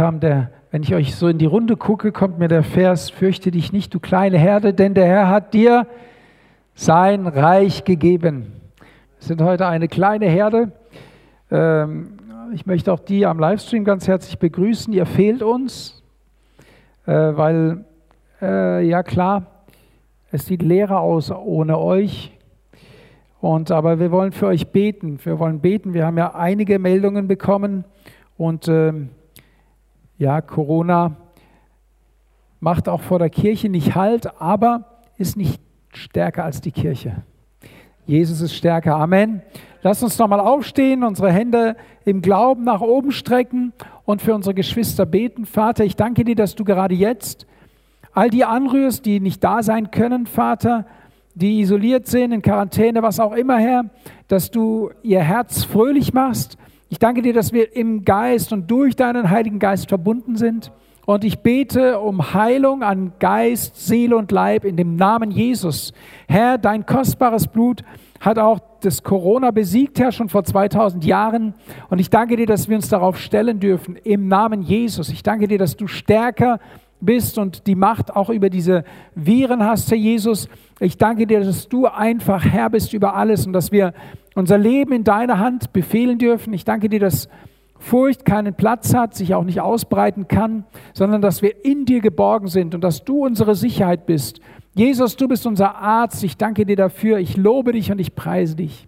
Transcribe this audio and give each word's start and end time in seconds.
kam 0.00 0.20
der, 0.20 0.52
wenn 0.70 0.84
ich 0.84 0.94
euch 0.94 1.16
so 1.16 1.26
in 1.26 1.38
die 1.38 1.46
Runde 1.46 1.76
gucke, 1.76 2.12
kommt 2.12 2.38
mir 2.38 2.46
der 2.46 2.62
Vers, 2.62 3.10
fürchte 3.10 3.50
dich 3.50 3.72
nicht, 3.72 3.92
du 3.92 3.98
kleine 3.98 4.38
Herde, 4.38 4.72
denn 4.72 4.94
der 4.94 5.06
Herr 5.06 5.28
hat 5.28 5.54
dir 5.54 5.88
sein 6.76 7.26
Reich 7.26 7.82
gegeben. 7.82 8.52
Wir 9.18 9.26
sind 9.26 9.42
heute 9.42 9.66
eine 9.66 9.88
kleine 9.88 10.26
Herde. 10.26 10.70
Ähm, 11.50 12.16
ich 12.54 12.64
möchte 12.64 12.92
auch 12.92 13.00
die 13.00 13.26
am 13.26 13.40
Livestream 13.40 13.84
ganz 13.84 14.06
herzlich 14.06 14.38
begrüßen. 14.38 14.92
Ihr 14.92 15.04
fehlt 15.04 15.42
uns, 15.42 16.00
äh, 17.06 17.12
weil, 17.12 17.84
äh, 18.40 18.86
ja 18.86 19.02
klar, 19.02 19.64
es 20.30 20.46
sieht 20.46 20.62
leerer 20.62 21.00
aus 21.00 21.32
ohne 21.32 21.76
euch. 21.76 22.30
Und, 23.40 23.72
aber 23.72 23.98
wir 23.98 24.12
wollen 24.12 24.30
für 24.30 24.46
euch 24.46 24.68
beten. 24.68 25.18
Wir 25.24 25.40
wollen 25.40 25.58
beten. 25.58 25.92
Wir 25.92 26.06
haben 26.06 26.18
ja 26.18 26.36
einige 26.36 26.78
Meldungen 26.78 27.26
bekommen 27.26 27.84
und 28.36 28.68
ähm, 28.68 29.10
ja, 30.18 30.40
Corona 30.40 31.16
macht 32.60 32.88
auch 32.88 33.00
vor 33.00 33.18
der 33.18 33.30
Kirche 33.30 33.68
nicht 33.68 33.94
Halt, 33.94 34.40
aber 34.40 35.02
ist 35.16 35.36
nicht 35.36 35.60
stärker 35.92 36.44
als 36.44 36.60
die 36.60 36.72
Kirche. 36.72 37.22
Jesus 38.04 38.40
ist 38.40 38.54
stärker. 38.54 38.96
Amen. 38.96 39.42
Lass 39.82 40.02
uns 40.02 40.18
nochmal 40.18 40.40
aufstehen, 40.40 41.04
unsere 41.04 41.30
Hände 41.30 41.76
im 42.04 42.20
Glauben 42.20 42.64
nach 42.64 42.80
oben 42.80 43.12
strecken 43.12 43.72
und 44.04 44.22
für 44.22 44.34
unsere 44.34 44.54
Geschwister 44.54 45.06
beten. 45.06 45.46
Vater, 45.46 45.84
ich 45.84 45.94
danke 45.94 46.24
dir, 46.24 46.34
dass 46.34 46.56
du 46.56 46.64
gerade 46.64 46.94
jetzt 46.94 47.46
all 48.12 48.30
die 48.30 48.44
anrührst, 48.44 49.06
die 49.06 49.20
nicht 49.20 49.44
da 49.44 49.62
sein 49.62 49.92
können, 49.92 50.26
Vater, 50.26 50.86
die 51.34 51.60
isoliert 51.60 52.08
sind, 52.08 52.32
in 52.32 52.42
Quarantäne, 52.42 53.02
was 53.02 53.20
auch 53.20 53.32
immer, 53.32 53.58
Herr, 53.58 53.84
dass 54.26 54.50
du 54.50 54.90
ihr 55.02 55.20
Herz 55.20 55.62
fröhlich 55.62 56.12
machst, 56.12 56.58
ich 56.88 56.98
danke 56.98 57.22
dir, 57.22 57.32
dass 57.32 57.52
wir 57.52 57.76
im 57.76 58.04
Geist 58.04 58.52
und 58.52 58.70
durch 58.70 58.96
deinen 58.96 59.30
Heiligen 59.30 59.58
Geist 59.58 59.88
verbunden 59.88 60.36
sind. 60.36 60.72
Und 61.04 61.24
ich 61.24 61.38
bete 61.38 62.00
um 62.00 62.34
Heilung 62.34 62.82
an 62.82 63.12
Geist, 63.18 63.76
Seele 63.76 64.16
und 64.16 64.30
Leib 64.30 64.64
in 64.64 64.76
dem 64.76 64.96
Namen 64.96 65.30
Jesus. 65.30 65.92
Herr, 66.28 66.58
dein 66.58 66.84
kostbares 66.84 67.46
Blut 67.48 67.82
hat 68.20 68.38
auch 68.38 68.58
das 68.80 69.02
Corona 69.02 69.50
besiegt, 69.50 69.98
Herr, 69.98 70.12
schon 70.12 70.28
vor 70.28 70.44
2000 70.44 71.04
Jahren. 71.04 71.54
Und 71.88 71.98
ich 71.98 72.10
danke 72.10 72.36
dir, 72.36 72.46
dass 72.46 72.68
wir 72.68 72.76
uns 72.76 72.88
darauf 72.88 73.18
stellen 73.18 73.60
dürfen 73.60 73.96
im 73.96 74.28
Namen 74.28 74.62
Jesus. 74.62 75.08
Ich 75.08 75.22
danke 75.22 75.48
dir, 75.48 75.58
dass 75.58 75.76
du 75.76 75.86
stärker 75.86 76.58
bist 77.00 77.38
und 77.38 77.66
die 77.66 77.74
Macht 77.74 78.14
auch 78.14 78.28
über 78.28 78.50
diese 78.50 78.84
Viren 79.14 79.64
hast, 79.64 79.90
Herr 79.90 79.98
Jesus. 79.98 80.48
Ich 80.80 80.96
danke 80.96 81.26
dir, 81.26 81.40
dass 81.40 81.68
du 81.68 81.86
einfach 81.86 82.44
Herr 82.44 82.70
bist 82.70 82.92
über 82.92 83.14
alles 83.14 83.46
und 83.46 83.52
dass 83.52 83.72
wir 83.72 83.94
unser 84.38 84.56
Leben 84.56 84.92
in 84.92 85.02
deiner 85.02 85.40
Hand 85.40 85.72
befehlen 85.72 86.16
dürfen. 86.16 86.52
Ich 86.52 86.64
danke 86.64 86.88
dir, 86.88 87.00
dass 87.00 87.28
Furcht 87.80 88.24
keinen 88.24 88.54
Platz 88.54 88.94
hat, 88.94 89.16
sich 89.16 89.34
auch 89.34 89.42
nicht 89.42 89.60
ausbreiten 89.60 90.28
kann, 90.28 90.64
sondern 90.92 91.20
dass 91.20 91.42
wir 91.42 91.64
in 91.64 91.86
dir 91.86 92.00
geborgen 92.00 92.46
sind 92.46 92.76
und 92.76 92.82
dass 92.82 93.04
du 93.04 93.26
unsere 93.26 93.56
Sicherheit 93.56 94.06
bist. 94.06 94.40
Jesus, 94.74 95.16
du 95.16 95.26
bist 95.26 95.44
unser 95.44 95.74
Arzt. 95.74 96.22
Ich 96.22 96.36
danke 96.36 96.66
dir 96.66 96.76
dafür. 96.76 97.18
Ich 97.18 97.36
lobe 97.36 97.72
dich 97.72 97.90
und 97.90 98.00
ich 98.00 98.14
preise 98.14 98.54
dich. 98.54 98.86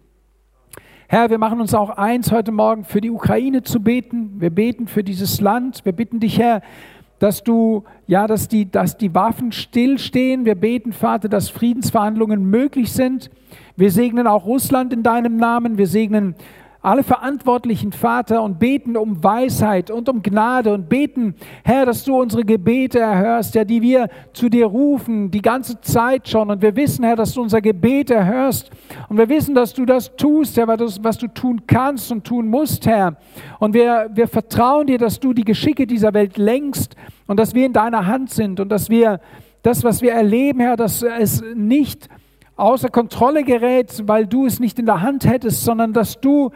Herr, 1.09 1.31
wir 1.31 1.39
machen 1.39 1.61
uns 1.61 1.75
auch 1.75 1.91
eins 1.91 2.31
heute 2.31 2.53
Morgen 2.53 2.85
für 2.85 3.01
die 3.01 3.11
Ukraine 3.11 3.65
zu 3.65 3.81
beten. 3.83 4.41
Wir 4.41 4.51
beten 4.51 4.87
für 4.87 5.03
dieses 5.03 5.41
Land. 5.41 5.85
Wir 5.85 5.93
bitten 5.93 6.21
dich, 6.21 6.39
Herr, 6.39 6.63
dass 7.19 7.43
du, 7.43 7.83
ja, 8.07 8.29
dass 8.29 8.47
die, 8.47 8.71
dass 8.71 8.99
die 8.99 9.17
Waffen 9.17 9.51
stillstehen. 9.51 10.45
Wir 10.45 10.55
beten, 10.55 10.93
Vater, 10.93 11.29
dass 11.29 11.49
Friedensverhandlungen 11.49 12.45
möglich 12.45 12.93
sind. 12.93 13.31
Wir 13.77 13.91
segnen 13.91 14.27
auch 14.27 14.47
Russland 14.47 14.93
in 14.93 15.03
deinem 15.03 15.37
Namen. 15.37 15.79
Wir 15.79 15.87
segnen 15.87 16.35
alle 16.83 17.03
Verantwortlichen, 17.03 17.93
Vater, 17.93 18.43
und 18.43 18.59
beten 18.59 18.97
um 18.97 19.23
Weisheit 19.23 19.91
und 19.91 20.09
um 20.09 20.23
Gnade 20.23 20.73
und 20.73 20.89
beten, 20.89 21.35
Herr, 21.63 21.85
dass 21.85 22.05
du 22.05 22.19
unsere 22.19 22.43
Gebete 22.43 22.99
erhörst, 22.99 23.55
ja, 23.55 23.65
die 23.65 23.83
wir 23.83 24.09
zu 24.33 24.49
dir 24.49 24.67
rufen, 24.67 25.31
die 25.31 25.43
ganze 25.43 25.81
Zeit 25.83 26.29
schon. 26.29 26.51
Und 26.51 26.63
wir 26.63 26.75
wissen, 26.77 27.05
Herr, 27.05 27.17
dass 27.17 27.35
du 27.35 27.43
unser 27.43 27.61
Gebet 27.61 28.11
erhörst. 28.11 28.71
Und 29.11 29.19
wir 29.19 29.29
wissen, 29.29 29.55
dass 29.55 29.75
du 29.75 29.85
das 29.85 30.17
tust, 30.17 30.57
Herr, 30.57 30.69
was 30.69 31.19
du 31.19 31.27
tun 31.29 31.63
kannst 31.67 32.11
und 32.11 32.25
tun 32.25 32.49
musst, 32.49 32.87
Herr. 32.87 33.17
Und 33.59 33.75
wir, 33.75 34.09
wir 34.15 34.27
vertrauen 34.27 34.87
dir, 34.87 34.99
dass 34.99 35.21
du 35.21 35.35
die 35.35 35.45
Geschicke 35.45 35.87
dieser 35.87 36.15
Welt 36.15 36.39
lenkst 36.39 36.97
und 37.27 37.39
dass 37.39 37.55
wir 37.55 37.67
in 37.67 37.75
deiner 37.75 38.07
Hand 38.07 38.31
sind 38.31 38.59
und 38.59 38.71
dass 38.71 38.89
wir 38.89 39.21
das, 39.63 39.85
was 39.85 40.01
wir 40.01 40.13
erleben, 40.13 40.61
Herr, 40.61 40.77
dass 40.77 41.03
es 41.03 41.45
nicht 41.55 42.09
außer 42.61 42.89
Kontrolle 42.89 43.43
gerät, 43.43 44.03
weil 44.07 44.27
du 44.27 44.47
es 44.47 44.61
nicht 44.61 44.79
in 44.79 44.87
der 44.87 45.01
Hand 45.01 45.25
hättest, 45.25 45.65
sondern 45.65 45.93
dass 45.93 46.21
du, 46.21 46.51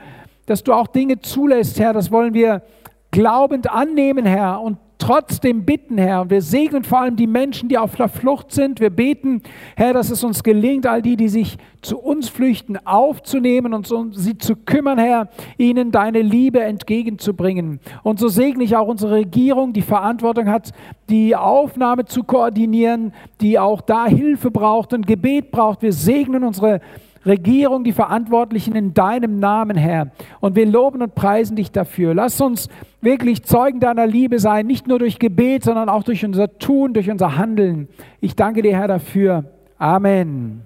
dass 0.47 0.63
du 0.63 0.73
auch 0.73 0.87
Dinge 0.87 1.21
zulässt, 1.21 1.81
Herr. 1.81 1.93
Das 1.93 2.11
wollen 2.11 2.35
wir 2.35 2.63
glaubend 3.11 3.71
annehmen, 3.71 4.27
Herr, 4.27 4.61
und 4.61 4.79
trotzdem 4.99 5.65
bitten, 5.65 5.99
Herr. 5.99 6.23
Und 6.23 6.31
wir 6.31 6.43
segnen 6.43 6.85
vor 6.85 7.01
allem 7.01 7.17
die 7.17 7.27
Menschen, 7.27 7.69
die 7.69 7.79
auf 7.79 7.97
der 7.97 8.09
Flucht 8.09 8.53
sind. 8.53 8.81
Wir 8.81 8.91
beten, 8.91 9.43
Herr, 9.77 9.93
dass 9.93 10.11
es 10.11 10.25
uns 10.25 10.43
gelingt, 10.43 10.87
all 10.87 11.03
die, 11.03 11.17
die 11.17 11.29
sich 11.29 11.59
zu 11.83 11.99
uns 11.99 12.29
flüchten, 12.29 12.79
aufzunehmen 12.87 13.75
und 13.75 13.93
sie 14.13 14.39
zu 14.39 14.57
kümmern, 14.57 14.99
Herr, 14.99 15.29
ihnen 15.59 15.91
deine 15.91 16.23
Liebe 16.23 16.61
entgegenzubringen. 16.61 17.81
Und 18.03 18.19
so 18.19 18.29
segne 18.29 18.65
ich 18.65 18.77
auch 18.77 18.89
unsere 18.89 19.17
Regierung, 19.17 19.73
die 19.73 19.83
Verantwortung 19.83 20.49
hat, 20.49 20.71
die 21.11 21.37
Aufnahme 21.37 22.07
zu 22.07 22.25
koordinieren, 22.25 23.13
die 23.41 23.59
auch 23.59 23.83
da 23.83 24.07
Hilfe 24.07 24.51
braucht 24.51 24.95
und 24.95 25.07
Gebet 25.07 25.51
braucht. 25.51 25.83
Wir 25.83 25.93
segnen 25.93 26.45
unsere 26.45 26.73
Regierung, 26.73 27.04
die 27.25 27.93
Verantwortlichen 27.93 28.77
in 28.77 28.95
deinem 28.95 29.39
Namen, 29.39 29.77
Herr. 29.77 30.11
Und 30.41 30.57
wir 30.57 30.67
loben 30.67 31.03
und 31.03 31.15
preisen 31.15 31.57
dich 31.57 31.73
dafür. 31.73 32.15
Lass 32.15 32.41
uns 32.41 32.69
wirklich 33.01 33.45
Zeugen 33.45 33.81
deiner 33.81 34.07
Liebe 34.07 34.39
sein, 34.39 34.67
nicht 34.67 34.87
nur 34.87 34.99
durch 34.99 35.19
Gebet, 35.19 35.65
sondern 35.65 35.89
auch 35.89 36.03
durch 36.03 36.25
unser 36.25 36.59
Tun, 36.59 36.93
durch 36.93 37.11
unser 37.11 37.37
Handeln. 37.37 37.89
Ich 38.21 38.37
danke 38.37 38.63
dir, 38.63 38.77
Herr, 38.77 38.89
dafür. 38.89 39.45
Amen. 39.79 40.63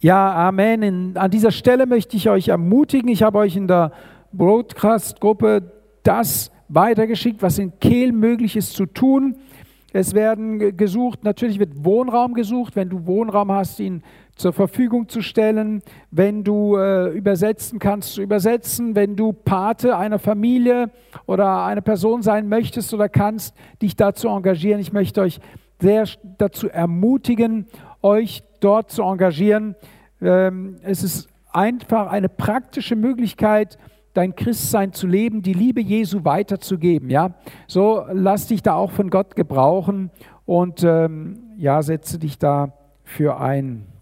Ja, 0.00 0.48
Amen. 0.48 0.82
In, 0.82 1.16
an 1.16 1.30
dieser 1.30 1.50
Stelle 1.50 1.86
möchte 1.86 2.16
ich 2.16 2.28
euch 2.30 2.48
ermutigen. 2.48 3.08
Ich 3.08 3.22
habe 3.22 3.38
euch 3.38 3.56
in 3.56 3.66
der 3.66 3.92
Broadcast-Gruppe 4.32 5.72
das 6.04 6.52
weitergeschickt, 6.68 7.42
was 7.42 7.58
in 7.58 7.72
Kehl 7.80 8.12
möglich 8.12 8.56
ist 8.56 8.74
zu 8.74 8.86
tun. 8.86 9.36
Es 9.92 10.14
werden 10.14 10.76
gesucht, 10.76 11.24
natürlich 11.24 11.58
wird 11.58 11.84
Wohnraum 11.84 12.34
gesucht. 12.34 12.76
Wenn 12.76 12.90
du 12.90 13.06
Wohnraum 13.06 13.50
hast, 13.50 13.80
ihn 13.80 14.02
zur 14.38 14.52
Verfügung 14.52 15.08
zu 15.08 15.20
stellen, 15.20 15.82
wenn 16.10 16.44
du 16.44 16.76
äh, 16.76 17.08
übersetzen 17.10 17.78
kannst, 17.78 18.14
zu 18.14 18.22
übersetzen, 18.22 18.94
wenn 18.94 19.16
du 19.16 19.32
Pate 19.32 19.96
einer 19.96 20.18
Familie 20.18 20.90
oder 21.26 21.64
einer 21.64 21.80
Person 21.80 22.22
sein 22.22 22.48
möchtest 22.48 22.94
oder 22.94 23.08
kannst, 23.08 23.54
dich 23.82 23.96
dazu 23.96 24.28
engagieren. 24.28 24.80
Ich 24.80 24.92
möchte 24.92 25.20
euch 25.20 25.40
sehr 25.80 26.06
dazu 26.38 26.68
ermutigen, 26.68 27.66
euch 28.00 28.42
dort 28.60 28.90
zu 28.90 29.02
engagieren. 29.02 29.74
Ähm, 30.22 30.76
es 30.82 31.02
ist 31.02 31.28
einfach 31.52 32.10
eine 32.10 32.28
praktische 32.28 32.94
Möglichkeit, 32.94 33.76
dein 34.14 34.36
Christsein 34.36 34.92
zu 34.92 35.06
leben, 35.06 35.42
die 35.42 35.52
Liebe 35.52 35.80
Jesu 35.80 36.24
weiterzugeben. 36.24 37.10
Ja, 37.10 37.34
so 37.66 38.04
lass 38.12 38.46
dich 38.46 38.62
da 38.62 38.74
auch 38.74 38.92
von 38.92 39.10
Gott 39.10 39.34
gebrauchen 39.34 40.10
und 40.46 40.84
ähm, 40.84 41.40
ja, 41.56 41.82
setze 41.82 42.18
dich 42.18 42.38
dafür 42.38 43.40
ein. 43.40 43.97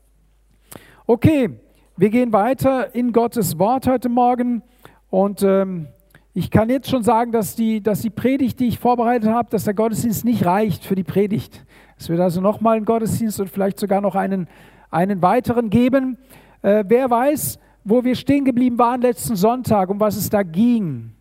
Okay, 1.09 1.50
wir 1.97 2.11
gehen 2.11 2.33
weiter 2.33 2.93
in 2.93 3.12
Gottes 3.12 3.61
Wort 3.61 3.87
heute 3.87 4.09
Morgen 4.09 4.65
und 5.09 5.41
ähm, 5.44 5.87
ich 6.34 6.50
kann 6.50 6.69
jetzt 6.69 6.91
schon 6.91 7.05
sagen, 7.05 7.31
dass 7.31 7.55
die, 7.55 7.81
dass 7.81 8.00
die 8.00 8.11
Predigt, 8.11 8.59
die 8.59 8.67
ich 8.67 8.81
vorbereitet 8.81 9.28
habe, 9.28 9.49
dass 9.49 9.62
der 9.62 9.75
Gottesdienst 9.75 10.25
nicht 10.25 10.45
reicht 10.45 10.84
für 10.84 10.97
die 10.97 11.05
Predigt. 11.05 11.65
Es 11.97 12.09
wird 12.09 12.19
also 12.19 12.41
nochmal 12.41 12.77
einen 12.77 12.84
Gottesdienst 12.84 13.39
und 13.39 13.49
vielleicht 13.49 13.78
sogar 13.78 14.00
noch 14.00 14.16
einen, 14.16 14.49
einen 14.91 15.22
weiteren 15.22 15.71
geben. 15.71 16.19
Äh, 16.62 16.83
wer 16.89 17.09
weiß, 17.09 17.61
wo 17.84 18.03
wir 18.03 18.16
stehen 18.16 18.45
geblieben 18.45 18.77
waren 18.77 19.00
letzten 19.00 19.37
Sonntag, 19.37 19.91
um 19.91 20.00
was 20.00 20.16
es 20.16 20.28
da 20.28 20.43
ging. 20.43 21.12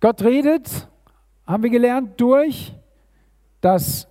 Gott 0.00 0.22
redet, 0.22 0.88
haben 1.46 1.62
wir 1.62 1.68
gelernt, 1.68 2.18
durch 2.18 2.72
das 3.64 4.06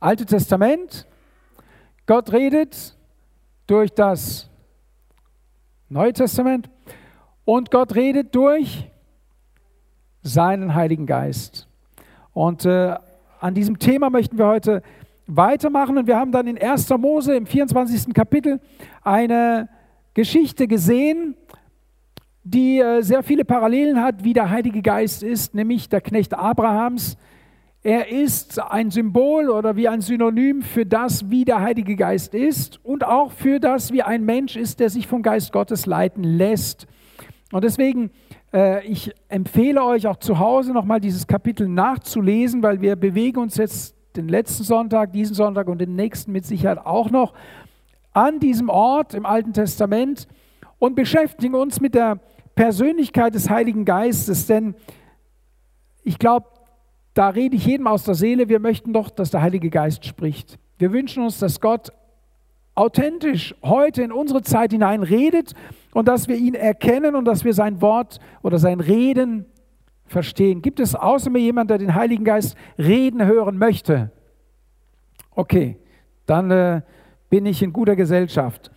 Alte 0.00 0.24
Testament. 0.24 1.06
Gott 2.06 2.32
redet 2.32 2.96
durch 3.66 3.92
das 3.92 4.48
Neue 5.90 6.12
Testament 6.12 6.70
und 7.44 7.70
Gott 7.70 7.94
redet 7.94 8.34
durch 8.34 8.90
seinen 10.22 10.74
Heiligen 10.74 11.06
Geist. 11.06 11.68
Und 12.32 12.64
äh, 12.64 12.96
an 13.40 13.54
diesem 13.54 13.78
Thema 13.78 14.08
möchten 14.08 14.38
wir 14.38 14.46
heute 14.46 14.82
weitermachen 15.26 15.98
und 15.98 16.06
wir 16.06 16.16
haben 16.16 16.32
dann 16.32 16.46
in 16.46 16.60
1. 16.60 16.88
Mose 16.90 17.36
im 17.36 17.46
24. 17.46 18.14
Kapitel 18.14 18.60
eine 19.02 19.68
Geschichte 20.14 20.66
gesehen, 20.66 21.36
die 22.44 22.78
äh, 22.78 23.02
sehr 23.02 23.22
viele 23.22 23.44
Parallelen 23.44 24.02
hat, 24.02 24.24
wie 24.24 24.32
der 24.32 24.48
Heilige 24.48 24.80
Geist 24.80 25.22
ist, 25.22 25.54
nämlich 25.54 25.88
der 25.90 26.00
Knecht 26.00 26.34
Abrahams 26.34 27.18
Er 27.86 28.08
ist 28.08 28.58
ein 28.58 28.90
Symbol 28.90 29.50
oder 29.50 29.76
wie 29.76 29.88
ein 29.88 30.00
Synonym 30.00 30.62
für 30.62 30.86
das, 30.86 31.28
wie 31.28 31.44
der 31.44 31.60
Heilige 31.60 31.96
Geist 31.96 32.32
ist 32.32 32.82
und 32.82 33.04
auch 33.04 33.30
für 33.30 33.60
das, 33.60 33.92
wie 33.92 34.02
ein 34.02 34.24
Mensch 34.24 34.56
ist, 34.56 34.80
der 34.80 34.88
sich 34.88 35.06
vom 35.06 35.20
Geist 35.20 35.52
Gottes 35.52 35.84
leiten 35.84 36.24
lässt. 36.24 36.86
Und 37.52 37.62
deswegen, 37.62 38.10
äh, 38.54 38.82
ich 38.86 39.12
empfehle 39.28 39.84
euch 39.84 40.06
auch 40.06 40.16
zu 40.16 40.38
Hause 40.38 40.72
nochmal 40.72 40.98
dieses 40.98 41.26
Kapitel 41.26 41.68
nachzulesen, 41.68 42.62
weil 42.62 42.80
wir 42.80 42.96
bewegen 42.96 43.38
uns 43.38 43.58
jetzt 43.58 43.94
den 44.16 44.28
letzten 44.28 44.64
Sonntag, 44.64 45.12
diesen 45.12 45.34
Sonntag 45.34 45.68
und 45.68 45.78
den 45.78 45.94
nächsten 45.94 46.32
mit 46.32 46.46
Sicherheit 46.46 46.78
auch 46.78 47.10
noch 47.10 47.34
an 48.14 48.40
diesem 48.40 48.70
Ort 48.70 49.12
im 49.12 49.26
Alten 49.26 49.52
Testament 49.52 50.26
und 50.78 50.94
beschäftigen 50.94 51.54
uns 51.54 51.82
mit 51.82 51.94
der 51.94 52.18
Persönlichkeit 52.54 53.34
des 53.34 53.50
Heiligen 53.50 53.84
Geistes. 53.84 54.46
Denn 54.46 54.74
ich 56.02 56.18
glaube, 56.18 56.46
da 57.14 57.28
rede 57.28 57.56
ich 57.56 57.64
jedem 57.64 57.86
aus 57.86 58.04
der 58.04 58.14
Seele, 58.14 58.48
wir 58.48 58.58
möchten 58.58 58.92
doch, 58.92 59.08
dass 59.08 59.30
der 59.30 59.40
Heilige 59.40 59.70
Geist 59.70 60.04
spricht. 60.04 60.58
Wir 60.78 60.92
wünschen 60.92 61.22
uns, 61.22 61.38
dass 61.38 61.60
Gott 61.60 61.92
authentisch 62.74 63.54
heute 63.62 64.02
in 64.02 64.10
unsere 64.10 64.42
Zeit 64.42 64.72
hinein 64.72 65.04
redet 65.04 65.54
und 65.92 66.08
dass 66.08 66.26
wir 66.26 66.36
ihn 66.36 66.54
erkennen 66.54 67.14
und 67.14 67.24
dass 67.24 67.44
wir 67.44 67.54
sein 67.54 67.80
Wort 67.80 68.18
oder 68.42 68.58
sein 68.58 68.80
Reden 68.80 69.46
verstehen. 70.06 70.60
Gibt 70.60 70.80
es 70.80 70.96
außer 70.96 71.30
mir 71.30 71.38
jemand, 71.38 71.70
der 71.70 71.78
den 71.78 71.94
Heiligen 71.94 72.24
Geist 72.24 72.56
reden 72.76 73.24
hören 73.24 73.58
möchte? 73.58 74.10
Okay, 75.30 75.78
dann 76.26 76.50
äh, 76.50 76.82
bin 77.30 77.46
ich 77.46 77.62
in 77.62 77.72
guter 77.72 77.96
Gesellschaft. 77.96 78.70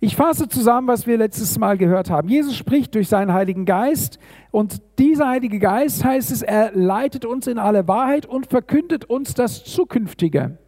Ich 0.00 0.16
fasse 0.16 0.48
zusammen, 0.48 0.88
was 0.88 1.06
wir 1.06 1.16
letztes 1.16 1.58
Mal 1.58 1.78
gehört 1.78 2.10
haben. 2.10 2.28
Jesus 2.28 2.56
spricht 2.56 2.94
durch 2.94 3.08
seinen 3.08 3.32
Heiligen 3.32 3.64
Geist 3.64 4.18
und 4.50 4.82
dieser 4.98 5.28
Heilige 5.28 5.58
Geist 5.58 6.04
heißt 6.04 6.30
es, 6.30 6.42
er 6.42 6.72
leitet 6.72 7.24
uns 7.24 7.46
in 7.46 7.58
alle 7.58 7.86
Wahrheit 7.88 8.26
und 8.26 8.46
verkündet 8.46 9.04
uns 9.04 9.34
das 9.34 9.64
Zukünftige. 9.64 10.58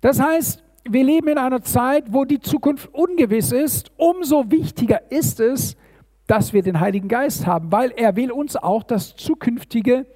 Das 0.00 0.20
heißt, 0.20 0.62
wir 0.88 1.04
leben 1.04 1.28
in 1.28 1.38
einer 1.38 1.62
Zeit, 1.62 2.12
wo 2.12 2.24
die 2.24 2.40
Zukunft 2.40 2.92
ungewiss 2.92 3.52
ist. 3.52 3.92
Umso 3.96 4.50
wichtiger 4.50 5.10
ist 5.10 5.40
es, 5.40 5.76
dass 6.26 6.52
wir 6.52 6.62
den 6.62 6.80
Heiligen 6.80 7.08
Geist 7.08 7.46
haben, 7.46 7.72
weil 7.72 7.90
er 7.96 8.16
will 8.16 8.30
uns 8.30 8.56
auch 8.56 8.82
das 8.82 9.16
Zukünftige 9.16 10.06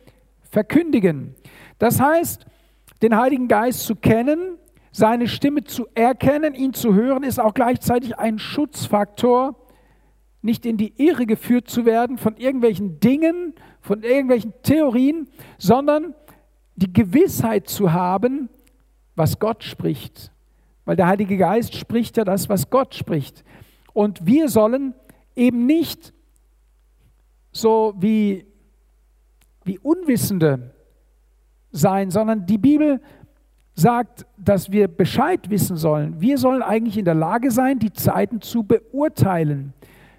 verkündigen. 0.50 1.34
Das 1.78 2.00
heißt, 2.00 2.46
den 3.02 3.16
Heiligen 3.16 3.48
Geist 3.48 3.86
zu 3.86 3.96
kennen, 3.96 4.58
seine 4.92 5.26
Stimme 5.26 5.64
zu 5.64 5.86
erkennen, 5.94 6.54
ihn 6.54 6.74
zu 6.74 6.94
hören, 6.94 7.22
ist 7.22 7.40
auch 7.40 7.54
gleichzeitig 7.54 8.18
ein 8.18 8.38
Schutzfaktor, 8.38 9.56
nicht 10.42 10.66
in 10.66 10.76
die 10.76 10.92
Irre 10.98 11.24
geführt 11.24 11.68
zu 11.68 11.86
werden 11.86 12.18
von 12.18 12.36
irgendwelchen 12.36 13.00
Dingen, 13.00 13.54
von 13.80 14.02
irgendwelchen 14.02 14.52
Theorien, 14.62 15.28
sondern 15.56 16.14
die 16.76 16.92
Gewissheit 16.92 17.68
zu 17.68 17.92
haben, 17.92 18.48
was 19.16 19.38
Gott 19.38 19.64
spricht. 19.64 20.30
Weil 20.84 20.96
der 20.96 21.06
Heilige 21.06 21.36
Geist 21.36 21.74
spricht 21.74 22.16
ja 22.16 22.24
das, 22.24 22.48
was 22.48 22.70
Gott 22.70 22.94
spricht. 22.94 23.44
Und 23.92 24.26
wir 24.26 24.48
sollen 24.48 24.94
eben 25.36 25.64
nicht 25.64 26.12
so 27.52 27.94
wie, 27.98 28.46
wie 29.64 29.78
Unwissende 29.78 30.74
sein, 31.70 32.10
sondern 32.10 32.46
die 32.46 32.58
Bibel 32.58 33.00
sagt, 33.74 34.26
dass 34.36 34.70
wir 34.70 34.88
Bescheid 34.88 35.50
wissen 35.50 35.76
sollen. 35.76 36.20
Wir 36.20 36.38
sollen 36.38 36.62
eigentlich 36.62 36.98
in 36.98 37.04
der 37.04 37.14
Lage 37.14 37.50
sein, 37.50 37.78
die 37.78 37.92
Zeiten 37.92 38.40
zu 38.40 38.64
beurteilen. 38.64 39.72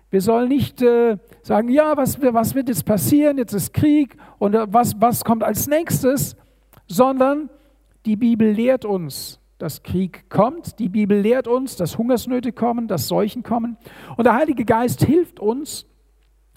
Wir 0.09 0.21
sollen 0.21 0.47
nicht 0.47 0.81
äh, 0.81 1.17
sagen, 1.41 1.69
ja, 1.69 1.97
was, 1.97 2.21
was, 2.21 2.53
wird 2.53 2.69
jetzt 2.69 2.85
passieren, 2.85 3.37
jetzt 3.37 3.53
ist 3.53 3.73
Krieg 3.73 4.15
und 4.37 4.53
äh, 4.53 4.71
was, 4.71 4.99
was 5.01 5.23
kommt 5.23 5.43
als 5.43 5.67
nächstes, 5.67 6.35
sondern 6.87 7.49
die 8.05 8.15
Bibel 8.15 8.51
lehrt 8.51 8.85
uns, 8.85 9.39
dass 9.57 9.81
Krieg 9.81 10.29
kommt. 10.29 10.77
Die 10.79 10.89
Bibel 10.89 11.19
lehrt 11.19 11.47
uns, 11.47 11.77
dass 11.77 11.97
Hungersnöte 11.97 12.51
kommen, 12.51 12.87
dass 12.87 13.07
Seuchen 13.07 13.43
kommen. 13.43 13.77
Und 14.17 14.25
der 14.25 14.35
Heilige 14.35 14.65
Geist 14.65 15.03
hilft 15.03 15.39
uns, 15.39 15.85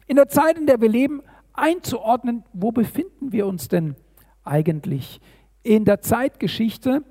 in 0.07 0.17
der 0.17 0.29
Zeit, 0.29 0.59
in 0.59 0.67
der 0.67 0.81
wir 0.81 0.89
leben, 0.89 1.23
einzuordnen, 1.53 2.45
wo 2.53 2.73
befinden 2.73 3.33
wir 3.33 3.47
uns 3.47 3.69
denn 3.69 3.97
eigentlich 4.45 5.21
in 5.67 5.85
der 5.85 6.01
Zeitgeschichte. 6.01 7.03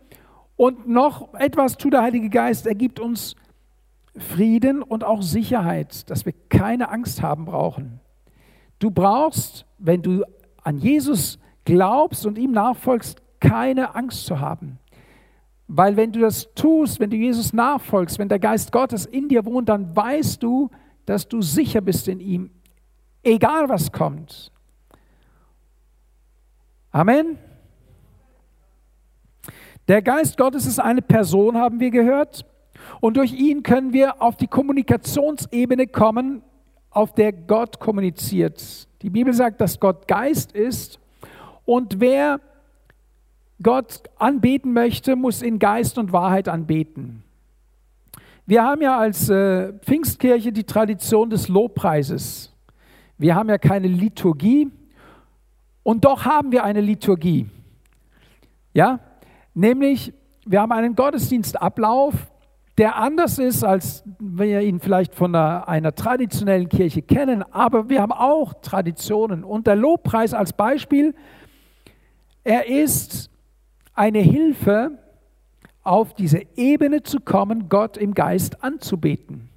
Und 0.56 0.88
noch 0.88 1.34
etwas 1.34 1.78
tut 1.78 1.94
der 1.94 2.02
Heilige 2.02 2.30
Geist, 2.30 2.66
er 2.66 2.76
gibt 2.76 3.00
uns 3.00 3.36
Frieden 4.18 4.82
und 4.82 5.04
auch 5.04 5.22
Sicherheit, 5.22 6.10
dass 6.10 6.26
wir 6.26 6.34
keine 6.50 6.90
Angst 6.90 7.22
haben 7.22 7.46
brauchen. 7.46 8.00
Du 8.80 8.90
brauchst, 8.90 9.66
wenn 9.78 10.02
du 10.02 10.24
an 10.64 10.78
Jesus 10.78 11.38
glaubst 11.66 12.26
und 12.26 12.38
ihm 12.38 12.52
nachfolgst, 12.52 13.22
keine 13.42 13.96
Angst 13.96 14.26
zu 14.26 14.40
haben. 14.40 14.80
Weil 15.68 15.98
wenn 15.98 16.12
du 16.12 16.20
das 16.22 16.54
tust, 16.54 17.00
wenn 17.00 17.10
du 17.10 17.18
Jesus 17.18 17.52
nachfolgst, 17.52 18.20
wenn 18.20 18.30
der 18.30 18.40
Geist 18.40 18.72
Gottes 18.72 19.06
in 19.06 19.28
dir 19.28 19.46
wohnt, 19.46 19.68
dann 19.68 19.96
weißt 19.96 20.42
du, 20.42 20.70
dass 21.06 21.28
du 21.28 21.42
sicher 21.42 21.82
bist 21.82 22.08
in 22.08 22.20
ihm, 22.20 22.52
egal 23.24 23.68
was 23.68 23.92
kommt. 23.92 24.52
Amen. 26.92 27.38
Der 29.88 30.02
Geist 30.02 30.38
Gottes 30.38 30.66
ist 30.66 30.80
eine 30.80 31.02
Person, 31.02 31.58
haben 31.58 31.80
wir 31.80 31.92
gehört. 31.92 32.46
Und 33.02 33.18
durch 33.18 33.34
ihn 33.34 33.64
können 33.64 33.94
wir 33.94 34.22
auf 34.22 34.36
die 34.38 34.48
Kommunikationsebene 34.48 35.88
kommen, 35.88 36.42
auf 36.90 37.14
der 37.14 37.34
Gott 37.34 37.80
kommuniziert. 37.80 38.88
Die 39.02 39.10
Bibel 39.10 39.34
sagt, 39.34 39.62
dass 39.62 39.80
Gott 39.80 40.08
Geist 40.08 40.54
ist 40.54 41.00
und 41.66 42.00
wer 42.00 42.40
Gott 43.62 44.04
anbeten 44.18 44.74
möchte, 44.74 45.16
muss 45.16 45.42
in 45.42 45.60
Geist 45.60 45.98
und 45.98 46.12
Wahrheit 46.12 46.48
anbeten. 46.48 47.24
Wir 48.46 48.64
haben 48.64 48.82
ja 48.82 48.98
als 48.98 49.30
äh, 49.30 49.74
Pfingstkirche 49.80 50.52
die 50.52 50.66
Tradition 50.66 51.30
des 51.30 51.48
Lobpreises. 51.48 52.54
Wir 53.18 53.36
haben 53.36 53.50
ja 53.50 53.58
keine 53.58 53.88
Liturgie 53.88 54.70
und 55.84 56.06
doch 56.06 56.26
haben 56.26 56.52
wir 56.52 56.64
eine 56.64 56.82
Liturgie. 56.82 57.48
Ja, 58.74 59.00
Nämlich, 59.56 60.14
wir 60.46 60.62
haben 60.62 60.74
einen 60.74 60.96
Gottesdienstablauf, 60.96 62.14
der 62.78 62.98
anders 62.98 63.40
ist, 63.40 63.64
als 63.64 64.04
wir 64.20 64.62
ihn 64.62 64.82
vielleicht 64.82 65.16
von 65.16 65.34
einer, 65.34 65.68
einer, 65.68 65.96
traditionellen 65.96 66.68
Kirche 66.68 67.02
kennen, 67.02 67.42
aber 67.54 67.90
wir 67.90 68.02
haben 68.02 68.12
auch 68.12 68.54
Traditionen. 68.62 69.46
Und 69.46 69.66
der 69.66 69.78
Lobpreis 69.78 70.34
als 70.34 70.52
Beispiel, 70.52 71.16
er 72.44 72.68
ist 72.68 73.32
eine 73.94 74.20
Hilfe, 74.20 75.00
auf 75.84 76.14
diese 76.16 76.42
Ebene 76.56 77.04
zu 77.04 77.20
kommen, 77.20 77.70
Gott 77.70 77.96
im 77.96 78.14
Geist 78.14 78.64
anzubeten. 78.64 79.50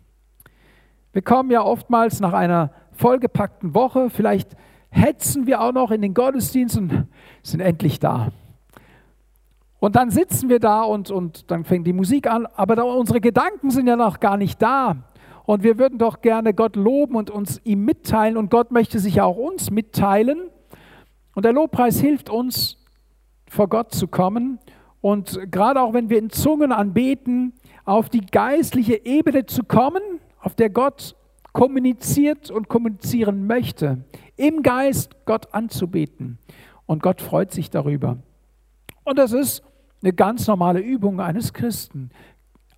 Wir 1.12 1.22
kommen 1.22 1.50
ja 1.50 1.62
oftmals 1.62 2.20
nach 2.20 2.34
einer 2.34 2.70
vollgepackten 2.92 3.74
Woche, 3.74 4.10
vielleicht 4.10 4.54
hetzen 4.90 5.46
wir 5.46 5.60
auch 5.60 5.72
noch 5.72 5.90
in 5.90 6.02
den 6.02 6.14
Gottesdienst 6.14 6.76
und 6.76 7.08
sind 7.42 7.60
endlich 7.60 7.98
da. 7.98 8.30
Und 9.80 9.96
dann 9.96 10.10
sitzen 10.10 10.48
wir 10.48 10.58
da 10.58 10.82
und, 10.82 11.10
und 11.10 11.50
dann 11.50 11.64
fängt 11.64 11.86
die 11.86 11.92
Musik 11.92 12.28
an, 12.28 12.46
aber 12.46 12.84
unsere 12.96 13.20
Gedanken 13.20 13.70
sind 13.70 13.86
ja 13.86 13.96
noch 13.96 14.18
gar 14.18 14.36
nicht 14.36 14.60
da. 14.60 14.96
Und 15.44 15.62
wir 15.62 15.78
würden 15.78 15.98
doch 15.98 16.20
gerne 16.20 16.52
Gott 16.52 16.76
loben 16.76 17.14
und 17.14 17.30
uns 17.30 17.60
ihm 17.64 17.84
mitteilen 17.84 18.36
und 18.36 18.50
Gott 18.50 18.70
möchte 18.70 18.98
sich 18.98 19.20
auch 19.20 19.36
uns 19.36 19.70
mitteilen. 19.70 20.50
Und 21.34 21.44
der 21.44 21.52
Lobpreis 21.52 22.00
hilft 22.00 22.28
uns, 22.28 22.76
vor 23.48 23.68
Gott 23.68 23.94
zu 23.94 24.08
kommen 24.08 24.58
und 25.00 25.50
gerade 25.50 25.80
auch 25.80 25.94
wenn 25.94 26.10
wir 26.10 26.18
in 26.18 26.30
Zungen 26.30 26.72
anbeten, 26.72 27.52
auf 27.84 28.08
die 28.08 28.26
geistliche 28.26 29.04
Ebene 29.06 29.46
zu 29.46 29.64
kommen, 29.64 30.02
auf 30.40 30.54
der 30.54 30.70
Gott 30.70 31.16
kommuniziert 31.52 32.50
und 32.50 32.68
kommunizieren 32.68 33.46
möchte, 33.46 34.04
im 34.36 34.62
Geist 34.62 35.24
Gott 35.24 35.54
anzubeten. 35.54 36.38
Und 36.86 37.02
Gott 37.02 37.20
freut 37.20 37.52
sich 37.52 37.70
darüber. 37.70 38.18
Und 39.04 39.18
das 39.18 39.32
ist 39.32 39.62
eine 40.02 40.12
ganz 40.12 40.46
normale 40.46 40.80
Übung 40.80 41.20
eines 41.20 41.52
Christen. 41.52 42.10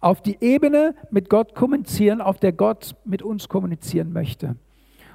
Auf 0.01 0.23
die 0.23 0.39
Ebene 0.41 0.95
mit 1.11 1.29
Gott 1.29 1.55
kommunizieren, 1.55 2.21
auf 2.21 2.39
der 2.39 2.53
Gott 2.53 2.97
mit 3.05 3.23
uns 3.23 3.49
kommunizieren 3.49 4.13
möchte. 4.13 4.57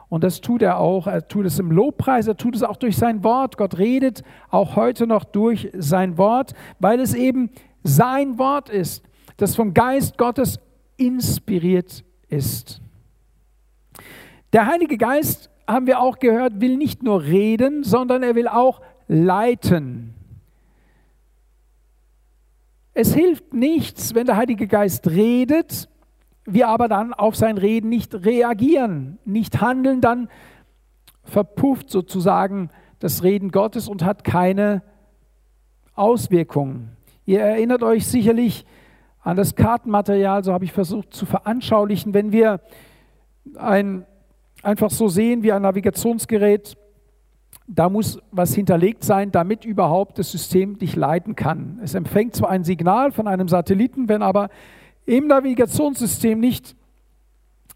Und 0.10 0.24
das 0.24 0.42
tut 0.42 0.62
er 0.62 0.80
auch. 0.80 1.08
Er 1.08 1.28
tut 1.28 1.46
es 1.46 1.58
im 1.58 1.72
Lobpreis, 1.72 2.28
er 2.28 2.38
tut 2.38 2.56
es 2.56 2.64
auch 2.64 2.78
durch 2.78 2.96
sein 2.96 3.24
Wort. 3.24 3.58
Gott 3.58 3.78
redet 3.78 4.24
auch 4.50 4.76
heute 4.76 5.08
noch 5.08 5.24
durch 5.24 5.72
sein 5.76 6.18
Wort, 6.18 6.54
weil 6.80 7.00
es 7.00 7.14
eben 7.16 7.50
sein 7.84 8.38
Wort 8.38 8.70
ist, 8.70 9.04
das 9.38 9.56
vom 9.56 9.74
Geist 9.74 10.18
Gottes 10.18 10.60
inspiriert 10.98 12.04
ist. 12.30 12.82
Der 14.54 14.68
Heilige 14.68 14.98
Geist, 14.98 15.50
haben 15.68 15.88
wir 15.88 16.00
auch 16.00 16.20
gehört, 16.20 16.62
will 16.62 16.78
nicht 16.78 17.04
nur 17.04 17.24
reden, 17.24 17.84
sondern 17.84 18.24
er 18.24 18.36
will 18.36 18.48
auch 18.48 18.82
leiten. 19.08 20.15
Es 22.98 23.14
hilft 23.14 23.54
nichts, 23.54 24.16
wenn 24.16 24.26
der 24.26 24.38
Heilige 24.38 24.68
Geist 24.68 25.10
redet, 25.10 25.90
wir 26.46 26.70
aber 26.70 26.88
dann 26.88 27.14
auf 27.14 27.36
sein 27.36 27.58
Reden 27.58 27.90
nicht 27.90 28.16
reagieren, 28.26 29.20
nicht 29.26 29.60
handeln, 29.60 30.00
dann 30.00 30.30
verpufft 31.26 31.90
sozusagen 31.90 32.70
das 33.00 33.22
Reden 33.22 33.52
Gottes 33.52 33.90
und 33.90 34.06
hat 34.06 34.24
keine 34.24 34.82
Auswirkungen. 35.94 36.96
Ihr 37.26 37.42
erinnert 37.42 37.84
euch 37.84 38.08
sicherlich 38.08 38.66
an 39.20 39.36
das 39.36 39.56
Kartenmaterial, 39.56 40.46
so 40.46 40.54
habe 40.54 40.64
ich 40.64 40.72
versucht 40.72 41.14
zu 41.14 41.26
veranschaulichen, 41.26 42.14
wenn 42.14 42.32
wir 42.32 42.62
ein, 43.58 44.06
einfach 44.64 44.90
so 44.90 45.10
sehen 45.10 45.44
wie 45.44 45.52
ein 45.52 45.64
Navigationsgerät, 45.64 46.78
da 47.68 47.90
muss 47.90 48.20
was 48.32 48.54
hinterlegt 48.54 49.04
sein, 49.04 49.32
damit 49.32 49.66
überhaupt 49.66 50.20
das 50.20 50.32
System 50.32 50.78
dich 50.78 50.96
leiten 50.96 51.36
kann. 51.36 51.80
Es 51.84 51.96
empfängt 51.96 52.36
zwar 52.36 52.50
ein 52.50 52.64
Signal 52.64 53.12
von 53.12 53.28
einem 53.28 53.48
Satelliten, 53.48 54.08
wenn 54.08 54.22
aber 54.22 54.50
im 55.06 55.28
Navigationssystem 55.28 56.40
nicht 56.40 56.76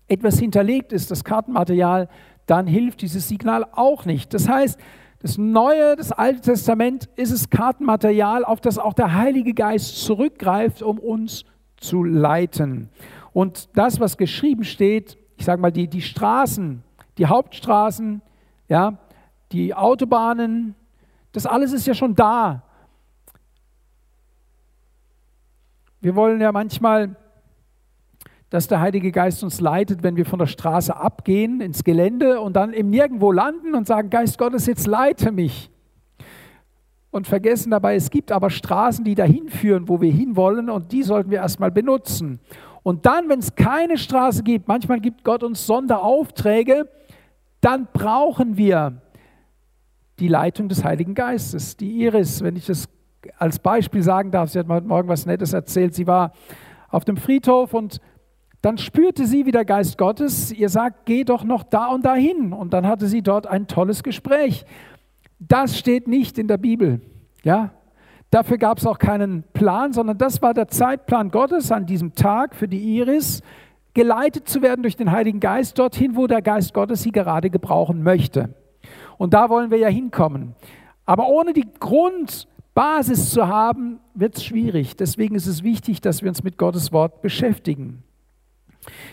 etwas 0.08 0.40
hinterlegt 0.40 0.92
ist, 0.94 1.12
das 1.12 1.24
Kartenmaterial, 1.24 2.10
dann 2.46 2.68
hilft 2.68 3.02
dieses 3.02 3.28
Signal 3.28 3.66
auch 3.72 4.06
nicht. 4.06 4.34
Das 4.34 4.50
heißt, 4.50 4.80
das 5.22 5.38
Neue, 5.38 5.96
das 5.96 6.12
Alte 6.12 6.42
Testament 6.42 7.10
ist 7.16 7.32
es 7.32 7.50
Kartenmaterial, 7.50 8.46
auf 8.46 8.62
das 8.62 8.78
auch 8.78 8.94
der 8.94 9.16
Heilige 9.16 9.54
Geist 9.54 10.04
zurückgreift, 10.04 10.82
um 10.82 10.98
uns 10.98 11.46
zu 11.78 12.04
leiten. 12.04 12.90
Und 13.34 13.70
das, 13.76 14.00
was 14.00 14.18
geschrieben 14.18 14.64
steht, 14.64 15.18
ich 15.38 15.46
sage 15.46 15.62
mal, 15.62 15.72
die, 15.72 15.88
die 15.88 16.02
Straßen, 16.02 16.84
die 17.18 17.26
Hauptstraßen, 17.28 18.22
ja, 18.68 18.98
die 19.52 19.74
Autobahnen, 19.74 20.76
das 21.32 21.46
alles 21.46 21.74
ist 21.74 21.88
ja 21.88 21.94
schon 21.94 22.16
da. 22.16 22.64
Wir 26.02 26.16
wollen 26.16 26.40
ja 26.40 26.52
manchmal 26.52 27.16
dass 28.50 28.68
der 28.68 28.82
Heilige 28.82 29.12
Geist 29.12 29.44
uns 29.44 29.62
leitet, 29.62 30.02
wenn 30.02 30.16
wir 30.16 30.26
von 30.26 30.40
der 30.40 30.48
Straße 30.48 30.96
abgehen 30.96 31.62
ins 31.62 31.84
Gelände 31.84 32.42
und 32.42 32.56
dann 32.56 32.74
im 32.74 32.90
Nirgendwo 32.90 33.32
landen 33.32 33.76
und 33.76 33.86
sagen, 33.86 34.10
Geist 34.10 34.38
Gottes, 34.38 34.66
jetzt 34.66 34.88
leite 34.88 35.32
mich. 35.32 35.70
Und 37.12 37.28
vergessen 37.28 37.72
dabei, 37.72 37.96
es 37.96 38.10
gibt 38.10 38.32
aber 38.32 38.50
Straßen, 38.50 39.04
die 39.06 39.16
dahin 39.16 39.50
führen, 39.50 39.88
wo 39.88 40.02
wir 40.02 40.12
hinwollen 40.12 40.70
und 40.70 40.92
die 40.92 41.04
sollten 41.04 41.32
wir 41.32 41.40
erstmal 41.40 41.72
benutzen. 41.72 42.40
Und 42.82 43.06
dann, 43.06 43.30
wenn 43.30 43.40
es 43.40 43.56
keine 43.56 43.98
Straße 43.98 44.44
gibt, 44.44 44.68
manchmal 44.68 45.00
gibt 45.00 45.24
Gott 45.24 45.44
uns 45.44 45.66
Sonderaufträge, 45.66 46.88
dann 47.62 47.88
brauchen 47.94 48.58
wir 48.58 49.02
die 50.20 50.28
Leitung 50.28 50.70
des 50.70 50.84
Heiligen 50.84 51.14
Geistes. 51.14 51.78
Die 51.78 52.02
Iris, 52.02 52.44
wenn 52.44 52.56
ich 52.56 52.66
das 52.66 52.88
als 53.38 53.60
Beispiel 53.60 54.02
sagen 54.02 54.32
darf, 54.32 54.50
sie 54.50 54.60
hat 54.60 54.68
heute 54.68 54.88
Morgen 54.88 55.08
was 55.08 55.26
Nettes 55.26 55.54
erzählt, 55.54 55.94
sie 55.94 56.08
war 56.08 56.32
auf 56.90 57.06
dem 57.06 57.18
Friedhof 57.18 57.74
und 57.74 58.00
dann 58.62 58.78
spürte 58.78 59.26
sie, 59.26 59.46
wie 59.46 59.52
der 59.52 59.64
Geist 59.66 59.98
Gottes 59.98 60.52
ihr 60.52 60.70
sagt, 60.70 61.06
geh 61.06 61.24
doch 61.24 61.44
noch 61.44 61.64
da 61.64 61.88
und 61.88 62.06
dahin. 62.06 62.52
Und 62.52 62.74
dann 62.74 62.86
hatte 62.86 63.08
sie 63.08 63.22
dort 63.22 63.48
ein 63.48 63.68
tolles 63.68 64.04
Gespräch. 64.04 64.66
Das 65.40 65.78
steht 65.78 66.08
nicht 66.08 66.38
in 66.38 66.48
der 66.48 66.58
Bibel. 66.58 67.00
Ja? 67.44 67.72
Dafür 68.32 68.58
gab 68.58 68.78
es 68.78 68.86
auch 68.86 69.00
keinen 69.00 69.44
Plan, 69.54 69.94
sondern 69.94 70.18
das 70.18 70.42
war 70.42 70.54
der 70.54 70.68
Zeitplan 70.68 71.32
Gottes 71.32 71.72
an 71.72 71.86
diesem 71.86 72.16
Tag 72.16 72.54
für 72.54 72.68
die 72.68 72.98
Iris, 72.98 73.42
geleitet 73.94 74.48
zu 74.48 74.62
werden 74.62 74.84
durch 74.84 74.98
den 74.98 75.12
Heiligen 75.12 75.40
Geist 75.40 75.80
dorthin, 75.80 76.16
wo 76.16 76.28
der 76.28 76.42
Geist 76.42 76.74
Gottes 76.74 77.02
sie 77.02 77.12
gerade 77.12 77.50
gebrauchen 77.50 78.04
möchte. 78.04 78.54
Und 79.20 79.34
da 79.34 79.50
wollen 79.50 79.70
wir 79.70 79.78
ja 79.78 79.90
hinkommen. 79.90 80.56
Aber 81.06 81.28
ohne 81.28 81.52
die 81.52 81.68
Grundbasis 81.80 83.32
zu 83.32 83.48
haben, 83.50 84.00
wird 84.14 84.38
es 84.38 84.46
schwierig. 84.46 84.96
Deswegen 84.96 85.36
ist 85.36 85.46
es 85.46 85.62
wichtig, 85.62 86.00
dass 86.00 86.22
wir 86.22 86.30
uns 86.30 86.42
mit 86.42 86.58
Gottes 86.58 86.94
Wort 86.94 87.22
beschäftigen. 87.22 88.02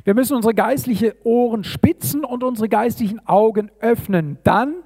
Wir 0.04 0.14
müssen 0.14 0.36
unsere 0.36 0.54
geistlichen 0.54 1.10
Ohren 1.24 1.64
spitzen 1.64 2.24
und 2.24 2.44
unsere 2.44 2.68
geistlichen 2.68 3.26
Augen 3.26 3.72
öffnen. 3.80 4.38
Dann 4.44 4.76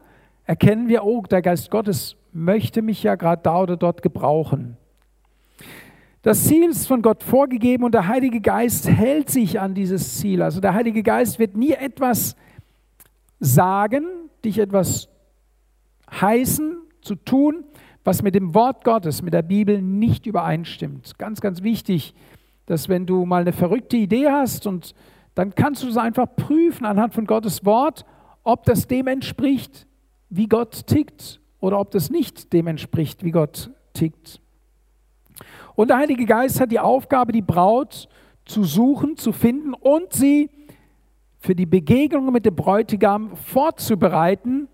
erkennen 0.46 0.88
wir, 0.88 1.04
oh, 1.04 1.22
der 1.30 1.42
Geist 1.42 1.70
Gottes 1.70 2.16
möchte 2.32 2.80
mich 2.80 3.02
ja 3.02 3.14
gerade 3.16 3.42
da 3.42 3.60
oder 3.60 3.76
dort 3.76 4.00
gebrauchen. 4.00 4.78
Das 6.22 6.44
Ziel 6.44 6.70
ist 6.70 6.86
von 6.86 7.02
Gott 7.02 7.22
vorgegeben 7.22 7.84
und 7.84 7.92
der 7.92 8.08
Heilige 8.08 8.40
Geist 8.40 8.88
hält 8.88 9.28
sich 9.28 9.60
an 9.60 9.74
dieses 9.74 10.18
Ziel. 10.18 10.40
Also 10.40 10.62
der 10.62 10.72
Heilige 10.72 11.02
Geist 11.02 11.38
wird 11.38 11.58
nie 11.58 11.72
etwas 11.72 12.36
sagen, 13.38 14.06
dich 14.44 14.58
etwas 14.58 15.08
heißen, 16.10 16.76
zu 17.02 17.14
tun, 17.14 17.64
was 18.04 18.22
mit 18.22 18.34
dem 18.34 18.54
Wort 18.54 18.84
Gottes, 18.84 19.22
mit 19.22 19.34
der 19.34 19.42
Bibel 19.42 19.80
nicht 19.80 20.26
übereinstimmt. 20.26 21.18
Ganz, 21.18 21.40
ganz 21.40 21.62
wichtig 21.62 22.14
dass 22.70 22.88
wenn 22.88 23.04
du 23.04 23.26
mal 23.26 23.40
eine 23.40 23.52
verrückte 23.52 23.96
Idee 23.96 24.28
hast 24.30 24.64
und 24.64 24.94
dann 25.34 25.56
kannst 25.56 25.82
du 25.82 25.88
es 25.88 25.96
einfach 25.96 26.28
prüfen 26.36 26.86
anhand 26.86 27.14
von 27.14 27.26
Gottes 27.26 27.64
Wort, 27.64 28.04
ob 28.44 28.62
das 28.62 28.86
dem 28.86 29.08
entspricht, 29.08 29.88
wie 30.28 30.46
Gott 30.46 30.86
tickt 30.86 31.40
oder 31.58 31.80
ob 31.80 31.90
das 31.90 32.10
nicht 32.10 32.52
dem 32.52 32.68
entspricht, 32.68 33.24
wie 33.24 33.32
Gott 33.32 33.72
tickt. 33.92 34.40
Und 35.74 35.88
der 35.88 35.96
Heilige 35.96 36.26
Geist 36.26 36.60
hat 36.60 36.70
die 36.70 36.78
Aufgabe, 36.78 37.32
die 37.32 37.42
Braut 37.42 38.08
zu 38.44 38.62
suchen, 38.62 39.16
zu 39.16 39.32
finden 39.32 39.74
und 39.74 40.12
sie 40.12 40.48
für 41.40 41.54
die 41.54 41.66
Begegnung 41.66 42.30
mit 42.32 42.44
dem 42.44 42.54
Bräutigam 42.54 43.34
vorzubereiten. 43.34 44.68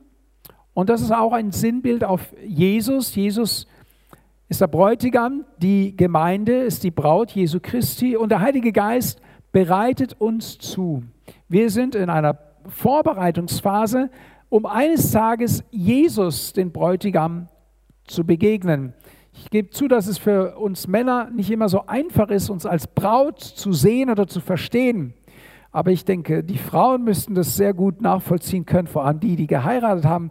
Und 0.75 0.91
das 0.91 1.01
ist 1.01 1.13
auch 1.13 1.33
ein 1.33 1.53
Sinnbild 1.53 2.05
auf 2.05 2.35
Jesus. 2.45 3.15
Jesus 3.15 3.67
ist 4.49 4.61
der 4.61 4.67
Bräutigam, 4.67 5.45
die 5.59 5.97
Gemeinde 5.97 6.59
ist 6.59 6.85
die 6.85 6.91
Braut 6.91 7.31
Jesu 7.31 7.61
Christi 7.63 8.17
und 8.17 8.31
der 8.31 8.41
Heilige 8.41 8.73
Geist 8.73 9.21
bereitet 9.53 10.21
uns 10.21 10.59
zu. 10.59 11.05
Wir 11.49 11.71
sind 11.71 11.95
in 11.95 12.11
einer 12.11 12.39
Vorbereitungsphase, 12.69 14.11
um 14.49 14.67
eines 14.67 15.13
Tages 15.13 15.65
Jesus, 15.71 16.53
den 16.53 16.73
Bräutigam, 16.73 17.49
zu 18.07 18.25
begegnen. 18.25 18.93
Ich 19.33 19.51
gebe 19.51 19.71
zu, 19.71 19.89
dass 19.89 20.07
es 20.07 20.19
für 20.19 20.57
uns 20.57 20.87
Männer 20.87 21.31
nicht 21.31 21.51
immer 21.51 21.69
so 21.69 21.87
einfach 21.87 22.31
ist, 22.31 22.51
uns 22.51 22.67
als 22.67 22.87
Braut 22.87 23.41
zu 23.41 23.73
sehen 23.73 24.11
oder 24.11 24.27
zu 24.27 24.41
verstehen. 24.41 25.15
Aber 25.77 25.91
ich 25.91 26.07
denke, 26.07 26.43
die 26.43 26.57
Frauen 26.57 27.05
müssten 27.05 27.35
das 27.35 27.55
sehr 27.55 27.75
gut 27.75 28.01
nachvollziehen 28.01 28.65
können, 28.65 28.89
vor 28.89 29.05
allem 29.05 29.21
die, 29.21 29.37
die 29.37 29.47
geheiratet 29.47 30.07
haben. 30.07 30.31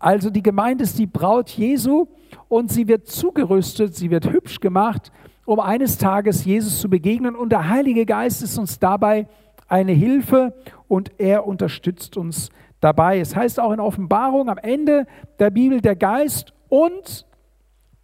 Also 0.00 0.30
die 0.30 0.42
Gemeinde 0.42 0.82
ist 0.82 0.98
die 0.98 1.06
Braut 1.06 1.48
Jesu 1.50 2.08
und 2.48 2.72
sie 2.72 2.88
wird 2.88 3.06
zugerüstet, 3.06 3.94
sie 3.94 4.10
wird 4.10 4.32
hübsch 4.32 4.58
gemacht, 4.58 5.12
um 5.44 5.60
eines 5.60 5.96
Tages 5.96 6.44
Jesus 6.44 6.80
zu 6.80 6.90
begegnen. 6.90 7.36
Und 7.36 7.52
der 7.52 7.68
Heilige 7.68 8.04
Geist 8.04 8.42
ist 8.42 8.58
uns 8.58 8.80
dabei 8.80 9.28
eine 9.68 9.92
Hilfe 9.92 10.54
und 10.88 11.12
er 11.18 11.46
unterstützt 11.46 12.16
uns 12.16 12.50
dabei. 12.80 13.20
Es 13.20 13.36
heißt 13.36 13.60
auch 13.60 13.70
in 13.70 13.78
Offenbarung 13.78 14.48
am 14.48 14.58
Ende 14.58 15.06
der 15.38 15.50
Bibel, 15.50 15.80
der 15.80 15.94
Geist 15.94 16.52
und 16.68 17.28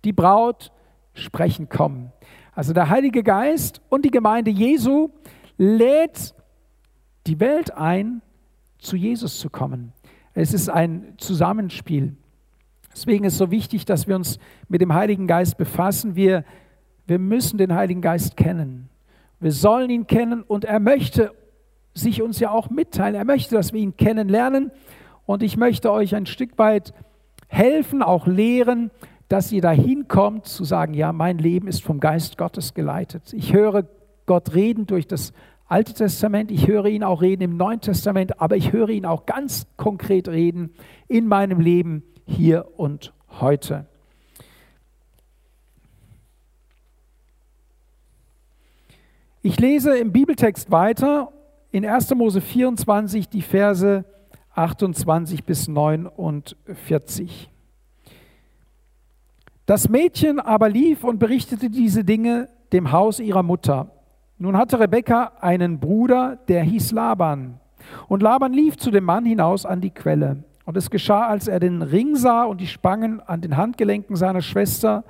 die 0.04 0.12
Braut 0.12 0.70
sprechen 1.14 1.68
kommen. 1.68 2.12
Also 2.52 2.72
der 2.72 2.90
Heilige 2.90 3.24
Geist 3.24 3.80
und 3.88 4.04
die 4.04 4.12
Gemeinde 4.12 4.52
Jesu 4.52 5.10
lädt 5.58 6.35
die 7.26 7.40
Welt 7.40 7.74
ein, 7.74 8.22
zu 8.78 8.96
Jesus 8.96 9.40
zu 9.40 9.50
kommen. 9.50 9.92
Es 10.34 10.52
ist 10.52 10.68
ein 10.68 11.14
Zusammenspiel. 11.16 12.14
Deswegen 12.92 13.24
ist 13.24 13.34
es 13.34 13.38
so 13.38 13.50
wichtig, 13.50 13.84
dass 13.84 14.06
wir 14.06 14.16
uns 14.16 14.38
mit 14.68 14.80
dem 14.80 14.94
Heiligen 14.94 15.26
Geist 15.26 15.56
befassen. 15.56 16.14
Wir, 16.14 16.44
wir 17.06 17.18
müssen 17.18 17.58
den 17.58 17.74
Heiligen 17.74 18.00
Geist 18.00 18.36
kennen. 18.36 18.88
Wir 19.40 19.52
sollen 19.52 19.90
ihn 19.90 20.06
kennen 20.06 20.42
und 20.42 20.64
er 20.64 20.80
möchte 20.80 21.32
sich 21.94 22.22
uns 22.22 22.38
ja 22.40 22.50
auch 22.50 22.70
mitteilen. 22.70 23.14
Er 23.14 23.24
möchte, 23.24 23.54
dass 23.54 23.72
wir 23.72 23.80
ihn 23.80 23.96
kennenlernen. 23.96 24.70
Und 25.24 25.42
ich 25.42 25.56
möchte 25.56 25.90
euch 25.90 26.14
ein 26.14 26.26
Stück 26.26 26.58
weit 26.58 26.94
helfen, 27.48 28.02
auch 28.02 28.26
lehren, 28.26 28.90
dass 29.28 29.50
ihr 29.50 29.62
dahin 29.62 30.06
kommt, 30.08 30.46
zu 30.46 30.64
sagen, 30.64 30.94
ja, 30.94 31.12
mein 31.12 31.38
Leben 31.38 31.68
ist 31.68 31.82
vom 31.82 32.00
Geist 32.00 32.38
Gottes 32.38 32.74
geleitet. 32.74 33.32
Ich 33.32 33.52
höre 33.52 33.86
Gott 34.24 34.54
reden 34.54 34.86
durch 34.86 35.06
das 35.06 35.32
Alte 35.68 35.94
Testament, 35.94 36.52
ich 36.52 36.68
höre 36.68 36.86
ihn 36.86 37.02
auch 37.02 37.22
reden 37.22 37.42
im 37.42 37.56
Neuen 37.56 37.80
Testament, 37.80 38.40
aber 38.40 38.56
ich 38.56 38.72
höre 38.72 38.90
ihn 38.90 39.04
auch 39.04 39.26
ganz 39.26 39.66
konkret 39.76 40.28
reden 40.28 40.70
in 41.08 41.26
meinem 41.26 41.58
Leben 41.58 42.04
hier 42.24 42.78
und 42.78 43.12
heute. 43.40 43.86
Ich 49.42 49.58
lese 49.58 49.96
im 49.98 50.12
Bibeltext 50.12 50.70
weiter 50.70 51.32
in 51.72 51.84
1. 51.84 52.14
Mose 52.14 52.40
24 52.40 53.28
die 53.28 53.42
Verse 53.42 54.04
28 54.54 55.44
bis 55.44 55.66
49. 55.66 57.50
Das 59.66 59.88
Mädchen 59.88 60.38
aber 60.38 60.68
lief 60.68 61.02
und 61.02 61.18
berichtete 61.18 61.70
diese 61.70 62.04
Dinge 62.04 62.48
dem 62.72 62.92
Haus 62.92 63.18
ihrer 63.18 63.42
Mutter. 63.42 63.95
Nun 64.38 64.56
hatte 64.56 64.78
Rebekka 64.78 65.32
einen 65.40 65.80
Bruder, 65.80 66.38
der 66.48 66.62
hieß 66.62 66.92
Laban. 66.92 67.58
Und 68.06 68.22
Laban 68.22 68.52
lief 68.52 68.76
zu 68.76 68.90
dem 68.90 69.04
Mann 69.04 69.24
hinaus 69.24 69.64
an 69.64 69.80
die 69.80 69.90
Quelle. 69.90 70.44
Und 70.66 70.76
es 70.76 70.90
geschah, 70.90 71.26
als 71.26 71.48
er 71.48 71.58
den 71.58 71.80
Ring 71.80 72.16
sah 72.16 72.44
und 72.44 72.60
die 72.60 72.66
Spangen 72.66 73.20
an 73.20 73.40
den 73.40 73.56
Handgelenken 73.56 74.14
seiner 74.14 74.42
Schwester. 74.42 75.04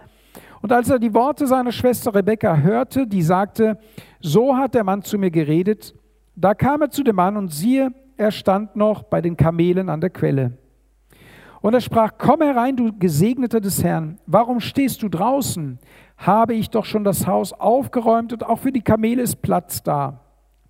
Und 0.63 0.71
als 0.71 0.91
er 0.91 1.01
die 1.01 1.13
Worte 1.13 1.47
seiner 1.47 1.73
Schwester 1.73 2.15
Rebekka 2.15 2.59
hörte, 2.59 3.07
die 3.07 3.23
sagte, 3.23 3.79
so 4.21 4.57
hat 4.57 4.75
der 4.75 4.85
Mann 4.85 5.03
zu 5.03 5.19
mir 5.19 5.31
geredet, 5.31 5.95
da 6.37 6.55
kam 6.55 6.83
er 6.83 6.91
zu 6.91 7.03
dem 7.03 7.17
Mann 7.17 7.37
und 7.37 7.53
siehe, 7.53 7.93
er 8.17 8.31
stand 8.31 8.77
noch 8.77 9.03
bei 9.03 9.21
den 9.21 9.37
Kamelen 9.37 9.89
an 9.89 10.01
der 10.01 10.11
Quelle. 10.11 10.53
Und 11.63 11.75
er 11.75 11.81
sprach, 11.81 12.13
komm 12.17 12.43
herein, 12.43 12.77
du 12.77 12.97
Gesegneter 12.97 13.61
des 13.61 13.83
Herrn, 13.83 14.19
warum 14.27 14.61
stehst 14.61 15.03
du 15.03 15.09
draußen? 15.09 15.79
Habe 16.17 16.55
ich 16.55 16.71
doch 16.71 16.85
schon 16.85 17.05
das 17.05 17.27
Haus 17.27 17.53
aufgeräumt 17.53 18.33
und 18.33 18.45
auch 18.45 18.59
für 18.59 18.73
die 18.73 18.83
Kamele 18.83 19.23
ist 19.23 19.43
Platz 19.43 19.83
da. 19.83 20.21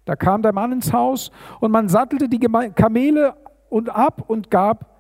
Da 0.05 0.17
kam 0.17 0.43
der 0.43 0.53
Mann 0.53 0.73
ins 0.73 0.93
Haus 0.93 1.31
und 1.61 1.71
man 1.71 1.89
sattelte 1.89 2.29
die 2.29 2.39
Kamele 2.39 3.35
und 3.69 3.91
ab 3.91 4.25
und 4.29 4.51
gab 4.51 4.97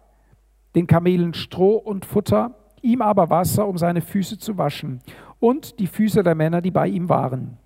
den 0.75 0.87
Kamelen 0.87 1.35
Stroh 1.35 1.77
und 1.77 2.05
Futter, 2.05 2.55
ihm 2.83 3.03
aber 3.03 3.31
Wasser, 3.31 3.67
um 3.67 3.79
seine 3.79 4.01
Füße 4.01 4.39
zu 4.39 4.59
waschen 4.59 5.01
und 5.41 5.79
die 5.79 5.87
Füße 5.87 6.23
der 6.23 6.35
Männer, 6.35 6.61
die 6.61 6.71
bei 6.71 6.89
ihm 6.89 7.09
waren. 7.09 7.57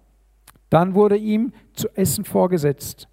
Dann 0.68 0.94
wurde 0.94 1.16
ihm 1.16 1.52
zu 1.72 1.88
essen 1.96 2.24
vorgesetzt. 2.24 3.08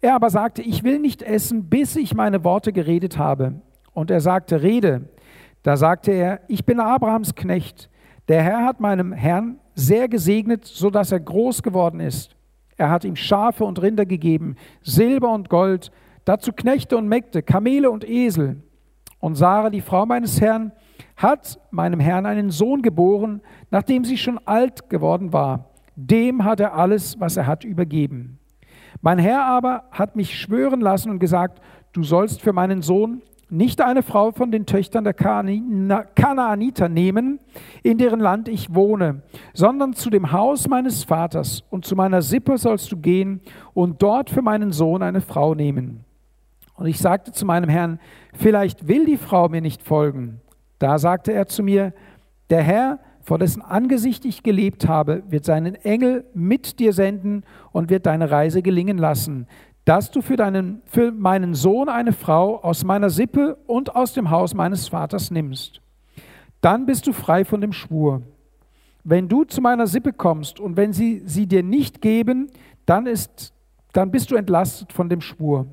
Er 0.00 0.14
aber 0.14 0.30
sagte, 0.30 0.62
ich 0.62 0.84
will 0.84 0.98
nicht 0.98 1.22
essen, 1.22 1.68
bis 1.68 1.96
ich 1.96 2.14
meine 2.14 2.44
Worte 2.44 2.72
geredet 2.72 3.18
habe. 3.18 3.60
Und 3.92 4.10
er 4.10 4.20
sagte, 4.20 4.62
rede. 4.62 5.08
Da 5.62 5.76
sagte 5.76 6.12
er, 6.12 6.40
ich 6.48 6.64
bin 6.64 6.80
Abrahams 6.80 7.34
Knecht. 7.34 7.90
Der 8.28 8.42
Herr 8.42 8.64
hat 8.64 8.78
meinem 8.78 9.12
Herrn 9.12 9.58
sehr 9.74 10.06
gesegnet, 10.06 10.66
so 10.66 10.90
dass 10.90 11.12
er 11.12 11.20
groß 11.20 11.62
geworden 11.62 12.00
ist. 12.00 12.36
Er 12.76 12.90
hat 12.90 13.04
ihm 13.04 13.16
Schafe 13.16 13.64
und 13.64 13.80
Rinder 13.80 14.04
gegeben, 14.04 14.56
Silber 14.82 15.32
und 15.32 15.48
Gold, 15.48 15.90
dazu 16.24 16.52
Knechte 16.52 16.96
und 16.96 17.08
Mägde, 17.08 17.42
Kamele 17.42 17.90
und 17.90 18.08
Esel. 18.08 18.62
Und 19.18 19.36
Sarah, 19.36 19.70
die 19.70 19.80
Frau 19.80 20.04
meines 20.04 20.40
Herrn, 20.40 20.72
hat 21.16 21.58
meinem 21.70 22.00
Herrn 22.00 22.26
einen 22.26 22.50
Sohn 22.50 22.82
geboren, 22.82 23.40
nachdem 23.70 24.04
sie 24.04 24.18
schon 24.18 24.38
alt 24.44 24.90
geworden 24.90 25.32
war. 25.32 25.70
Dem 25.96 26.44
hat 26.44 26.60
er 26.60 26.74
alles, 26.74 27.18
was 27.18 27.36
er 27.36 27.46
hat, 27.46 27.64
übergeben. 27.64 28.38
Mein 29.00 29.18
Herr 29.18 29.44
aber 29.44 29.84
hat 29.90 30.16
mich 30.16 30.38
schwören 30.38 30.80
lassen 30.80 31.10
und 31.10 31.18
gesagt, 31.18 31.60
du 31.92 32.02
sollst 32.02 32.42
für 32.42 32.52
meinen 32.52 32.82
Sohn 32.82 33.22
nicht 33.50 33.80
eine 33.80 34.02
Frau 34.02 34.32
von 34.32 34.50
den 34.50 34.66
Töchtern 34.66 35.04
der 35.04 35.14
Kanaaniter 35.14 36.88
nehmen, 36.88 37.40
in 37.82 37.98
deren 37.98 38.20
Land 38.20 38.48
ich 38.48 38.74
wohne, 38.74 39.22
sondern 39.54 39.94
zu 39.94 40.10
dem 40.10 40.32
Haus 40.32 40.68
meines 40.68 41.04
Vaters 41.04 41.64
und 41.70 41.84
zu 41.84 41.96
meiner 41.96 42.22
Sippe 42.22 42.58
sollst 42.58 42.92
du 42.92 42.96
gehen 42.98 43.40
und 43.74 44.02
dort 44.02 44.30
für 44.30 44.42
meinen 44.42 44.72
Sohn 44.72 45.02
eine 45.02 45.20
Frau 45.20 45.54
nehmen. 45.54 46.04
Und 46.74 46.86
ich 46.86 46.98
sagte 46.98 47.32
zu 47.32 47.44
meinem 47.44 47.68
Herrn, 47.68 47.98
vielleicht 48.34 48.86
will 48.86 49.04
die 49.06 49.16
Frau 49.16 49.48
mir 49.48 49.60
nicht 49.60 49.82
folgen. 49.82 50.40
Da 50.78 50.98
sagte 50.98 51.32
er 51.32 51.46
zu 51.46 51.62
mir, 51.62 51.92
der 52.50 52.62
Herr, 52.62 53.00
vor 53.28 53.38
dessen 53.38 53.60
Angesicht 53.60 54.24
ich 54.24 54.42
gelebt 54.42 54.88
habe, 54.88 55.22
wird 55.28 55.44
seinen 55.44 55.74
Engel 55.74 56.24
mit 56.32 56.78
dir 56.78 56.94
senden 56.94 57.44
und 57.72 57.90
wird 57.90 58.06
deine 58.06 58.30
Reise 58.30 58.62
gelingen 58.62 58.96
lassen, 58.96 59.46
dass 59.88 60.10
du 60.10 60.20
für, 60.20 60.36
deinen, 60.36 60.82
für 60.84 61.12
meinen 61.12 61.54
Sohn 61.54 61.88
eine 61.88 62.12
Frau 62.12 62.62
aus 62.62 62.84
meiner 62.84 63.08
Sippe 63.08 63.56
und 63.66 63.96
aus 63.96 64.12
dem 64.12 64.28
Haus 64.28 64.52
meines 64.52 64.86
Vaters 64.86 65.30
nimmst. 65.30 65.80
Dann 66.60 66.84
bist 66.84 67.06
du 67.06 67.14
frei 67.14 67.46
von 67.46 67.62
dem 67.62 67.72
Schwur. 67.72 68.20
Wenn 69.02 69.30
du 69.30 69.44
zu 69.44 69.62
meiner 69.62 69.86
Sippe 69.86 70.12
kommst 70.12 70.60
und 70.60 70.76
wenn 70.76 70.92
sie 70.92 71.22
sie 71.24 71.46
dir 71.46 71.62
nicht 71.62 72.02
geben, 72.02 72.50
dann, 72.84 73.06
ist, 73.06 73.54
dann 73.94 74.10
bist 74.10 74.30
du 74.30 74.36
entlastet 74.36 74.92
von 74.92 75.08
dem 75.08 75.22
Schwur. 75.22 75.68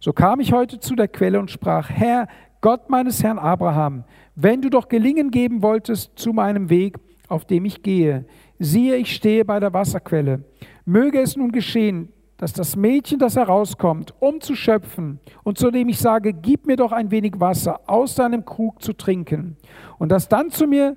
So 0.00 0.12
kam 0.12 0.40
ich 0.40 0.52
heute 0.52 0.80
zu 0.80 0.96
der 0.96 1.06
Quelle 1.06 1.38
und 1.38 1.48
sprach, 1.48 1.88
Herr, 1.88 2.26
Gott 2.60 2.90
meines 2.90 3.22
Herrn 3.22 3.38
Abraham, 3.38 4.02
wenn 4.34 4.60
du 4.60 4.70
doch 4.70 4.88
gelingen 4.88 5.30
geben 5.30 5.62
wolltest 5.62 6.18
zu 6.18 6.32
meinem 6.32 6.68
Weg, 6.68 6.98
auf 7.28 7.44
dem 7.44 7.64
ich 7.64 7.84
gehe, 7.84 8.24
siehe, 8.58 8.96
ich 8.96 9.14
stehe 9.14 9.44
bei 9.44 9.60
der 9.60 9.72
Wasserquelle. 9.72 10.42
Möge 10.84 11.20
es 11.20 11.36
nun 11.36 11.52
geschehen, 11.52 12.08
dass 12.36 12.52
das 12.52 12.76
Mädchen, 12.76 13.18
das 13.18 13.36
herauskommt, 13.36 14.14
um 14.20 14.40
zu 14.40 14.54
schöpfen, 14.54 15.20
und 15.42 15.58
zu 15.58 15.70
dem 15.70 15.88
ich 15.88 15.98
sage, 15.98 16.32
gib 16.32 16.66
mir 16.66 16.76
doch 16.76 16.92
ein 16.92 17.10
wenig 17.10 17.34
Wasser 17.38 17.80
aus 17.86 18.14
deinem 18.14 18.44
Krug 18.44 18.82
zu 18.82 18.92
trinken, 18.92 19.56
und 19.98 20.10
dass 20.10 20.28
dann 20.28 20.50
zu 20.50 20.66
mir 20.66 20.96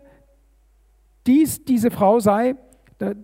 dies 1.25 1.63
diese 1.63 1.91
Frau 1.91 2.19
sei, 2.19 2.55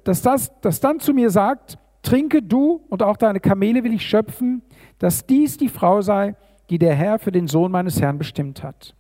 dass, 0.04 0.22
das, 0.22 0.52
dass 0.62 0.80
dann 0.80 1.00
zu 1.00 1.14
mir 1.14 1.30
sagt, 1.30 1.78
trinke 2.02 2.42
du 2.42 2.82
und 2.90 3.04
auch 3.04 3.18
deine 3.18 3.40
Kamele 3.40 3.84
will 3.84 3.94
ich 3.94 4.08
schöpfen, 4.08 4.62
dass 5.00 5.26
dies 5.26 5.58
die 5.58 5.70
Frau 5.70 6.02
sei, 6.02 6.36
die 6.70 6.78
der 6.78 6.96
Herr 6.96 7.20
für 7.20 7.32
den 7.32 7.48
Sohn 7.48 7.72
meines 7.72 8.02
Herrn 8.02 8.18
bestimmt 8.18 8.64
hat. 8.64 8.96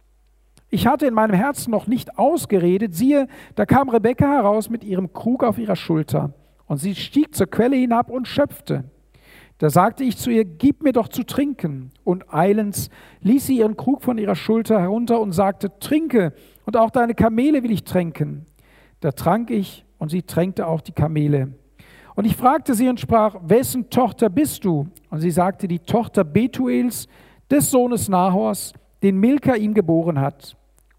Ich 0.69 0.87
hatte 0.87 1.05
in 1.05 1.13
meinem 1.13 1.35
Herzen 1.35 1.71
noch 1.71 1.87
nicht 1.87 2.17
ausgeredet, 2.17 2.95
siehe, 2.95 3.27
da 3.55 3.65
kam 3.65 3.89
Rebekka 3.89 4.25
heraus 4.25 4.69
mit 4.69 4.83
ihrem 4.83 5.13
Krug 5.13 5.43
auf 5.43 5.57
ihrer 5.57 5.75
Schulter, 5.75 6.33
und 6.67 6.77
sie 6.77 6.95
stieg 6.95 7.35
zur 7.35 7.47
Quelle 7.47 7.75
hinab 7.75 8.09
und 8.09 8.27
schöpfte. 8.27 8.85
Da 9.57 9.69
sagte 9.69 10.03
ich 10.03 10.17
zu 10.17 10.29
ihr, 10.29 10.43
gib 10.43 10.83
mir 10.83 10.91
doch 10.91 11.07
zu 11.07 11.23
trinken. 11.23 11.91
Und 12.03 12.33
eilends 12.33 12.89
ließ 13.21 13.47
sie 13.47 13.57
ihren 13.59 13.77
Krug 13.77 14.03
von 14.03 14.17
ihrer 14.17 14.35
Schulter 14.35 14.81
herunter 14.81 15.21
und 15.21 15.31
sagte, 15.31 15.79
trinke, 15.79 16.33
und 16.65 16.75
auch 16.77 16.89
deine 16.89 17.13
Kamele 17.13 17.63
will 17.63 17.71
ich 17.71 17.83
tränken. 17.83 18.45
Da 18.99 19.11
trank 19.11 19.51
ich, 19.51 19.85
und 19.97 20.09
sie 20.09 20.23
tränkte 20.23 20.67
auch 20.67 20.81
die 20.81 20.91
Kamele. 20.91 21.53
Und 22.15 22.25
ich 22.25 22.35
fragte 22.35 22.73
sie 22.73 22.89
und 22.89 22.99
sprach, 22.99 23.35
wessen 23.43 23.89
Tochter 23.89 24.29
bist 24.29 24.65
du? 24.65 24.87
Und 25.09 25.19
sie 25.19 25.31
sagte, 25.31 25.67
die 25.67 25.79
Tochter 25.79 26.23
Betuels, 26.23 27.07
des 27.49 27.69
Sohnes 27.69 28.09
Nahors, 28.09 28.73
den 29.03 29.17
Milka 29.19 29.55
ihm 29.55 29.73
geboren 29.73 30.19
hat. 30.19 30.57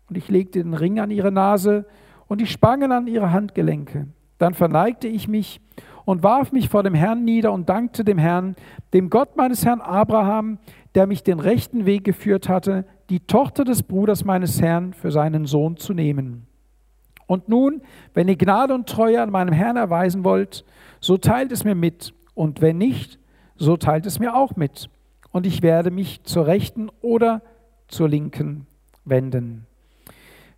Und 0.09 0.17
ich 0.17 0.29
legte 0.29 0.63
den 0.63 0.75
Ring 0.75 1.01
an 1.01 1.11
ihre 1.11 1.33
Nase 1.33 1.87
und 2.29 2.41
die 2.41 2.47
Spangen 2.47 2.93
an 2.93 3.07
ihre 3.07 3.33
Handgelenke. 3.33 4.07
Dann 4.39 4.55
verneigte 4.55 5.09
ich 5.09 5.27
mich 5.29 5.61
und 6.07 6.23
warf 6.23 6.53
mich 6.53 6.71
vor 6.71 6.83
dem 6.85 6.95
Herrn 6.95 7.25
nieder 7.25 7.53
und 7.53 7.69
dankte 7.69 8.05
dem 8.05 8.17
Herrn, 8.17 8.57
dem 8.95 9.11
Gott 9.11 9.37
meines 9.37 9.67
Herrn 9.67 9.83
Abraham, 9.83 10.59
der 10.95 11.07
mich 11.07 11.23
den 11.23 11.41
rechten 11.41 11.85
Weg 11.85 12.05
geführt 12.05 12.49
hatte, 12.49 12.87
die 13.11 13.21
Tochter 13.21 13.65
des 13.65 13.83
Bruders 13.83 14.25
meines 14.25 14.63
Herrn 14.63 14.95
für 14.95 15.11
seinen 15.11 15.45
Sohn 15.47 15.77
zu 15.77 15.93
nehmen. 15.93 16.47
Und 17.27 17.49
nun, 17.49 17.83
wenn 18.15 18.29
ihr 18.29 18.37
Gnade 18.37 18.73
und 18.73 18.89
Treue 18.89 19.21
an 19.21 19.31
meinem 19.31 19.53
Herrn 19.53 19.77
erweisen 19.77 20.25
wollt, 20.25 20.65
so 21.01 21.17
teilt 21.19 21.51
es 21.51 21.65
mir 21.65 21.75
mit, 21.75 22.15
und 22.35 22.61
wenn 22.61 22.79
nicht, 22.79 23.19
so 23.57 23.77
teilt 23.77 24.07
es 24.07 24.21
mir 24.21 24.37
auch 24.37 24.55
mit, 24.55 24.89
und 25.33 25.45
ich 25.45 25.61
werde 25.61 25.91
mich 25.91 26.23
zur 26.23 26.47
rechten 26.47 26.89
oder 27.03 27.43
zur 27.89 28.09
linken 28.09 28.67
wenden. 29.05 29.67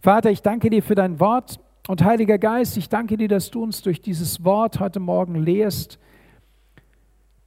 Vater, 0.00 0.30
ich 0.30 0.42
danke 0.42 0.68
dir 0.68 0.82
für 0.82 0.94
dein 0.94 1.18
Wort. 1.20 1.58
Und 1.88 2.04
Heiliger 2.04 2.36
Geist, 2.36 2.76
ich 2.76 2.90
danke 2.90 3.16
dir, 3.16 3.28
dass 3.28 3.50
du 3.50 3.62
uns 3.62 3.80
durch 3.80 4.02
dieses 4.02 4.44
Wort 4.44 4.78
heute 4.78 5.00
Morgen 5.00 5.36
lehrst, 5.36 5.98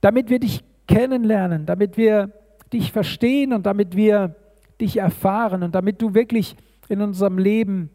damit 0.01 0.31
wir 0.31 0.39
dich 0.39 0.63
kennenlernen, 0.87 1.67
damit 1.67 1.95
wir 1.95 2.31
dich 2.73 2.91
verstehen 2.91 3.53
und 3.53 3.67
damit 3.67 3.95
wir 3.95 4.35
dich 4.81 4.97
erfahren 4.97 5.61
und 5.61 5.75
damit 5.75 6.01
du 6.01 6.15
wirklich 6.15 6.55
in 6.89 7.01
unserem 7.01 7.37
Leben 7.37 7.91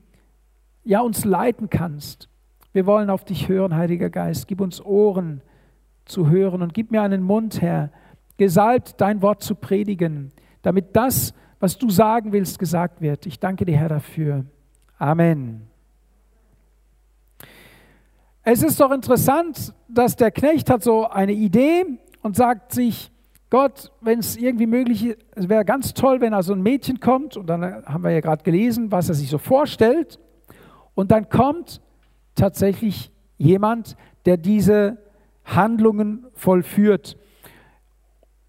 ja 0.84 1.00
uns 1.00 1.24
leiten 1.24 1.68
kannst. 1.68 2.28
Wir 2.72 2.86
wollen 2.86 3.10
auf 3.10 3.24
dich 3.24 3.48
hören, 3.48 3.74
Heiliger 3.74 4.08
Geist. 4.08 4.46
Gib 4.46 4.60
uns 4.60 4.80
Ohren 4.80 5.42
zu 6.04 6.30
hören 6.30 6.62
und 6.62 6.74
gib 6.74 6.92
mir 6.92 7.02
einen 7.02 7.24
Mund, 7.24 7.60
Herr, 7.60 7.90
gesalbt 8.36 9.00
dein 9.00 9.20
Wort 9.20 9.42
zu 9.42 9.56
predigen, 9.56 10.30
damit 10.62 10.94
das, 10.94 11.34
was 11.58 11.76
du 11.76 11.90
sagen 11.90 12.30
willst, 12.30 12.60
gesagt 12.60 13.00
wird. 13.00 13.26
Ich 13.26 13.40
danke 13.40 13.64
dir, 13.64 13.76
Herr, 13.76 13.88
dafür. 13.88 14.44
Amen. 14.96 15.75
Es 18.48 18.62
ist 18.62 18.78
doch 18.78 18.92
interessant, 18.92 19.74
dass 19.88 20.14
der 20.14 20.30
Knecht 20.30 20.70
hat 20.70 20.80
so 20.80 21.08
eine 21.08 21.32
Idee 21.32 21.84
und 22.22 22.36
sagt 22.36 22.72
sich, 22.72 23.10
Gott, 23.50 23.90
wenn 24.00 24.20
es 24.20 24.36
irgendwie 24.36 24.68
möglich 24.68 25.04
ist, 25.04 25.18
es 25.34 25.48
wäre 25.48 25.64
ganz 25.64 25.94
toll, 25.94 26.20
wenn 26.20 26.32
also 26.32 26.52
ein 26.52 26.62
Mädchen 26.62 27.00
kommt, 27.00 27.36
und 27.36 27.48
dann 27.48 27.84
haben 27.84 28.04
wir 28.04 28.12
ja 28.12 28.20
gerade 28.20 28.44
gelesen, 28.44 28.92
was 28.92 29.08
er 29.08 29.16
sich 29.16 29.30
so 29.30 29.38
vorstellt, 29.38 30.20
und 30.94 31.10
dann 31.10 31.28
kommt 31.28 31.80
tatsächlich 32.36 33.10
jemand, 33.36 33.96
der 34.26 34.36
diese 34.36 34.98
Handlungen 35.44 36.28
vollführt. 36.34 37.16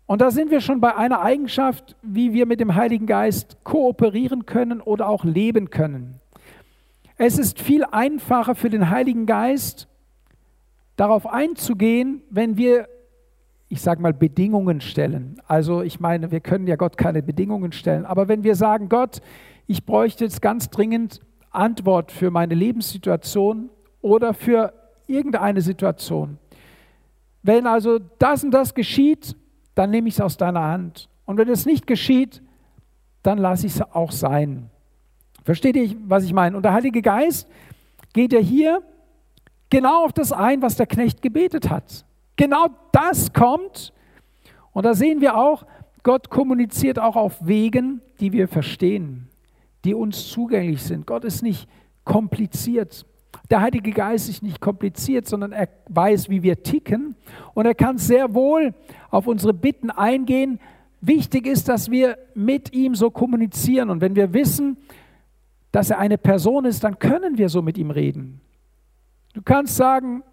Und 0.05 0.21
da 0.21 0.29
sind 0.29 0.51
wir 0.51 0.61
schon 0.61 0.79
bei 0.79 0.95
einer 0.95 1.23
Eigenschaft, 1.23 1.95
wie 2.03 2.33
wir 2.33 2.45
mit 2.45 2.59
dem 2.59 2.75
Heiligen 2.75 3.07
Geist 3.07 3.57
kooperieren 3.63 4.45
können 4.45 4.79
oder 4.79 5.09
auch 5.09 5.23
leben 5.23 5.71
können. 5.71 6.21
Es 7.19 7.39
ist 7.39 7.59
viel 7.59 7.83
einfacher 7.83 8.53
für 8.53 8.69
den 8.69 8.91
Heiligen 8.91 9.25
Geist, 9.25 9.87
darauf 10.97 11.25
einzugehen, 11.25 12.21
wenn 12.29 12.57
wir, 12.57 12.87
ich 13.69 13.81
sage 13.81 14.03
mal, 14.03 14.13
Bedingungen 14.13 14.81
stellen. 14.81 15.41
Also 15.47 15.81
ich 15.81 15.99
meine, 15.99 16.29
wir 16.29 16.41
können 16.41 16.67
ja 16.67 16.75
Gott 16.75 16.95
keine 16.95 17.23
Bedingungen 17.23 17.71
stellen, 17.71 18.05
aber 18.05 18.27
wenn 18.27 18.43
wir 18.43 18.55
sagen, 18.55 18.87
Gott, 18.87 19.21
ich 19.65 19.83
bräuchte 19.83 20.25
jetzt 20.25 20.43
ganz 20.43 20.69
dringend 20.69 21.19
Antwort 21.49 22.11
für 22.11 22.29
meine 22.29 22.53
Lebenssituation 22.53 23.71
oder 24.01 24.35
für 24.35 24.73
irgendeine 25.07 25.61
Situation. 25.61 26.37
Wenn 27.41 27.65
also 27.65 27.99
das 28.19 28.43
und 28.43 28.51
das 28.51 28.75
geschieht, 28.75 29.35
dann 29.73 29.89
nehme 29.89 30.07
ich 30.07 30.15
es 30.15 30.21
aus 30.21 30.37
deiner 30.37 30.63
Hand. 30.63 31.09
Und 31.25 31.37
wenn 31.37 31.49
es 31.49 31.65
nicht 31.65 31.87
geschieht, 31.87 32.43
dann 33.23 33.39
lasse 33.39 33.65
ich 33.65 33.73
es 33.73 33.81
auch 33.81 34.11
sein. 34.11 34.69
Versteht 35.47 35.77
ihr, 35.77 35.95
was 36.05 36.25
ich 36.25 36.33
meine? 36.33 36.57
Und 36.57 36.63
der 36.63 36.73
Heilige 36.73 37.01
Geist 37.01 37.47
geht 38.11 38.33
ja 38.33 38.39
hier 38.39 38.83
genau 39.69 40.03
auf 40.03 40.11
das 40.11 40.33
ein, 40.33 40.61
was 40.61 40.75
der 40.75 40.87
Knecht 40.87 41.21
gebetet 41.21 41.69
hat. 41.69 42.03
Genau 42.35 42.65
das 42.91 43.31
kommt. 43.31 43.93
Und 44.73 44.85
da 44.85 44.93
sehen 44.93 45.21
wir 45.21 45.37
auch, 45.37 45.65
Gott 46.03 46.29
kommuniziert 46.29 46.99
auch 46.99 47.15
auf 47.15 47.47
Wegen, 47.47 48.01
die 48.19 48.33
wir 48.33 48.49
verstehen, 48.49 49.29
die 49.85 49.93
uns 49.93 50.27
zugänglich 50.27 50.83
sind. 50.83 51.07
Gott 51.07 51.23
ist 51.23 51.43
nicht 51.43 51.69
kompliziert. 52.03 53.05
Der 53.49 53.61
Heilige 53.61 53.91
Geist 53.91 54.27
ist 54.27 54.43
nicht 54.43 54.59
kompliziert, 54.59 55.29
sondern 55.29 55.53
er 55.53 55.69
weiß, 55.87 56.27
wie 56.29 56.43
wir 56.43 56.61
ticken 56.61 57.15
und 57.53 57.65
er 57.65 57.73
kann 57.73 57.97
sehr 57.97 58.33
wohl 58.33 58.73
auf 59.09 59.27
unsere 59.27 59.53
Bitten 59.53 59.91
eingehen. 59.91 60.59
Wichtig 60.99 61.47
ist, 61.47 61.69
dass 61.69 61.89
wir 61.89 62.17
mit 62.35 62.73
ihm 62.73 62.95
so 62.95 63.11
kommunizieren 63.11 63.89
und 63.89 64.01
wenn 64.01 64.17
wir 64.17 64.33
wissen, 64.33 64.75
dass 65.77 65.91
er 65.91 65.99
eine 65.99 66.17
Person 66.17 66.65
ist, 66.65 66.83
dann 66.83 66.97
können 66.97 67.37
wir 67.37 67.49
so 67.49 67.61
mit 67.61 67.77
ihm 67.77 67.91
reden. 67.91 68.41
Du 69.35 69.43
kannst 69.43 69.75
sagen, 69.75 70.23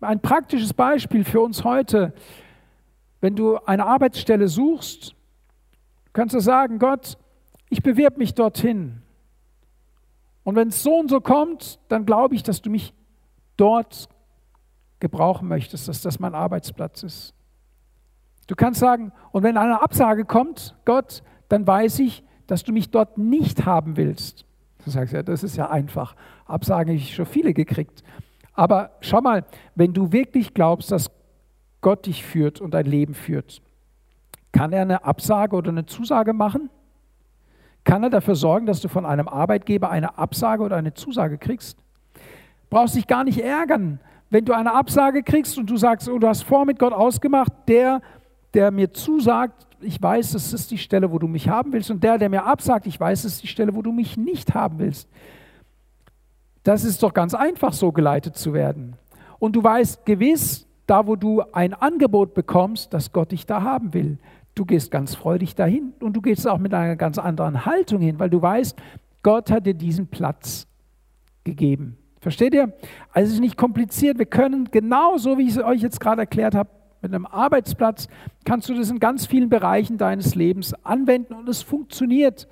ein 0.00 0.20
praktisches 0.20 0.74
Beispiel 0.74 1.22
für 1.22 1.40
uns 1.40 1.62
heute, 1.62 2.12
wenn 3.20 3.36
du 3.36 3.58
eine 3.58 3.86
Arbeitsstelle 3.86 4.48
suchst, 4.48 5.14
kannst 6.12 6.34
du 6.34 6.40
sagen, 6.40 6.80
Gott, 6.80 7.16
ich 7.68 7.80
bewirb 7.80 8.18
mich 8.18 8.34
dorthin. 8.34 9.02
Und 10.42 10.56
wenn 10.56 10.66
es 10.66 10.82
so 10.82 10.96
und 10.96 11.10
so 11.10 11.20
kommt, 11.20 11.78
dann 11.86 12.04
glaube 12.04 12.34
ich, 12.34 12.42
dass 12.42 12.60
du 12.60 12.68
mich 12.68 12.92
dort 13.56 14.08
gebrauchen 14.98 15.46
möchtest, 15.46 15.86
dass 15.86 16.02
das 16.02 16.18
mein 16.18 16.34
Arbeitsplatz 16.34 17.04
ist. 17.04 17.34
Du 18.48 18.56
kannst 18.56 18.80
sagen, 18.80 19.12
und 19.30 19.44
wenn 19.44 19.58
eine 19.58 19.80
Absage 19.80 20.24
kommt, 20.24 20.74
Gott, 20.84 21.22
dann 21.48 21.64
weiß 21.68 22.00
ich, 22.00 22.24
dass 22.48 22.64
du 22.64 22.72
mich 22.72 22.90
dort 22.90 23.16
nicht 23.16 23.64
haben 23.64 23.96
willst. 23.96 24.45
Du 24.86 24.92
sagst 24.92 25.12
ja, 25.12 25.24
das 25.24 25.42
ist 25.42 25.56
ja 25.56 25.68
einfach. 25.68 26.14
Absagen 26.44 26.90
habe 26.90 26.96
ich 26.96 27.12
schon 27.12 27.26
viele 27.26 27.52
gekriegt. 27.52 28.04
Aber 28.54 28.92
schau 29.00 29.20
mal, 29.20 29.44
wenn 29.74 29.92
du 29.92 30.12
wirklich 30.12 30.54
glaubst, 30.54 30.92
dass 30.92 31.10
Gott 31.80 32.06
dich 32.06 32.24
führt 32.24 32.60
und 32.60 32.72
dein 32.72 32.86
Leben 32.86 33.12
führt, 33.12 33.62
kann 34.52 34.72
er 34.72 34.82
eine 34.82 35.04
Absage 35.04 35.56
oder 35.56 35.70
eine 35.70 35.86
Zusage 35.86 36.32
machen? 36.32 36.70
Kann 37.82 38.04
er 38.04 38.10
dafür 38.10 38.36
sorgen, 38.36 38.66
dass 38.66 38.80
du 38.80 38.86
von 38.86 39.04
einem 39.04 39.26
Arbeitgeber 39.26 39.90
eine 39.90 40.18
Absage 40.18 40.62
oder 40.62 40.76
eine 40.76 40.94
Zusage 40.94 41.36
kriegst? 41.36 41.76
Brauchst 42.70 42.94
dich 42.94 43.08
gar 43.08 43.24
nicht 43.24 43.40
ärgern, 43.40 43.98
wenn 44.30 44.44
du 44.44 44.52
eine 44.52 44.72
Absage 44.72 45.24
kriegst 45.24 45.58
und 45.58 45.68
du 45.68 45.76
sagst, 45.76 46.08
oh, 46.08 46.20
du 46.20 46.28
hast 46.28 46.42
vor 46.42 46.64
mit 46.64 46.78
Gott 46.78 46.92
ausgemacht, 46.92 47.52
der, 47.66 48.02
der 48.56 48.70
mir 48.70 48.92
zusagt, 48.92 49.66
ich 49.80 50.02
weiß, 50.02 50.32
das 50.32 50.52
ist 50.52 50.70
die 50.70 50.78
Stelle, 50.78 51.12
wo 51.12 51.18
du 51.18 51.28
mich 51.28 51.48
haben 51.48 51.72
willst, 51.72 51.90
und 51.90 52.02
der, 52.02 52.16
der 52.16 52.30
mir 52.30 52.44
absagt, 52.44 52.86
ich 52.86 52.98
weiß, 52.98 53.22
das 53.22 53.34
ist 53.34 53.42
die 53.42 53.48
Stelle, 53.48 53.74
wo 53.74 53.82
du 53.82 53.92
mich 53.92 54.16
nicht 54.16 54.54
haben 54.54 54.78
willst. 54.78 55.08
Das 56.64 56.82
ist 56.82 57.02
doch 57.02 57.12
ganz 57.12 57.34
einfach, 57.34 57.74
so 57.74 57.92
geleitet 57.92 58.36
zu 58.36 58.54
werden. 58.54 58.96
Und 59.38 59.54
du 59.54 59.62
weißt 59.62 60.06
gewiss, 60.06 60.66
da 60.86 61.06
wo 61.06 61.16
du 61.16 61.42
ein 61.52 61.74
Angebot 61.74 62.32
bekommst, 62.32 62.94
dass 62.94 63.12
Gott 63.12 63.32
dich 63.32 63.44
da 63.44 63.62
haben 63.62 63.92
will. 63.92 64.18
Du 64.54 64.64
gehst 64.64 64.90
ganz 64.90 65.14
freudig 65.14 65.54
dahin 65.54 65.92
und 66.00 66.14
du 66.14 66.22
gehst 66.22 66.48
auch 66.48 66.58
mit 66.58 66.72
einer 66.72 66.96
ganz 66.96 67.18
anderen 67.18 67.66
Haltung 67.66 68.00
hin, 68.00 68.18
weil 68.18 68.30
du 68.30 68.40
weißt, 68.40 68.76
Gott 69.22 69.50
hat 69.50 69.66
dir 69.66 69.74
diesen 69.74 70.06
Platz 70.06 70.66
gegeben. 71.44 71.98
Versteht 72.20 72.54
ihr? 72.54 72.72
Also 73.12 73.28
es 73.28 73.34
ist 73.34 73.40
nicht 73.40 73.58
kompliziert. 73.58 74.18
Wir 74.18 74.26
können 74.26 74.70
genauso, 74.70 75.36
wie 75.36 75.42
ich 75.42 75.56
es 75.56 75.62
euch 75.62 75.82
jetzt 75.82 76.00
gerade 76.00 76.22
erklärt 76.22 76.54
habe, 76.54 76.70
mit 77.06 77.14
einem 77.14 77.26
Arbeitsplatz, 77.26 78.08
kannst 78.44 78.68
du 78.68 78.74
das 78.74 78.90
in 78.90 78.98
ganz 78.98 79.26
vielen 79.26 79.48
Bereichen 79.48 79.96
deines 79.96 80.34
Lebens 80.34 80.74
anwenden 80.84 81.34
und 81.34 81.48
es 81.48 81.62
funktioniert. 81.62 82.48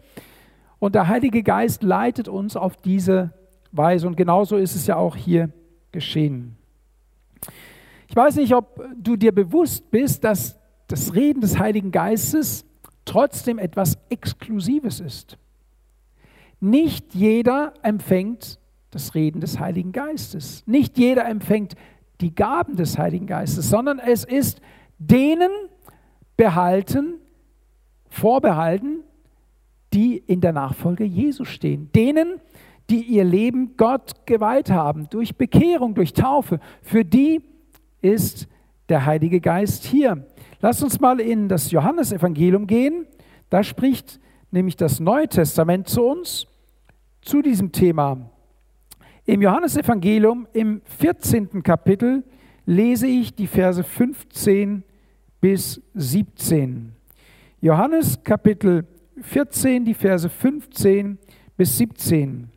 Und 0.79 0.95
der 0.95 1.09
Heilige 1.09 1.43
Geist 1.43 1.83
leitet 1.83 2.29
uns 2.29 2.57
auf 2.57 2.77
diese 2.77 3.33
Weise. 3.73 4.07
Und 4.07 4.17
genauso 4.17 4.57
ist 4.57 4.77
es 4.77 4.87
ja 4.87 4.97
auch 4.97 5.17
hier 5.17 5.51
geschehen. 5.93 6.57
Ich 8.09 8.17
weiß 8.17 8.37
nicht, 8.37 8.55
ob 8.55 8.81
du 8.97 9.17
dir 9.17 9.33
bewusst 9.33 9.91
bist, 9.91 10.23
dass 10.23 10.59
das 10.87 11.15
Reden 11.15 11.41
des 11.41 11.59
Heiligen 11.59 11.91
Geistes 11.91 12.65
trotzdem 13.05 13.59
etwas 13.59 13.99
Exklusives 14.09 15.01
ist. 15.01 15.37
Nicht 16.61 17.15
jeder 17.15 17.75
empfängt 17.83 18.59
das 18.91 19.15
Reden 19.15 19.41
des 19.41 19.59
Heiligen 19.59 19.93
Geistes. 19.93 20.63
Nicht 20.67 20.97
jeder 20.99 21.27
empfängt 21.27 21.75
die 22.21 22.35
Gaben 22.35 22.77
des 22.77 22.99
Heiligen 22.99 23.27
Geistes, 23.27 23.69
sondern 23.69 23.99
es 23.99 24.25
ist 24.25 24.61
denen 24.99 25.51
behalten, 26.37 27.15
vorbehalten, 28.09 29.01
die 29.93 30.17
in 30.17 30.41
der 30.41 30.53
Nachfolge 30.53 31.05
Jesu 31.05 31.45
stehen. 31.45 31.91
Denen, 31.93 32.41
die 32.91 33.03
ihr 33.03 33.25
Leben 33.25 33.77
Gott 33.77 34.27
geweiht 34.27 34.71
haben, 34.71 35.09
durch 35.11 35.37
Bekehrung, 35.37 35.95
durch 35.95 36.13
Taufe. 36.13 36.61
Für 36.83 37.05
die 37.05 37.43
ist 38.03 38.49
der 38.89 39.07
Heilige 39.07 39.41
Geist 39.41 39.85
hier. 39.85 40.27
Lass 40.61 40.83
uns 40.83 41.01
mal 41.01 41.21
in 41.21 41.49
das 41.49 41.71
Johannesevangelium 41.71 42.67
gehen. 42.67 43.07
Da 43.51 43.63
spricht 43.63 44.21
nämlich 44.51 44.77
das 44.77 45.01
Neue 45.01 45.29
Testament 45.29 45.89
zu 45.89 46.05
uns 46.05 46.47
zu 47.23 47.41
diesem 47.43 47.73
Thema. 47.73 48.31
Im 49.27 49.41
Johannesevangelium 49.41 50.47
im 50.53 50.83
14. 50.85 51.63
Kapitel 51.63 52.25
lese 52.67 53.07
ich 53.07 53.35
die 53.35 53.47
Verse 53.47 53.83
15 53.83 54.83
bis 55.41 55.81
17. 55.95 56.93
Johannes 57.63 58.23
Kapitel 58.23 58.87
14, 59.23 59.87
die 59.87 59.95
Verse 59.95 60.29
15 60.29 61.17
bis 61.57 61.79
17. 61.79 62.51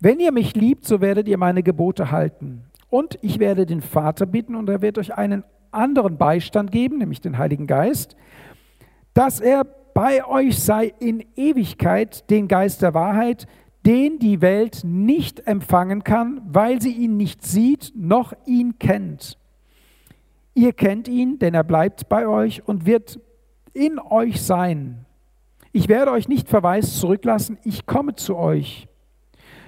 Wenn 0.00 0.20
ihr 0.20 0.32
mich 0.32 0.54
liebt, 0.54 0.86
so 0.86 1.02
werdet 1.02 1.28
ihr 1.28 1.36
meine 1.36 1.62
Gebote 1.62 2.10
halten. 2.10 2.62
Und 2.88 3.18
ich 3.20 3.38
werde 3.38 3.66
den 3.66 3.82
Vater 3.82 4.24
bitten, 4.24 4.54
und 4.54 4.70
er 4.70 4.80
wird 4.80 4.96
euch 4.96 5.14
einen 5.18 5.44
anderen 5.70 6.16
Beistand 6.16 6.72
geben, 6.72 6.96
nämlich 6.96 7.20
den 7.20 7.36
Heiligen 7.36 7.66
Geist, 7.66 8.16
dass 9.12 9.38
er 9.38 9.64
bei 9.92 10.26
euch 10.26 10.60
sei 10.60 10.94
in 10.98 11.26
Ewigkeit, 11.36 12.30
den 12.30 12.48
Geist 12.48 12.80
der 12.80 12.94
Wahrheit, 12.94 13.46
den 13.86 14.18
die 14.18 14.40
Welt 14.40 14.82
nicht 14.84 15.46
empfangen 15.46 16.04
kann, 16.04 16.42
weil 16.44 16.82
sie 16.82 16.92
ihn 16.92 17.16
nicht 17.16 17.44
sieht, 17.44 17.92
noch 17.96 18.34
ihn 18.46 18.78
kennt. 18.78 19.38
Ihr 20.54 20.72
kennt 20.72 21.08
ihn, 21.08 21.38
denn 21.38 21.54
er 21.54 21.64
bleibt 21.64 22.08
bei 22.08 22.26
euch 22.26 22.66
und 22.66 22.84
wird 22.84 23.20
in 23.72 23.98
euch 23.98 24.42
sein. 24.42 25.06
Ich 25.72 25.88
werde 25.88 26.10
euch 26.10 26.28
nicht 26.28 26.48
verweist 26.48 26.98
zurücklassen, 26.98 27.58
ich 27.64 27.86
komme 27.86 28.16
zu 28.16 28.36
euch. 28.36 28.88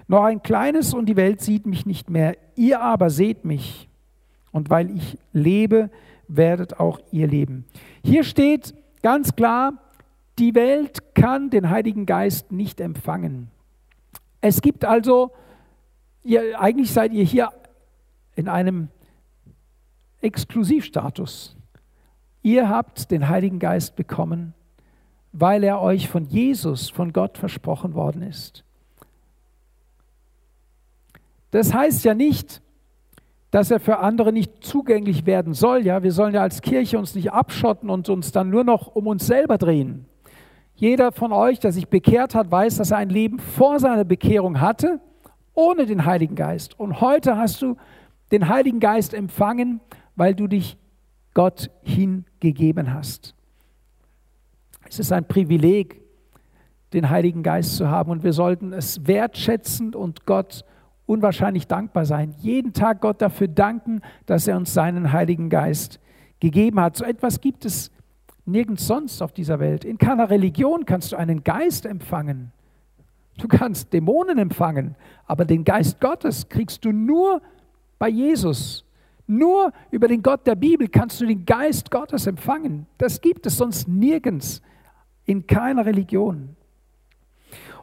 Noch 0.08 0.24
ein 0.24 0.42
kleines 0.42 0.92
und 0.92 1.06
die 1.06 1.16
Welt 1.16 1.40
sieht 1.40 1.64
mich 1.64 1.86
nicht 1.86 2.10
mehr. 2.10 2.36
Ihr 2.56 2.80
aber 2.80 3.08
seht 3.08 3.44
mich. 3.44 3.88
Und 4.50 4.68
weil 4.68 4.90
ich 4.94 5.16
lebe, 5.32 5.90
werdet 6.28 6.80
auch 6.80 7.00
ihr 7.12 7.26
leben. 7.26 7.64
Hier 8.04 8.24
steht 8.24 8.74
ganz 9.02 9.36
klar, 9.36 9.74
die 10.38 10.54
Welt 10.54 11.14
kann 11.14 11.50
den 11.50 11.70
Heiligen 11.70 12.04
Geist 12.04 12.52
nicht 12.52 12.80
empfangen. 12.80 13.50
Es 14.42 14.60
gibt 14.60 14.84
also, 14.84 15.30
ihr, 16.24 16.60
eigentlich 16.60 16.92
seid 16.92 17.12
ihr 17.12 17.24
hier 17.24 17.50
in 18.34 18.48
einem 18.48 18.88
Exklusivstatus. 20.20 21.56
Ihr 22.42 22.68
habt 22.68 23.12
den 23.12 23.28
Heiligen 23.28 23.60
Geist 23.60 23.94
bekommen, 23.94 24.52
weil 25.32 25.62
er 25.62 25.80
euch 25.80 26.08
von 26.08 26.26
Jesus, 26.26 26.90
von 26.90 27.12
Gott 27.12 27.38
versprochen 27.38 27.94
worden 27.94 28.22
ist. 28.22 28.64
Das 31.52 31.72
heißt 31.72 32.04
ja 32.04 32.14
nicht, 32.14 32.62
dass 33.52 33.70
er 33.70 33.78
für 33.78 33.98
andere 33.98 34.32
nicht 34.32 34.64
zugänglich 34.64 35.24
werden 35.24 35.54
soll. 35.54 35.86
Ja, 35.86 36.02
wir 36.02 36.10
sollen 36.10 36.34
ja 36.34 36.42
als 36.42 36.62
Kirche 36.62 36.98
uns 36.98 37.14
nicht 37.14 37.30
abschotten 37.30 37.90
und 37.90 38.08
uns 38.08 38.32
dann 38.32 38.50
nur 38.50 38.64
noch 38.64 38.88
um 38.88 39.06
uns 39.06 39.26
selber 39.26 39.56
drehen. 39.56 40.06
Jeder 40.82 41.12
von 41.12 41.30
euch, 41.30 41.60
der 41.60 41.70
sich 41.70 41.86
bekehrt 41.86 42.34
hat, 42.34 42.50
weiß, 42.50 42.78
dass 42.78 42.90
er 42.90 42.96
ein 42.96 43.08
Leben 43.08 43.38
vor 43.38 43.78
seiner 43.78 44.02
Bekehrung 44.02 44.60
hatte, 44.60 44.98
ohne 45.54 45.86
den 45.86 46.06
Heiligen 46.06 46.34
Geist. 46.34 46.76
Und 46.76 47.00
heute 47.00 47.36
hast 47.36 47.62
du 47.62 47.76
den 48.32 48.48
Heiligen 48.48 48.80
Geist 48.80 49.14
empfangen, 49.14 49.80
weil 50.16 50.34
du 50.34 50.48
dich 50.48 50.76
Gott 51.34 51.70
hingegeben 51.84 52.92
hast. 52.92 53.36
Es 54.88 54.98
ist 54.98 55.12
ein 55.12 55.28
Privileg, 55.28 56.00
den 56.92 57.10
Heiligen 57.10 57.44
Geist 57.44 57.76
zu 57.76 57.88
haben 57.88 58.10
und 58.10 58.24
wir 58.24 58.32
sollten 58.32 58.72
es 58.72 59.06
wertschätzen 59.06 59.94
und 59.94 60.26
Gott 60.26 60.64
unwahrscheinlich 61.06 61.68
dankbar 61.68 62.06
sein. 62.06 62.34
Jeden 62.38 62.72
Tag 62.72 63.00
Gott 63.02 63.22
dafür 63.22 63.46
danken, 63.46 64.00
dass 64.26 64.48
er 64.48 64.56
uns 64.56 64.74
seinen 64.74 65.12
Heiligen 65.12 65.48
Geist 65.48 66.00
gegeben 66.40 66.80
hat. 66.80 66.96
So 66.96 67.04
etwas 67.04 67.40
gibt 67.40 67.64
es 67.64 67.92
nirgends 68.44 68.86
sonst 68.86 69.22
auf 69.22 69.32
dieser 69.32 69.60
Welt. 69.60 69.84
In 69.84 69.98
keiner 69.98 70.30
Religion 70.30 70.84
kannst 70.86 71.12
du 71.12 71.16
einen 71.16 71.44
Geist 71.44 71.86
empfangen. 71.86 72.52
Du 73.38 73.48
kannst 73.48 73.92
Dämonen 73.92 74.38
empfangen, 74.38 74.94
aber 75.26 75.44
den 75.44 75.64
Geist 75.64 76.00
Gottes 76.00 76.48
kriegst 76.48 76.84
du 76.84 76.92
nur 76.92 77.40
bei 77.98 78.08
Jesus. 78.08 78.84
Nur 79.26 79.72
über 79.90 80.08
den 80.08 80.22
Gott 80.22 80.46
der 80.46 80.56
Bibel 80.56 80.88
kannst 80.88 81.20
du 81.20 81.26
den 81.26 81.46
Geist 81.46 81.90
Gottes 81.90 82.26
empfangen. 82.26 82.86
Das 82.98 83.20
gibt 83.20 83.46
es 83.46 83.56
sonst 83.56 83.88
nirgends, 83.88 84.60
in 85.24 85.46
keiner 85.46 85.86
Religion. 85.86 86.56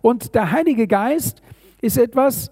Und 0.02 0.36
der 0.36 0.52
Heilige 0.52 0.88
Geist 0.88 1.42
ist 1.82 1.98
etwas, 1.98 2.52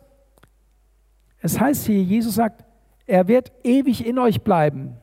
es 1.40 1.60
heißt 1.60 1.86
hier, 1.86 2.02
Jesus 2.02 2.36
sagt, 2.36 2.64
er 3.06 3.28
wird 3.28 3.52
ewig 3.64 4.06
in 4.06 4.18
euch 4.20 4.42
bleiben. 4.42 4.96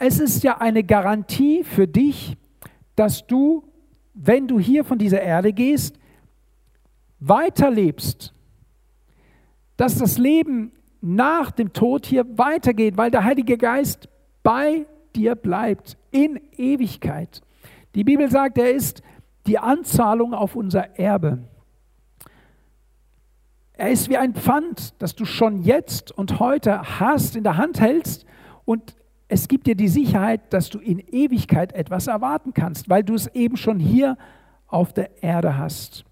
Es 0.00 0.20
ist 0.20 0.44
ja 0.44 0.58
eine 0.58 0.84
Garantie 0.84 1.64
für 1.64 1.88
dich, 1.88 2.36
dass 2.94 3.26
du, 3.26 3.64
wenn 4.14 4.46
du 4.46 4.60
hier 4.60 4.84
von 4.84 4.96
dieser 4.96 5.20
Erde 5.20 5.52
gehst, 5.52 5.98
weiterlebst. 7.18 8.32
Dass 9.76 9.98
das 9.98 10.16
Leben 10.16 10.72
nach 11.00 11.50
dem 11.50 11.72
Tod 11.72 12.06
hier 12.06 12.24
weitergeht, 12.38 12.96
weil 12.96 13.10
der 13.10 13.24
Heilige 13.24 13.58
Geist 13.58 14.08
bei 14.44 14.86
dir 15.16 15.34
bleibt 15.34 15.96
in 16.12 16.40
Ewigkeit. 16.56 17.42
Die 17.96 18.04
Bibel 18.04 18.30
sagt, 18.30 18.56
er 18.58 18.70
ist 18.70 19.02
die 19.48 19.58
Anzahlung 19.58 20.32
auf 20.32 20.54
unser 20.54 20.96
Erbe. 20.98 21.38
Er 23.72 23.90
ist 23.90 24.08
wie 24.08 24.16
ein 24.16 24.34
Pfand, 24.34 24.94
das 25.00 25.16
du 25.16 25.24
schon 25.24 25.62
jetzt 25.62 26.12
und 26.12 26.38
heute 26.38 27.00
hast, 27.00 27.34
in 27.34 27.44
der 27.44 27.56
Hand 27.56 27.80
hältst 27.80 28.26
und 28.64 28.97
es 29.28 29.46
gibt 29.46 29.66
dir 29.66 29.74
die 29.74 29.88
Sicherheit, 29.88 30.52
dass 30.52 30.70
du 30.70 30.78
in 30.78 30.98
Ewigkeit 30.98 31.72
etwas 31.74 32.06
erwarten 32.06 32.54
kannst, 32.54 32.88
weil 32.88 33.04
du 33.04 33.14
es 33.14 33.26
eben 33.28 33.56
schon 33.56 33.78
hier 33.78 34.16
auf 34.66 34.92
der 34.92 35.22
Erde 35.22 35.58
hast. 35.58 36.04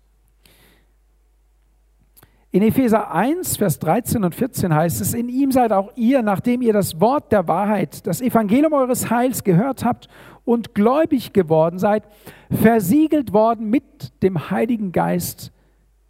In 2.50 2.62
Epheser 2.62 3.12
1, 3.12 3.56
Vers 3.56 3.78
13 3.80 4.24
und 4.24 4.34
14 4.34 4.74
heißt 4.74 5.00
es, 5.00 5.14
in 5.14 5.28
ihm 5.28 5.50
seid 5.50 5.72
auch 5.72 5.92
ihr, 5.94 6.22
nachdem 6.22 6.62
ihr 6.62 6.72
das 6.72 7.00
Wort 7.00 7.32
der 7.32 7.48
Wahrheit, 7.48 8.06
das 8.06 8.20
Evangelium 8.20 8.72
eures 8.72 9.10
Heils 9.10 9.44
gehört 9.44 9.84
habt 9.84 10.08
und 10.44 10.74
gläubig 10.74 11.32
geworden 11.32 11.78
seid, 11.78 12.04
versiegelt 12.50 13.32
worden 13.32 13.68
mit 13.68 14.22
dem 14.22 14.50
Heiligen 14.50 14.92
Geist 14.92 15.52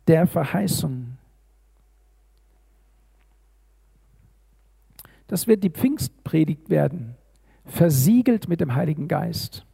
der 0.07 0.27
Verheißung. 0.27 1.16
Das 5.27 5.47
wird 5.47 5.65
die 5.65 5.71
Pfingstpredigt 5.71 6.71
werden, 6.71 7.17
versiegelt 7.65 8.49
mit 8.49 8.61
dem 8.61 8.75
Heiligen 8.75 9.09
Geist. 9.09 9.67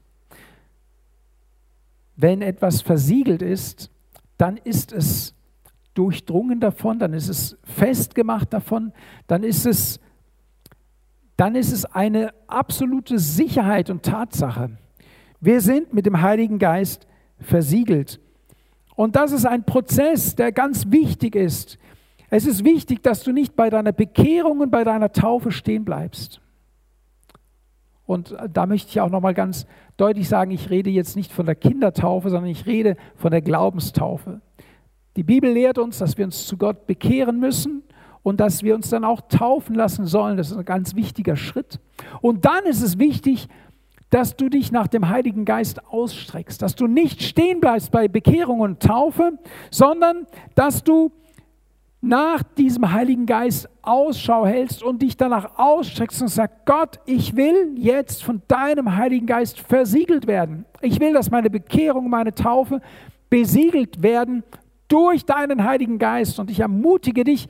Wenn 2.17 2.43
etwas 2.43 2.83
versiegelt 2.83 3.43
ist, 3.43 3.91
dann 4.39 4.57
ist 4.57 4.93
es 4.93 5.35
durchdrungen 5.95 6.61
davon, 6.61 6.99
dann 6.99 7.13
ist 7.13 7.29
es 7.29 7.57
festgemacht 7.65 8.53
davon, 8.53 8.93
dann 9.27 9.43
ist 9.43 9.67
es, 9.67 10.01
dann 11.37 11.55
ist 11.55 11.73
es 11.73 11.85
eine 11.85 12.33
absolute 12.47 13.19
Sicherheit 13.19 13.91
und 13.91 14.03
Tatsache. 14.03 14.79
Wir 15.41 15.61
sind 15.61 15.93
mit 15.93 16.07
dem 16.07 16.23
Heiligen 16.23 16.59
Geist 16.59 17.07
versiegelt. 17.41 18.21
Und 18.95 19.17
das 19.17 19.33
ist 19.33 19.47
ein 19.47 19.65
Prozess, 19.65 20.37
der 20.37 20.53
ganz 20.53 20.91
wichtig 20.91 21.35
ist. 21.35 21.79
Es 22.35 22.47
ist 22.47 22.65
wichtig, 22.65 23.03
dass 23.03 23.23
du 23.25 23.31
nicht 23.31 23.57
bei 23.57 23.69
deiner 23.69 23.93
Bekehrung 23.93 24.61
und 24.61 24.71
bei 24.71 24.85
deiner 24.85 25.13
Taufe 25.13 25.53
stehen 25.53 25.85
bleibst. 25.85 26.41
Und 28.07 28.35
da 28.51 28.65
möchte 28.65 28.89
ich 28.89 29.03
auch 29.03 29.11
noch 29.11 29.21
mal 29.21 29.35
ganz 29.35 29.67
deutlich 29.99 30.31
sagen, 30.31 30.51
ich 30.51 30.71
rede 30.71 30.89
jetzt 30.89 31.15
nicht 31.15 31.31
von 31.31 31.45
der 31.45 31.57
Kindertaufe, 31.57 32.31
sondern 32.31 32.51
ich 32.51 32.65
rede 32.65 32.97
von 33.17 33.33
der 33.33 33.43
Glaubenstaufe. 33.43 34.41
Die 35.17 35.25
Bibel 35.25 35.53
lehrt 35.53 35.77
uns, 35.77 35.99
dass 35.99 36.17
wir 36.17 36.25
uns 36.25 36.47
zu 36.47 36.57
Gott 36.57 36.87
bekehren 36.87 37.39
müssen 37.39 37.83
und 38.23 38.41
dass 38.41 38.63
wir 38.63 38.75
uns 38.77 38.89
dann 38.89 39.05
auch 39.05 39.21
taufen 39.29 39.75
lassen 39.75 40.07
sollen. 40.07 40.39
Das 40.39 40.51
ist 40.51 40.57
ein 40.57 40.65
ganz 40.65 40.97
wichtiger 40.97 41.37
Schritt. 41.37 41.81
Und 42.23 42.47
dann 42.47 42.65
ist 42.65 42.81
es 42.81 42.99
wichtig, 42.99 43.47
dass 44.09 44.37
du 44.37 44.49
dich 44.49 44.73
nach 44.73 44.89
dem 44.89 45.11
Heiligen 45.11 45.45
Geist 45.45 45.87
ausstreckst, 45.87 46.63
dass 46.63 46.77
du 46.77 46.87
nicht 46.87 47.23
stehen 47.23 47.61
bleibst 47.61 47.91
bei 47.91 48.09
Bekehrung 48.09 48.61
und 48.61 48.83
Taufe, 48.83 49.39
sondern 49.71 50.27
dass 50.55 50.83
du 50.83 51.13
nach 52.03 52.43
diesem 52.43 52.93
Heiligen 52.93 53.27
Geist 53.27 53.69
Ausschau 53.81 54.45
hältst 54.45 54.83
und 54.83 55.01
dich 55.03 55.17
danach 55.17 55.57
ausstreckst 55.57 56.21
und 56.21 56.29
sagst, 56.29 56.67
Gott, 56.67 56.99
ich 57.07 57.37
will 57.37 57.75
jetzt 57.77 58.25
von 58.25 58.43
deinem 58.49 58.97
Heiligen 58.97 59.25
Geist 59.25 59.61
versiegelt 59.61 60.27
werden. 60.27 60.65
Ich 60.81 60.99
will, 60.99 61.13
dass 61.13 61.31
meine 61.31 61.49
Bekehrung, 61.49 62.11
meine 62.11 62.35
Taufe 62.35 62.81
besiegelt 63.31 64.03
werden 64.03 64.43
durch 64.89 65.25
deinen 65.25 65.65
Heiligen 65.65 65.99
Geist. 65.99 66.41
Und 66.41 66.51
ich 66.51 66.59
ermutige 66.59 67.23
dich, 67.23 67.47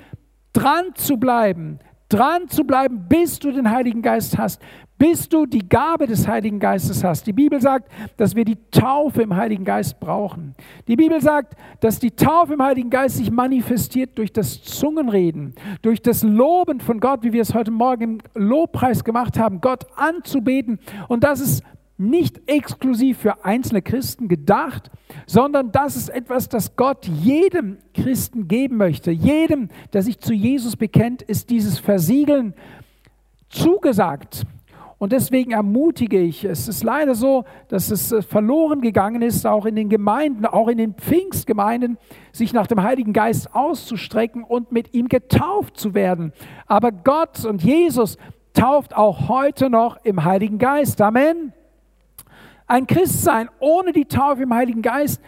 dran 0.53 0.95
zu 0.95 1.17
bleiben, 1.17 1.79
dran 2.12 2.48
zu 2.48 2.64
bleiben, 2.64 3.07
bis 3.09 3.38
du 3.38 3.53
den 3.53 3.70
Heiligen 3.70 4.03
Geist 4.03 4.38
hast, 4.38 4.61
bis 4.98 5.29
du 5.29 5.46
die 5.46 5.68
Gabe 5.68 6.07
des 6.07 6.29
Heiligen 6.29 6.61
Geistes 6.61 7.03
hast. 7.03 7.27
Die 7.27 7.33
Bibel 7.33 7.61
sagt, 7.61 7.90
dass 8.18 8.37
wir 8.37 8.44
die 8.44 8.59
Taufe 8.70 9.22
im 9.22 9.35
Heiligen 9.35 9.64
Geist 9.64 9.98
brauchen. 9.98 10.55
Die 10.87 10.94
Bibel 10.94 11.20
sagt, 11.20 11.55
dass 11.81 11.98
die 11.98 12.12
Taufe 12.12 12.55
im 12.55 12.62
Heiligen 12.62 12.88
Geist 12.88 13.16
sich 13.16 13.31
manifestiert 13.31 14.16
durch 14.16 14.33
das 14.33 14.62
Zungenreden, 14.62 15.55
durch 15.83 16.03
das 16.03 16.22
Loben 16.22 16.79
von 16.79 17.01
Gott, 17.01 17.25
wie 17.25 17.33
wir 17.33 17.42
es 17.42 17.53
heute 17.53 17.72
Morgen 17.72 18.03
im 18.03 18.18
Lobpreis 18.35 19.03
gemacht 19.03 19.40
haben, 19.40 19.61
Gott 19.61 19.87
anzubeten. 19.96 20.79
Und 21.09 21.25
das 21.25 21.40
ist 21.40 21.64
nicht 22.11 22.49
exklusiv 22.49 23.19
für 23.19 23.45
einzelne 23.45 23.83
Christen 23.83 24.29
gedacht, 24.29 24.91
sondern 25.27 25.73
das 25.73 25.97
ist 25.97 26.09
etwas, 26.09 26.49
das 26.49 26.77
Gott 26.77 27.07
jedem 27.07 27.79
Christen 27.95 28.49
geben 28.49 28.77
möchte. 28.77 29.11
Jedem, 29.11 29.69
der 29.93 30.03
sich 30.03 30.19
zu 30.21 30.33
Jesus 30.33 30.77
bekennt, 30.77 31.23
ist 31.23 31.51
dieses 31.51 31.79
Versiegeln 31.79 32.55
zugesagt. 33.49 34.45
Und 35.03 35.11
deswegen 35.11 35.51
ermutige 35.51 36.21
ich, 36.21 36.45
es 36.45 36.69
ist 36.69 36.85
leider 36.85 37.17
so, 37.17 37.45
dass 37.67 37.91
es 37.91 38.12
äh, 38.12 38.23
verloren 38.23 38.81
gegangen 38.81 39.21
ist, 39.21 39.45
auch 39.49 39.67
in 39.67 39.75
den 39.75 39.88
Gemeinden, 39.88 40.47
auch 40.47 40.69
in 40.69 40.79
den 40.79 40.95
Pfingstgemeinden, 40.95 41.99
sich 42.31 42.53
nach 42.53 42.69
dem 42.69 42.85
Heiligen 42.85 43.12
Geist 43.12 43.53
auszustrecken 43.53 44.45
und 44.45 44.71
mit 44.71 44.95
ihm 44.95 45.09
getauft 45.09 45.77
zu 45.77 45.95
werden. 45.95 46.33
Aber 46.69 46.93
Gott 46.93 47.45
und 47.45 47.65
Jesus 47.65 48.17
tauft 48.53 48.97
auch 48.97 49.29
heute 49.29 49.71
noch 49.71 49.97
im 50.05 50.23
Heiligen 50.25 50.59
Geist. 50.59 51.01
Amen. 51.01 51.53
Ein 52.72 52.87
Christsein 52.87 53.50
ohne 53.61 53.92
die 53.92 54.06
Taufe 54.06 54.44
im 54.44 54.54
Heiligen 54.54 54.80
Geist, 54.80 55.20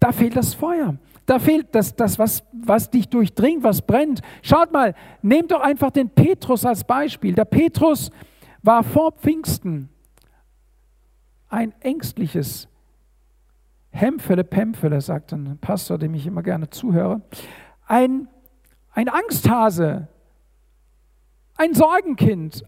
da 0.00 0.12
fehlt 0.12 0.36
das 0.36 0.52
Feuer. 0.52 0.98
Da 1.24 1.38
fehlt 1.38 1.74
das, 1.74 1.96
das 1.96 2.18
was, 2.18 2.44
was 2.52 2.90
dich 2.90 3.08
durchdringt, 3.08 3.62
was 3.62 3.80
brennt. 3.80 4.20
Schaut 4.42 4.70
mal, 4.70 4.94
nehmt 5.22 5.50
doch 5.50 5.62
einfach 5.62 5.92
den 5.92 6.10
Petrus 6.10 6.66
als 6.66 6.84
Beispiel. 6.84 7.34
Der 7.34 7.46
Petrus 7.46 8.10
war 8.62 8.84
vor 8.84 9.12
Pfingsten 9.12 9.88
ein 11.48 11.72
ängstliches 11.80 12.68
Hemfele 13.92 14.44
Pempfele, 14.44 15.00
sagt 15.00 15.32
ein 15.32 15.56
Pastor, 15.58 15.96
dem 15.96 16.12
ich 16.12 16.26
immer 16.26 16.42
gerne 16.42 16.68
zuhöre. 16.68 17.22
Ein, 17.86 18.28
ein 18.92 19.08
Angsthase, 19.08 20.06
ein 21.56 21.72
Sorgenkind, 21.72 22.62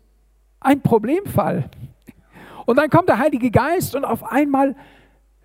ein 0.58 0.80
Problemfall. 0.80 1.68
Und 2.66 2.77
dann 2.79 2.90
kommt 2.90 3.09
der 3.09 3.18
Heilige 3.18 3.51
Geist 3.51 3.94
und 3.94 4.05
auf 4.05 4.25
einmal 4.25 4.75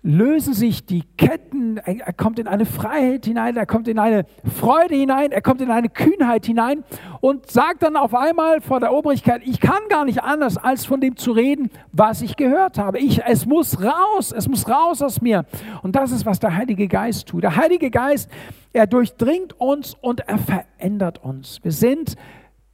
lösen 0.02 0.54
sich 0.54 0.86
die 0.86 1.02
Ketten, 1.16 1.76
er 1.78 2.12
kommt 2.12 2.38
in 2.38 2.46
eine 2.46 2.66
Freiheit 2.66 3.26
hinein, 3.26 3.56
er 3.56 3.66
kommt 3.66 3.88
in 3.88 3.98
eine 3.98 4.24
Freude 4.58 4.94
hinein, 4.94 5.32
er 5.32 5.42
kommt 5.42 5.60
in 5.60 5.70
eine 5.70 5.88
Kühnheit 5.88 6.46
hinein 6.46 6.84
und 7.20 7.50
sagt 7.50 7.82
dann 7.82 7.96
auf 7.96 8.14
einmal 8.14 8.60
vor 8.60 8.78
der 8.78 8.92
Obrigkeit, 8.92 9.42
ich 9.44 9.60
kann 9.60 9.80
gar 9.88 10.04
nicht 10.04 10.22
anders, 10.22 10.56
als 10.56 10.86
von 10.86 11.00
dem 11.00 11.16
zu 11.16 11.32
reden, 11.32 11.70
was 11.92 12.22
ich 12.22 12.36
gehört 12.36 12.78
habe. 12.78 13.00
Ich, 13.00 13.22
es 13.26 13.44
muss 13.44 13.82
raus, 13.82 14.32
es 14.32 14.48
muss 14.48 14.68
raus 14.68 15.02
aus 15.02 15.20
mir. 15.20 15.44
Und 15.82 15.96
das 15.96 16.12
ist, 16.12 16.24
was 16.24 16.38
der 16.38 16.54
Heilige 16.54 16.86
Geist 16.86 17.28
tut. 17.28 17.42
Der 17.42 17.56
Heilige 17.56 17.90
Geist, 17.90 18.30
er 18.72 18.86
durchdringt 18.86 19.60
uns 19.60 19.94
und 20.00 20.20
er 20.20 20.38
verändert 20.38 21.22
uns. 21.24 21.58
Wir 21.62 21.72
sind 21.72 22.14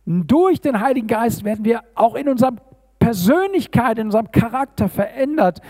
durch 0.07 0.61
den 0.61 0.81
Heiligen 0.81 1.07
Geist 1.07 1.45
werden 1.45 1.65
wir 1.65 1.81
auch 1.95 2.15
in 2.15 2.29
unserem 2.29 2.59
Persönlichkeit, 3.05 3.99
in 3.99 4.07
unserem 4.07 4.33
Charakter 4.33 4.89
verändert. 4.89 5.61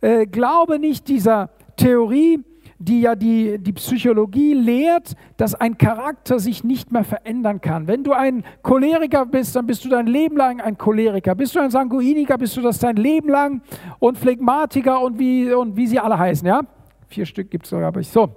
Äh, 0.00 0.24
glaube 0.26 0.78
nicht 0.78 1.06
dieser 1.06 1.50
Theorie, 1.76 2.40
die 2.78 3.02
ja 3.02 3.14
die, 3.14 3.58
die 3.58 3.74
Psychologie 3.74 4.54
lehrt, 4.54 5.12
dass 5.36 5.54
ein 5.54 5.76
Charakter 5.76 6.38
sich 6.38 6.64
nicht 6.64 6.90
mehr 6.90 7.04
verändern 7.04 7.60
kann. 7.60 7.88
Wenn 7.88 8.04
du 8.04 8.12
ein 8.12 8.42
Choleriker 8.62 9.26
bist, 9.26 9.54
dann 9.54 9.66
bist 9.66 9.84
du 9.84 9.90
dein 9.90 10.06
Leben 10.06 10.38
lang 10.38 10.62
ein 10.62 10.78
Choleriker. 10.78 11.34
Bist 11.34 11.54
du 11.54 11.60
ein 11.60 11.70
Sanguiniker, 11.70 12.38
bist 12.38 12.56
du 12.56 12.62
das 12.62 12.78
dein 12.78 12.96
Leben 12.96 13.28
lang 13.28 13.60
und 13.98 14.16
Phlegmatiker 14.16 14.98
und 15.02 15.18
wie, 15.18 15.52
und 15.52 15.76
wie 15.76 15.86
sie 15.86 16.00
alle 16.00 16.18
heißen. 16.18 16.48
Ja? 16.48 16.62
Vier 17.06 17.26
Stück 17.26 17.50
gibt 17.50 17.66
es 17.66 17.70
sogar, 17.70 17.88
aber 17.88 18.00
ich 18.00 18.08
so. 18.08 18.34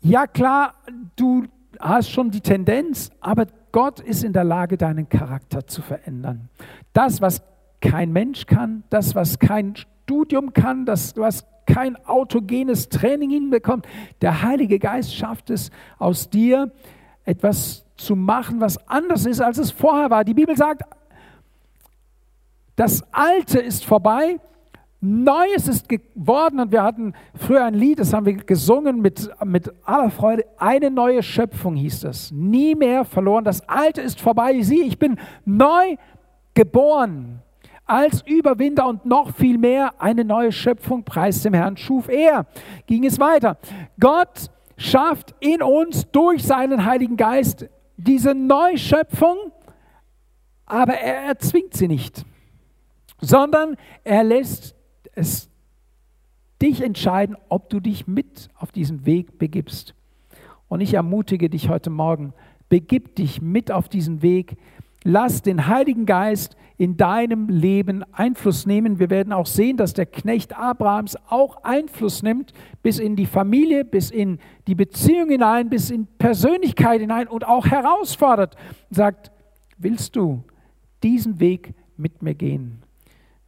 Ja 0.00 0.26
klar, 0.26 0.72
du 1.14 1.44
hast 1.78 2.08
schon 2.08 2.30
die 2.30 2.40
Tendenz, 2.40 3.10
aber 3.20 3.44
Gott 3.72 4.00
ist 4.00 4.24
in 4.24 4.32
der 4.32 4.44
Lage, 4.44 4.76
deinen 4.76 5.08
Charakter 5.08 5.66
zu 5.66 5.82
verändern. 5.82 6.48
Das, 6.92 7.20
was 7.20 7.42
kein 7.80 8.12
Mensch 8.12 8.46
kann, 8.46 8.82
das, 8.90 9.14
was 9.14 9.38
kein 9.38 9.74
Studium 9.76 10.52
kann, 10.52 10.86
das, 10.86 11.16
was 11.16 11.46
kein 11.66 11.96
autogenes 12.06 12.88
Training 12.88 13.30
hinbekommt, 13.30 13.86
der 14.22 14.42
Heilige 14.42 14.78
Geist 14.78 15.14
schafft 15.14 15.50
es 15.50 15.70
aus 15.98 16.30
dir, 16.30 16.72
etwas 17.24 17.84
zu 17.96 18.16
machen, 18.16 18.60
was 18.60 18.88
anders 18.88 19.26
ist, 19.26 19.40
als 19.40 19.58
es 19.58 19.70
vorher 19.70 20.10
war. 20.10 20.24
Die 20.24 20.34
Bibel 20.34 20.56
sagt, 20.56 20.82
das 22.74 23.02
Alte 23.12 23.58
ist 23.58 23.84
vorbei, 23.84 24.38
Neues 25.00 25.68
ist 25.68 25.88
geworden 25.88 26.58
und 26.58 26.72
wir 26.72 26.82
hatten 26.82 27.14
früher 27.34 27.64
ein 27.64 27.74
Lied, 27.74 28.00
das 28.00 28.12
haben 28.12 28.26
wir 28.26 28.34
gesungen 28.34 29.00
mit, 29.00 29.30
mit 29.44 29.72
aller 29.84 30.10
Freude. 30.10 30.44
Eine 30.58 30.90
neue 30.90 31.22
Schöpfung 31.22 31.76
hieß 31.76 32.04
es. 32.04 32.32
Nie 32.32 32.74
mehr 32.74 33.04
verloren. 33.04 33.44
Das 33.44 33.68
Alte 33.68 34.00
ist 34.00 34.20
vorbei. 34.20 34.60
Sieh, 34.60 34.82
ich 34.82 34.98
bin 34.98 35.16
neu 35.44 35.96
geboren. 36.54 37.42
als 37.88 38.22
Überwinder 38.26 38.86
und 38.86 39.06
noch 39.06 39.34
viel 39.34 39.56
mehr 39.56 39.94
eine 39.98 40.24
neue 40.24 40.52
Schöpfung, 40.52 41.04
preis 41.04 41.42
dem 41.42 41.54
Herrn, 41.54 41.76
schuf 41.76 42.08
er. 42.08 42.46
Ging 42.86 43.04
es 43.04 43.18
weiter. 43.18 43.56
Gott 43.98 44.50
schafft 44.76 45.34
in 45.40 45.62
uns 45.62 46.06
durch 46.10 46.44
seinen 46.44 46.84
Heiligen 46.84 47.16
Geist 47.16 47.66
diese 47.96 48.34
Neuschöpfung, 48.34 49.36
aber 50.66 50.94
er 50.94 51.28
erzwingt 51.28 51.74
sie 51.74 51.88
nicht, 51.88 52.24
sondern 53.20 53.76
er 54.04 54.22
lässt 54.22 54.76
es 55.18 55.50
dich 56.62 56.80
entscheiden, 56.80 57.36
ob 57.48 57.68
du 57.70 57.80
dich 57.80 58.06
mit 58.06 58.48
auf 58.56 58.72
diesen 58.72 59.06
Weg 59.06 59.38
begibst. 59.38 59.94
Und 60.68 60.80
ich 60.80 60.94
ermutige 60.94 61.50
dich 61.50 61.68
heute 61.68 61.90
Morgen, 61.90 62.32
begib 62.68 63.16
dich 63.16 63.40
mit 63.40 63.70
auf 63.70 63.88
diesen 63.88 64.22
Weg. 64.22 64.56
Lass 65.04 65.42
den 65.42 65.66
Heiligen 65.66 66.06
Geist 66.06 66.56
in 66.76 66.96
deinem 66.96 67.48
Leben 67.48 68.04
Einfluss 68.12 68.66
nehmen. 68.66 68.98
Wir 68.98 69.10
werden 69.10 69.32
auch 69.32 69.46
sehen, 69.46 69.76
dass 69.76 69.94
der 69.94 70.06
Knecht 70.06 70.56
Abrahams 70.56 71.16
auch 71.28 71.64
Einfluss 71.64 72.22
nimmt 72.22 72.52
bis 72.82 72.98
in 72.98 73.16
die 73.16 73.26
Familie, 73.26 73.84
bis 73.84 74.10
in 74.10 74.38
die 74.66 74.74
Beziehung 74.74 75.30
hinein, 75.30 75.70
bis 75.70 75.90
in 75.90 76.06
Persönlichkeit 76.18 77.00
hinein 77.00 77.28
und 77.28 77.46
auch 77.46 77.66
herausfordert 77.66 78.56
und 78.90 78.96
sagt, 78.96 79.30
willst 79.78 80.14
du 80.16 80.44
diesen 81.02 81.40
Weg 81.40 81.74
mit 81.96 82.22
mir 82.22 82.34
gehen? 82.34 82.82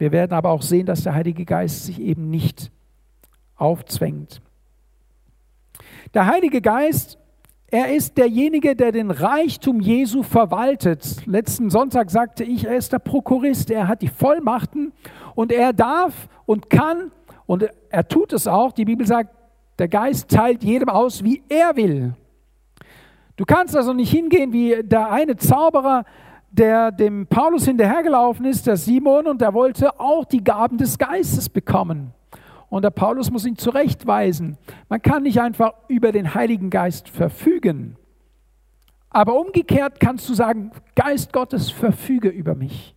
Wir 0.01 0.13
werden 0.13 0.33
aber 0.33 0.49
auch 0.49 0.63
sehen, 0.63 0.87
dass 0.87 1.03
der 1.03 1.15
Heilige 1.15 1.45
Geist 1.45 1.85
sich 1.85 2.01
eben 2.01 2.31
nicht 2.31 2.73
aufzwängt. 3.55 4.41
Der 6.15 6.25
Heilige 6.25 6.63
Geist, 6.63 7.19
er 7.67 7.95
ist 7.95 8.17
derjenige, 8.17 8.75
der 8.75 8.93
den 8.93 9.11
Reichtum 9.11 9.79
Jesu 9.79 10.23
verwaltet. 10.23 11.27
Letzten 11.27 11.69
Sonntag 11.69 12.11
sagte 12.11 12.45
ich, 12.45 12.65
er 12.65 12.77
ist 12.77 12.95
der 12.95 12.99
Prokurist, 12.99 13.71
er 13.71 13.89
hat 13.89 14.01
die 14.01 14.09
Vollmachten 14.09 14.95
und 15.35 15.53
er 15.53 15.75
darf 15.75 16.31
und 16.47 16.71
kann 16.71 17.13
und 17.45 17.69
er 17.91 18.09
tut 18.09 18.33
es 18.33 18.47
auch. 18.47 18.73
Die 18.73 18.87
Bibel 18.87 19.07
sagt, 19.07 19.37
der 19.79 19.89
Geist 19.89 20.31
teilt 20.31 20.65
jedem 20.65 20.89
aus, 20.89 21.23
wie 21.25 21.43
er 21.51 21.77
will. 21.77 22.15
Du 23.37 23.45
kannst 23.45 23.77
also 23.77 23.93
nicht 23.93 24.11
hingehen 24.11 24.55
wie 24.55 24.83
der 24.83 25.13
eine 25.13 25.37
Zauberer, 25.37 26.07
der 26.51 26.91
dem 26.91 27.27
Paulus 27.27 27.65
hinterhergelaufen 27.65 28.45
ist, 28.45 28.67
der 28.67 28.77
Simon, 28.77 29.27
und 29.27 29.41
der 29.41 29.55
wollte 29.55 29.99
auch 30.01 30.25
die 30.25 30.43
Gaben 30.43 30.79
des 30.79 30.99
Geistes 30.99 31.49
bekommen. 31.49 32.13
Und 32.69 32.83
der 32.83 32.91
Paulus 32.91 33.31
muss 33.31 33.47
ihn 33.47 33.57
zurechtweisen. 33.57 34.57
Man 34.89 35.03
kann 35.03 35.25
nicht 35.25 35.41
einfach 35.41 35.73
über 35.89 36.13
den 36.13 36.35
Heiligen 36.35 36.71
Geist 36.71 37.09
verfügen. 37.09 37.97
Aber 39.11 39.39
umgekehrt 39.41 39.99
kannst 39.99 40.29
du 40.29 40.35
sagen, 40.35 40.71
Geist 40.95 41.33
Gottes, 41.33 41.71
verfüge 41.71 42.29
über 42.29 42.55
mich. 42.55 42.95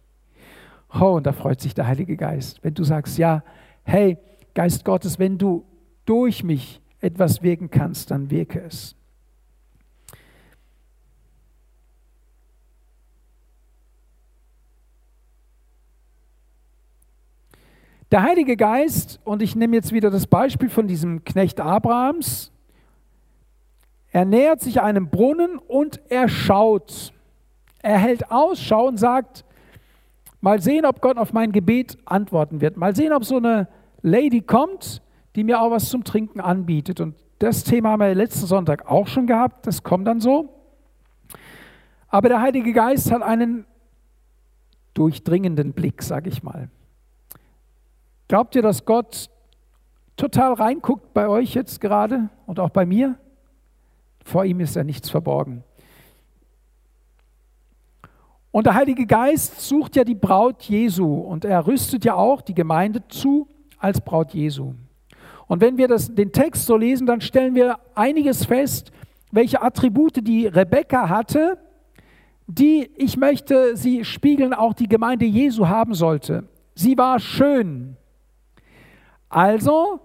Oh, 0.94 1.14
und 1.16 1.26
da 1.26 1.32
freut 1.32 1.60
sich 1.60 1.74
der 1.74 1.88
Heilige 1.88 2.18
Geist, 2.18 2.64
wenn 2.64 2.76
du 2.76 2.84
sagst, 2.84 3.18
ja, 3.18 3.44
hey, 3.84 4.20
Geist 4.54 4.86
Gottes, 4.86 5.18
wenn 5.18 5.40
du 5.40 5.66
durch 6.06 6.44
mich 6.44 6.82
etwas 7.00 7.42
wirken 7.42 7.72
kannst, 7.72 8.12
dann 8.12 8.30
wirke 8.30 8.62
es. 8.62 8.96
Der 18.14 18.22
Heilige 18.22 18.56
Geist, 18.56 19.20
und 19.24 19.42
ich 19.42 19.56
nehme 19.56 19.76
jetzt 19.76 19.92
wieder 19.92 20.12
das 20.12 20.28
Beispiel 20.28 20.70
von 20.70 20.88
diesem 20.88 21.24
Knecht 21.24 21.60
Abrahams, 21.60 22.52
er 24.12 24.24
nähert 24.24 24.62
sich 24.62 24.82
einem 24.82 25.10
Brunnen 25.10 25.58
und 25.58 26.00
er 26.10 26.30
schaut. 26.30 27.12
Er 27.82 27.98
hält 27.98 28.30
Ausschau 28.30 28.86
und 28.88 28.98
sagt, 28.98 29.44
mal 30.42 30.62
sehen, 30.62 30.86
ob 30.86 31.02
Gott 31.02 31.18
auf 31.18 31.34
mein 31.34 31.52
Gebet 31.52 31.98
antworten 32.06 32.62
wird. 32.62 32.78
Mal 32.78 32.96
sehen, 32.96 33.14
ob 33.14 33.26
so 33.26 33.38
eine 33.38 33.68
Lady 34.04 34.42
kommt, 34.42 35.02
die 35.36 35.44
mir 35.44 35.60
auch 35.60 35.72
was 35.72 35.90
zum 35.90 36.04
Trinken 36.04 36.40
anbietet. 36.40 37.02
Und 37.02 37.16
das 37.40 37.64
Thema 37.64 37.94
haben 37.94 38.02
wir 38.02 38.14
letzten 38.14 38.46
Sonntag 38.46 38.88
auch 38.88 39.08
schon 39.08 39.26
gehabt. 39.26 39.66
Das 39.66 39.82
kommt 39.82 40.08
dann 40.08 40.20
so. 40.20 40.50
Aber 42.10 42.30
der 42.30 42.42
Heilige 42.42 42.74
Geist 42.74 43.12
hat 43.12 43.24
einen 43.24 43.66
durchdringenden 44.94 45.74
Blick, 45.74 46.04
sage 46.04 46.30
ich 46.30 46.44
mal. 46.44 46.70
Glaubt 48.34 48.56
ihr, 48.56 48.64
dass 48.64 48.84
Gott 48.84 49.30
total 50.18 50.54
reinguckt 50.54 51.14
bei 51.14 51.28
euch 51.28 51.54
jetzt 51.54 51.80
gerade 51.80 52.30
und 52.48 52.60
auch 52.60 52.72
bei 52.72 52.84
mir? 52.84 53.20
Vor 54.26 54.44
ihm 54.44 54.60
ist 54.60 54.76
ja 54.76 54.84
nichts 54.84 55.08
verborgen. 55.08 55.64
Und 58.50 58.66
der 58.66 58.74
Heilige 58.74 59.06
Geist 59.06 59.62
sucht 59.62 59.96
ja 59.96 60.04
die 60.04 60.16
Braut 60.16 60.64
Jesu 60.64 61.14
und 61.14 61.46
er 61.46 61.68
rüstet 61.68 62.06
ja 62.06 62.16
auch 62.16 62.42
die 62.42 62.56
Gemeinde 62.56 63.08
zu 63.08 63.48
als 63.78 64.02
Braut 64.02 64.34
Jesu. 64.34 64.74
Und 65.46 65.62
wenn 65.62 65.78
wir 65.78 65.88
das, 65.88 66.16
den 66.16 66.32
Text 66.32 66.66
so 66.66 66.76
lesen, 66.76 67.06
dann 67.06 67.22
stellen 67.22 67.54
wir 67.54 67.78
einiges 67.94 68.46
fest, 68.46 68.92
welche 69.32 69.62
Attribute 69.62 70.28
die 70.28 70.48
Rebekka 70.48 71.08
hatte, 71.08 71.60
die, 72.48 72.90
ich 72.96 73.16
möchte 73.16 73.78
sie 73.78 74.04
spiegeln, 74.04 74.56
auch 74.56 74.74
die 74.74 74.88
Gemeinde 74.88 75.26
Jesu 75.26 75.68
haben 75.68 75.94
sollte. 75.94 76.46
Sie 76.74 76.98
war 76.98 77.20
schön, 77.20 77.96
also, 79.34 80.00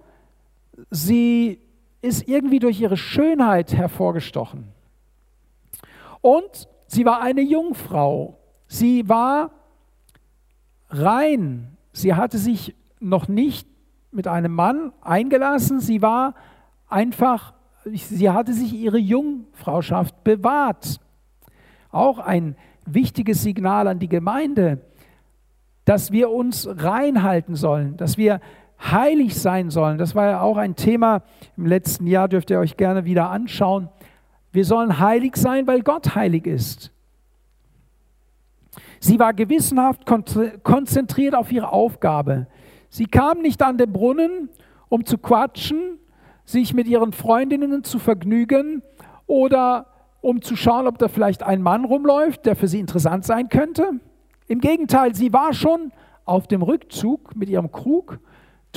sie 0.91 1.61
ist 2.01 2.27
irgendwie 2.29 2.61
durch 2.61 2.81
ihre 2.81 2.97
Schönheit 2.97 3.75
hervorgestochen. 3.75 4.69
Und 6.23 6.67
sie 6.87 7.05
war 7.05 7.21
eine 7.21 7.43
Jungfrau. 7.43 8.39
Sie 8.69 9.07
war 9.07 9.51
rein. 10.89 11.77
Sie 11.93 12.15
hatte 12.15 12.39
sich 12.39 12.75
noch 13.01 13.29
nicht 13.29 13.69
mit 14.13 14.27
einem 14.27 14.55
Mann 14.55 14.95
eingelassen. 15.03 15.81
Sie 15.81 16.01
war 16.01 16.35
einfach, 16.89 17.53
sie 17.85 18.31
hatte 18.31 18.55
sich 18.55 18.73
ihre 18.73 18.99
Jungfrauschaft 18.99 20.25
bewahrt. 20.25 21.01
Auch 21.91 22.19
ein 22.19 22.57
wichtiges 22.87 23.43
Signal 23.43 23.89
an 23.89 23.99
die 23.99 24.09
Gemeinde, 24.09 24.81
dass 25.85 26.13
wir 26.13 26.31
uns 26.31 26.67
reinhalten 26.67 27.57
sollen, 27.57 27.99
dass 27.99 28.17
wir 28.17 28.41
heilig 28.81 29.39
sein 29.39 29.71
sollen. 29.71 29.99
Das 29.99 30.15
war 30.15 30.27
ja 30.27 30.41
auch 30.41 30.57
ein 30.57 30.77
Thema 30.77 31.23
im 31.57 31.67
letzten 31.67 32.07
Jahr, 32.07 32.29
dürft 32.29 32.51
ihr 32.51 32.59
euch 32.59 32.77
gerne 32.77 33.05
wieder 33.05 33.31
anschauen. 33.31 33.89
Wir 34.53 34.65
sollen 34.65 34.99
heilig 34.99 35.37
sein, 35.37 35.67
weil 35.67 35.83
Gott 35.83 36.15
heilig 36.15 36.47
ist. 36.47 36.93
Sie 39.01 39.19
war 39.19 39.35
gewissenhaft 39.35 40.07
konzentriert 40.63 41.35
auf 41.35 41.53
ihre 41.53 41.73
Aufgabe. 41.73 42.47
Sie 42.89 43.07
kam 43.07 43.43
nicht 43.43 43.63
an 43.63 43.79
den 43.79 43.93
Brunnen, 43.93 44.49
um 44.89 45.05
zu 45.05 45.19
quatschen, 45.19 45.99
sich 46.45 46.73
mit 46.73 46.89
ihren 46.89 47.13
Freundinnen 47.13 47.85
zu 47.85 47.99
vergnügen 47.99 48.83
oder 49.27 49.87
um 50.21 50.43
zu 50.43 50.57
schauen, 50.57 50.87
ob 50.87 50.99
da 50.99 51.09
vielleicht 51.09 51.43
ein 51.43 51.63
Mann 51.63 51.85
rumläuft, 51.85 52.47
der 52.47 52.57
für 52.57 52.67
sie 52.67 52.81
interessant 52.81 53.25
sein 53.25 53.49
könnte. 53.49 54.01
Im 54.47 54.61
Gegenteil, 54.61 55.15
sie 55.15 55.33
war 55.33 55.53
schon 55.53 55.93
auf 56.25 56.49
dem 56.49 56.63
Rückzug 56.63 57.37
mit 57.37 57.49
ihrem 57.49 57.71
Krug 57.71 58.19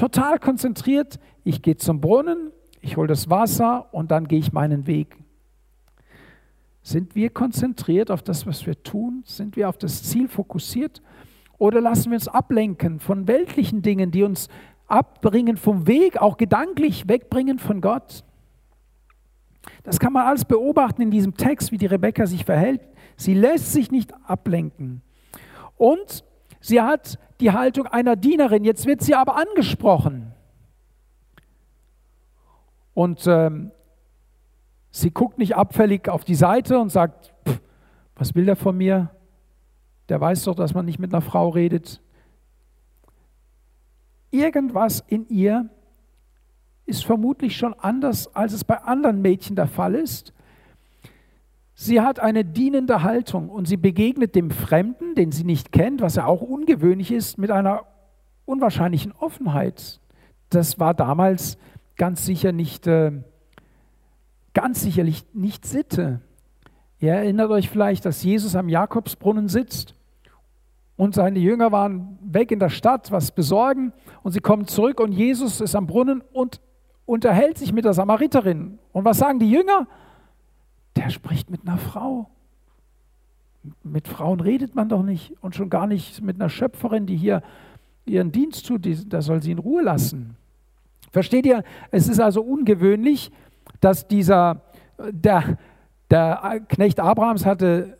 total 0.01 0.39
konzentriert, 0.39 1.19
ich 1.43 1.61
gehe 1.61 1.77
zum 1.77 2.01
Brunnen, 2.01 2.51
ich 2.81 2.97
hole 2.97 3.07
das 3.07 3.29
Wasser 3.29 3.93
und 3.93 4.09
dann 4.09 4.27
gehe 4.27 4.39
ich 4.39 4.51
meinen 4.51 4.87
Weg. 4.87 5.15
Sind 6.81 7.13
wir 7.13 7.29
konzentriert 7.29 8.09
auf 8.09 8.23
das, 8.23 8.47
was 8.47 8.65
wir 8.65 8.81
tun? 8.81 9.21
Sind 9.27 9.55
wir 9.55 9.69
auf 9.69 9.77
das 9.77 10.01
Ziel 10.01 10.27
fokussiert? 10.27 11.03
Oder 11.59 11.81
lassen 11.81 12.09
wir 12.09 12.15
uns 12.15 12.27
ablenken 12.27 12.99
von 12.99 13.27
weltlichen 13.27 13.83
Dingen, 13.83 14.09
die 14.09 14.23
uns 14.23 14.47
abbringen 14.87 15.55
vom 15.55 15.85
Weg, 15.85 16.19
auch 16.19 16.37
gedanklich 16.37 17.07
wegbringen 17.07 17.59
von 17.59 17.79
Gott? 17.79 18.23
Das 19.83 19.99
kann 19.99 20.13
man 20.13 20.25
alles 20.25 20.45
beobachten 20.45 21.03
in 21.03 21.11
diesem 21.11 21.37
Text, 21.37 21.71
wie 21.71 21.77
die 21.77 21.85
Rebecca 21.85 22.25
sich 22.25 22.43
verhält. 22.43 22.81
Sie 23.17 23.35
lässt 23.35 23.71
sich 23.71 23.91
nicht 23.91 24.11
ablenken. 24.27 25.03
Und 25.77 26.23
sie 26.59 26.81
hat 26.81 27.19
die 27.41 27.51
Haltung 27.51 27.87
einer 27.87 28.15
Dienerin. 28.15 28.63
Jetzt 28.63 28.85
wird 28.85 29.01
sie 29.01 29.15
aber 29.15 29.35
angesprochen. 29.35 30.33
Und 32.93 33.25
ähm, 33.27 33.71
sie 34.91 35.11
guckt 35.11 35.37
nicht 35.37 35.55
abfällig 35.55 36.07
auf 36.07 36.23
die 36.23 36.35
Seite 36.35 36.79
und 36.79 36.89
sagt, 36.89 37.33
was 38.15 38.35
will 38.35 38.45
der 38.45 38.55
von 38.55 38.77
mir? 38.77 39.09
Der 40.09 40.21
weiß 40.21 40.43
doch, 40.43 40.55
dass 40.55 40.73
man 40.73 40.85
nicht 40.85 40.99
mit 40.99 41.13
einer 41.13 41.21
Frau 41.21 41.49
redet. 41.49 42.01
Irgendwas 44.29 45.03
in 45.07 45.27
ihr 45.29 45.69
ist 46.85 47.05
vermutlich 47.05 47.57
schon 47.57 47.73
anders, 47.73 48.35
als 48.35 48.53
es 48.53 48.63
bei 48.63 48.77
anderen 48.77 49.21
Mädchen 49.21 49.55
der 49.55 49.67
Fall 49.67 49.95
ist. 49.95 50.33
Sie 51.83 51.99
hat 51.99 52.19
eine 52.19 52.45
dienende 52.45 53.01
Haltung 53.01 53.49
und 53.49 53.67
sie 53.67 53.75
begegnet 53.75 54.35
dem 54.35 54.51
Fremden, 54.51 55.15
den 55.15 55.31
sie 55.31 55.43
nicht 55.43 55.71
kennt, 55.71 55.99
was 55.99 56.13
ja 56.13 56.27
auch 56.27 56.41
ungewöhnlich 56.41 57.11
ist, 57.11 57.39
mit 57.39 57.49
einer 57.49 57.87
unwahrscheinlichen 58.45 59.13
Offenheit. 59.13 59.99
Das 60.51 60.79
war 60.79 60.93
damals 60.93 61.57
ganz 61.97 62.23
sicher 62.23 62.51
nicht, 62.51 62.85
äh, 62.85 63.13
ganz 64.53 64.83
sicherlich 64.83 65.25
nicht 65.33 65.65
Sitte. 65.65 66.21
Ihr 66.99 67.13
erinnert 67.13 67.49
euch 67.49 67.67
vielleicht, 67.67 68.05
dass 68.05 68.21
Jesus 68.21 68.55
am 68.55 68.69
Jakobsbrunnen 68.69 69.47
sitzt 69.47 69.95
und 70.97 71.15
seine 71.15 71.39
Jünger 71.39 71.71
waren 71.71 72.19
weg 72.21 72.51
in 72.51 72.59
der 72.59 72.69
Stadt, 72.69 73.11
was 73.11 73.31
besorgen 73.31 73.91
und 74.21 74.33
sie 74.33 74.39
kommen 74.39 74.67
zurück 74.67 74.99
und 74.99 75.13
Jesus 75.13 75.59
ist 75.59 75.75
am 75.75 75.87
Brunnen 75.87 76.21
und 76.31 76.61
unterhält 77.07 77.57
sich 77.57 77.73
mit 77.73 77.85
der 77.85 77.93
Samariterin. 77.93 78.77
Und 78.91 79.03
was 79.03 79.17
sagen 79.17 79.39
die 79.39 79.49
Jünger? 79.49 79.87
Der 80.95 81.09
spricht 81.09 81.49
mit 81.49 81.67
einer 81.67 81.77
Frau. 81.77 82.29
Mit 83.83 84.07
Frauen 84.07 84.39
redet 84.39 84.75
man 84.75 84.89
doch 84.89 85.03
nicht 85.03 85.33
und 85.41 85.55
schon 85.55 85.69
gar 85.69 85.87
nicht 85.87 86.21
mit 86.21 86.35
einer 86.35 86.49
Schöpferin, 86.49 87.05
die 87.05 87.15
hier 87.15 87.43
ihren 88.05 88.31
Dienst 88.31 88.65
tut, 88.65 88.85
die, 88.85 89.07
da 89.07 89.21
soll 89.21 89.41
sie 89.41 89.51
in 89.51 89.59
Ruhe 89.59 89.83
lassen. 89.83 90.35
Versteht 91.11 91.45
ihr? 91.45 91.63
Es 91.91 92.07
ist 92.07 92.19
also 92.19 92.41
ungewöhnlich, 92.41 93.31
dass 93.79 94.07
dieser, 94.07 94.61
der, 94.97 95.57
der 96.09 96.61
Knecht 96.67 96.99
Abrahams 96.99 97.45
hatte 97.45 97.97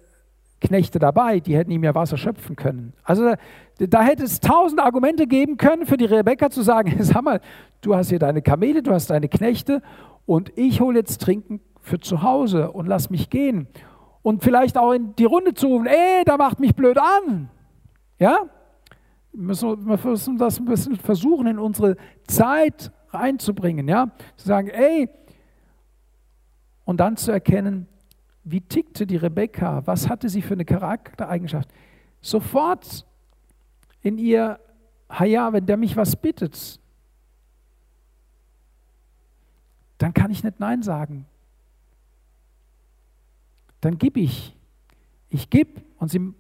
Knechte 0.61 0.99
dabei, 0.99 1.39
die 1.39 1.57
hätten 1.57 1.71
ihm 1.71 1.83
ja 1.83 1.95
Wasser 1.95 2.17
schöpfen 2.17 2.55
können. 2.55 2.93
Also 3.03 3.23
da, 3.23 3.35
da 3.79 4.03
hätte 4.03 4.23
es 4.23 4.39
tausend 4.39 4.79
Argumente 4.79 5.25
geben 5.25 5.57
können 5.57 5.85
für 5.87 5.97
die 5.97 6.05
Rebecca 6.05 6.49
zu 6.49 6.61
sagen, 6.61 6.95
sag 6.99 7.23
mal, 7.23 7.41
du 7.81 7.95
hast 7.95 8.09
hier 8.09 8.19
deine 8.19 8.41
Kamele, 8.41 8.83
du 8.83 8.91
hast 8.91 9.09
deine 9.09 9.27
Knechte 9.27 9.81
und 10.25 10.55
ich 10.55 10.79
hole 10.79 10.99
jetzt 10.99 11.19
Trinken 11.21 11.59
für 11.81 11.99
zu 11.99 12.21
Hause 12.21 12.71
und 12.71 12.87
lass 12.87 13.09
mich 13.09 13.29
gehen. 13.29 13.67
Und 14.21 14.43
vielleicht 14.43 14.77
auch 14.77 14.91
in 14.93 15.15
die 15.15 15.25
Runde 15.25 15.53
zu 15.53 15.67
rufen, 15.67 15.87
ey, 15.87 16.23
da 16.25 16.37
macht 16.37 16.59
mich 16.59 16.75
blöd 16.75 16.97
an. 16.97 17.49
Ja? 18.19 18.37
Wir 19.31 19.43
müssen, 19.43 19.87
wir 19.87 19.99
müssen 20.03 20.37
das 20.37 20.59
ein 20.59 20.65
bisschen 20.65 20.95
versuchen, 20.95 21.47
in 21.47 21.59
unsere 21.59 21.97
Zeit 22.27 22.91
reinzubringen. 23.09 23.87
Ja? 23.87 24.11
Zu 24.37 24.47
sagen, 24.47 24.67
ey, 24.67 25.09
und 26.85 26.97
dann 26.99 27.17
zu 27.17 27.31
erkennen, 27.31 27.87
wie 28.43 28.61
tickte 28.61 29.05
die 29.05 29.17
Rebecca, 29.17 29.85
was 29.85 30.09
hatte 30.09 30.29
sie 30.29 30.41
für 30.41 30.53
eine 30.53 30.65
Charaktereigenschaft. 30.65 31.69
Sofort 32.21 33.05
in 34.01 34.17
ihr, 34.17 34.59
ja, 35.23 35.53
wenn 35.53 35.65
der 35.65 35.77
mich 35.77 35.95
was 35.95 36.15
bittet, 36.15 36.79
dann 39.97 40.13
kann 40.13 40.31
ich 40.31 40.43
nicht 40.43 40.59
Nein 40.59 40.81
sagen. 40.81 41.27
Dann 43.81 43.97
gib 43.97 44.17
ich. 44.17 44.55
Ich 45.29 45.49
gebe 45.49 45.81
und 45.97 46.09
sie 46.11 46.33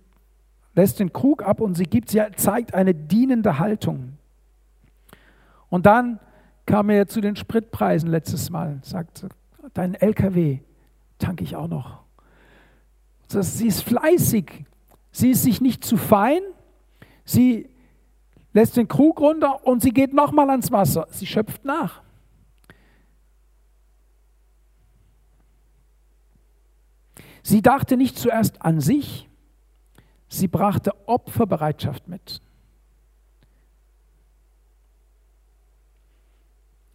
lässt 0.73 0.99
den 0.99 1.11
Krug 1.11 1.43
ab 1.43 1.59
und 1.59 1.75
sie 1.75 1.85
gibt, 1.85 2.09
sie 2.09 2.21
zeigt 2.35 2.73
eine 2.73 2.93
dienende 2.93 3.59
Haltung. 3.59 4.17
Und 5.69 5.85
dann 5.85 6.19
kam 6.65 6.89
er 6.89 7.07
zu 7.07 7.21
den 7.21 7.35
Spritpreisen 7.35 8.09
letztes 8.09 8.49
Mal, 8.49 8.79
sagt, 8.83 9.25
dein 9.73 9.95
LKW 9.95 10.59
tanke 11.17 11.43
ich 11.43 11.55
auch 11.55 11.67
noch. 11.67 11.99
Sie 13.27 13.67
ist 13.67 13.83
fleißig, 13.83 14.65
sie 15.11 15.31
ist 15.31 15.43
sich 15.43 15.61
nicht 15.61 15.85
zu 15.85 15.95
fein, 15.95 16.41
sie 17.23 17.69
lässt 18.53 18.75
den 18.75 18.87
Krug 18.89 19.21
runter 19.21 19.65
und 19.65 19.81
sie 19.81 19.91
geht 19.91 20.13
nochmal 20.13 20.49
ans 20.49 20.71
Wasser, 20.71 21.07
sie 21.11 21.25
schöpft 21.25 21.63
nach. 21.63 22.01
Sie 27.43 27.61
dachte 27.61 27.97
nicht 27.97 28.17
zuerst 28.17 28.61
an 28.61 28.81
sich, 28.81 29.29
sie 30.27 30.47
brachte 30.47 30.91
Opferbereitschaft 31.07 32.07
mit. 32.07 32.41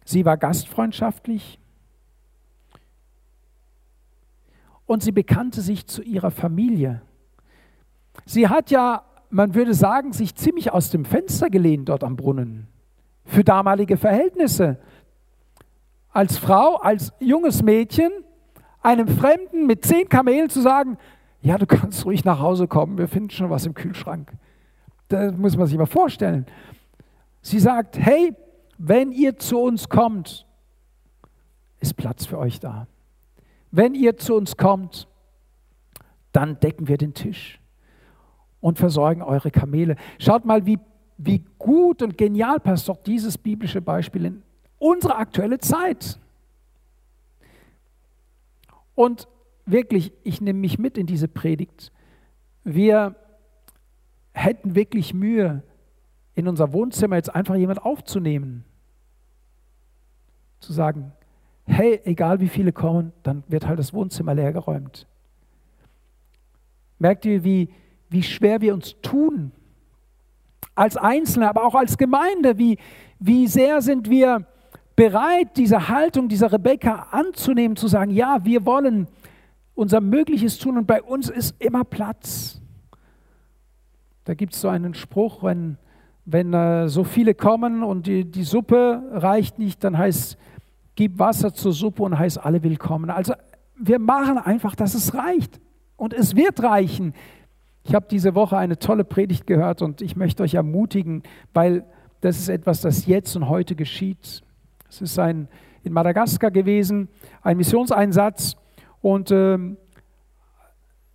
Sie 0.05 0.23
war 0.23 0.37
gastfreundschaftlich 0.37 1.59
und 4.85 5.03
sie 5.03 5.11
bekannte 5.11 5.61
sich 5.61 5.85
zu 5.85 6.01
ihrer 6.01 6.31
Familie. 6.31 7.01
Sie 8.25 8.47
hat 8.47 8.71
ja, 8.71 9.03
man 9.29 9.53
würde 9.53 9.73
sagen, 9.73 10.13
sich 10.13 10.33
ziemlich 10.33 10.71
aus 10.71 10.89
dem 10.89 11.03
Fenster 11.03 11.49
gelehnt 11.49 11.89
dort 11.89 12.05
am 12.05 12.15
Brunnen. 12.15 12.67
Für 13.25 13.43
damalige 13.43 13.97
Verhältnisse. 13.97 14.79
Als 16.09 16.37
Frau, 16.37 16.77
als 16.77 17.11
junges 17.19 17.61
Mädchen, 17.61 18.11
einem 18.81 19.07
Fremden 19.07 19.65
mit 19.65 19.85
zehn 19.85 20.07
Kamelen 20.09 20.49
zu 20.49 20.61
sagen, 20.61 20.97
ja, 21.41 21.57
du 21.57 21.65
kannst 21.65 22.05
ruhig 22.05 22.25
nach 22.25 22.39
Hause 22.39 22.67
kommen, 22.67 22.97
wir 22.97 23.07
finden 23.07 23.29
schon 23.29 23.49
was 23.49 23.65
im 23.65 23.73
Kühlschrank. 23.73 24.31
Das 25.07 25.35
muss 25.35 25.55
man 25.55 25.67
sich 25.67 25.77
mal 25.77 25.85
vorstellen. 25.85 26.45
Sie 27.41 27.59
sagt, 27.59 27.97
hey, 27.97 28.33
wenn 28.77 29.11
ihr 29.11 29.37
zu 29.37 29.59
uns 29.59 29.89
kommt, 29.89 30.45
ist 31.79 31.95
Platz 31.95 32.25
für 32.25 32.37
euch 32.37 32.59
da. 32.59 32.87
Wenn 33.71 33.93
ihr 33.93 34.17
zu 34.17 34.35
uns 34.35 34.57
kommt, 34.57 35.07
dann 36.31 36.59
decken 36.59 36.87
wir 36.87 36.97
den 36.97 37.13
Tisch 37.13 37.59
und 38.59 38.77
versorgen 38.77 39.21
eure 39.21 39.51
Kamele. 39.51 39.95
Schaut 40.19 40.45
mal, 40.45 40.65
wie, 40.65 40.79
wie 41.17 41.43
gut 41.57 42.01
und 42.01 42.17
genial 42.17 42.59
passt 42.59 42.89
doch 42.89 42.97
dieses 42.97 43.37
biblische 43.37 43.81
Beispiel 43.81 44.25
in 44.25 44.43
unsere 44.77 45.15
aktuelle 45.15 45.59
Zeit. 45.59 46.19
Und 48.97 49.27
wirklich, 49.67 50.11
ich 50.23 50.41
nehme 50.41 50.57
mich 50.57 50.79
mit 50.79 50.97
in 50.97 51.05
diese 51.05 51.27
Predigt. 51.27 51.91
Wir 52.63 53.15
hätten 54.31 54.73
wirklich 54.73 55.13
Mühe, 55.13 55.61
in 56.33 56.47
unser 56.47 56.73
Wohnzimmer 56.73 57.15
jetzt 57.15 57.33
einfach 57.33 57.53
jemand 57.53 57.85
aufzunehmen. 57.85 58.65
Zu 60.59 60.73
sagen, 60.73 61.11
hey, 61.65 62.01
egal 62.05 62.39
wie 62.39 62.47
viele 62.47 62.73
kommen, 62.73 63.13
dann 63.21 63.43
wird 63.47 63.67
halt 63.67 63.77
das 63.77 63.93
Wohnzimmer 63.93 64.33
leergeräumt. 64.33 65.05
Merkt 66.97 67.23
ihr, 67.25 67.43
wie, 67.43 67.69
wie 68.09 68.23
schwer 68.23 68.61
wir 68.61 68.73
uns 68.73 68.99
tun? 69.03 69.51
Als 70.73 70.97
Einzelne, 70.97 71.47
aber 71.47 71.65
auch 71.65 71.75
als 71.75 71.99
Gemeinde, 71.99 72.57
wie, 72.57 72.79
wie 73.19 73.45
sehr 73.45 73.83
sind 73.83 74.09
wir 74.09 74.47
bereit, 74.97 75.55
diese 75.55 75.87
Haltung 75.87 76.27
dieser 76.27 76.51
Rebecca 76.51 77.07
anzunehmen, 77.11 77.77
zu 77.77 77.87
sagen, 77.87 78.11
ja, 78.11 78.39
wir 78.43 78.65
wollen 78.65 79.07
unser 79.75 80.01
Mögliches 80.01 80.57
tun 80.57 80.77
und 80.77 80.87
bei 80.87 81.01
uns 81.01 81.29
ist 81.29 81.55
immer 81.63 81.85
Platz. 81.85 82.59
Da 84.25 84.33
gibt 84.33 84.53
es 84.53 84.61
so 84.61 84.67
einen 84.67 84.95
Spruch, 84.95 85.43
wenn, 85.43 85.77
wenn 86.25 86.51
äh, 86.51 86.89
so 86.89 87.03
viele 87.03 87.35
kommen 87.35 87.83
und 87.83 88.07
die, 88.07 88.25
die 88.25 88.43
Suppe 88.43 89.03
reicht 89.11 89.59
nicht, 89.59 89.83
dann 89.83 89.97
heißt, 89.97 90.35
gib 90.95 91.19
Wasser 91.19 91.53
zur 91.53 91.73
Suppe 91.73 92.01
und 92.01 92.17
heißt 92.17 92.43
alle 92.43 92.63
willkommen. 92.63 93.11
Also 93.11 93.35
wir 93.79 93.99
machen 93.99 94.39
einfach, 94.39 94.75
dass 94.75 94.95
es 94.95 95.13
reicht. 95.13 95.61
Und 95.95 96.13
es 96.13 96.35
wird 96.35 96.61
reichen. 96.63 97.13
Ich 97.83 97.93
habe 97.93 98.07
diese 98.09 98.35
Woche 98.35 98.57
eine 98.57 98.79
tolle 98.79 99.03
Predigt 99.03 99.45
gehört 99.45 99.81
und 99.81 100.01
ich 100.01 100.15
möchte 100.15 100.43
euch 100.43 100.55
ermutigen, 100.55 101.23
weil 101.53 101.85
das 102.21 102.39
ist 102.39 102.49
etwas, 102.49 102.81
das 102.81 103.05
jetzt 103.05 103.35
und 103.35 103.47
heute 103.47 103.75
geschieht. 103.75 104.43
Es 104.89 105.01
ist 105.01 105.19
ein, 105.19 105.47
in 105.83 105.93
Madagaskar 105.93 106.51
gewesen, 106.51 107.09
ein 107.41 107.57
Missionseinsatz 107.57 108.55
und 109.01 109.31
ähm, 109.31 109.77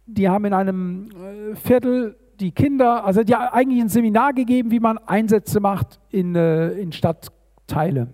die 0.06 0.28
haben 0.28 0.44
in 0.44 0.52
einem 0.52 1.10
äh, 1.10 1.54
Viertel 1.56 2.16
die 2.40 2.52
Kinder, 2.52 3.04
also 3.04 3.22
die 3.22 3.34
haben 3.34 3.52
eigentlich 3.52 3.80
ein 3.80 3.88
Seminar 3.88 4.32
gegeben, 4.32 4.70
wie 4.70 4.80
man 4.80 4.98
Einsätze 4.98 5.60
macht 5.60 6.00
in, 6.10 6.34
äh, 6.34 6.72
in 6.72 6.92
Stadtteile. 6.92 8.08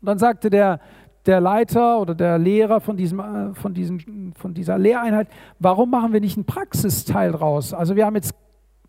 Und 0.00 0.06
dann 0.06 0.18
sagte 0.18 0.50
der, 0.50 0.80
der 1.26 1.40
Leiter 1.40 2.00
oder 2.00 2.14
der 2.14 2.38
Lehrer 2.38 2.80
von, 2.80 2.96
diesem, 2.96 3.20
äh, 3.20 3.54
von, 3.54 3.74
diesem, 3.74 4.32
von 4.34 4.54
dieser 4.54 4.78
Lehreinheit, 4.78 5.28
warum 5.58 5.90
machen 5.90 6.12
wir 6.12 6.20
nicht 6.20 6.36
einen 6.36 6.46
Praxisteil 6.46 7.32
draus? 7.32 7.72
Also 7.74 7.96
wir 7.96 8.06
haben 8.06 8.16
jetzt 8.16 8.34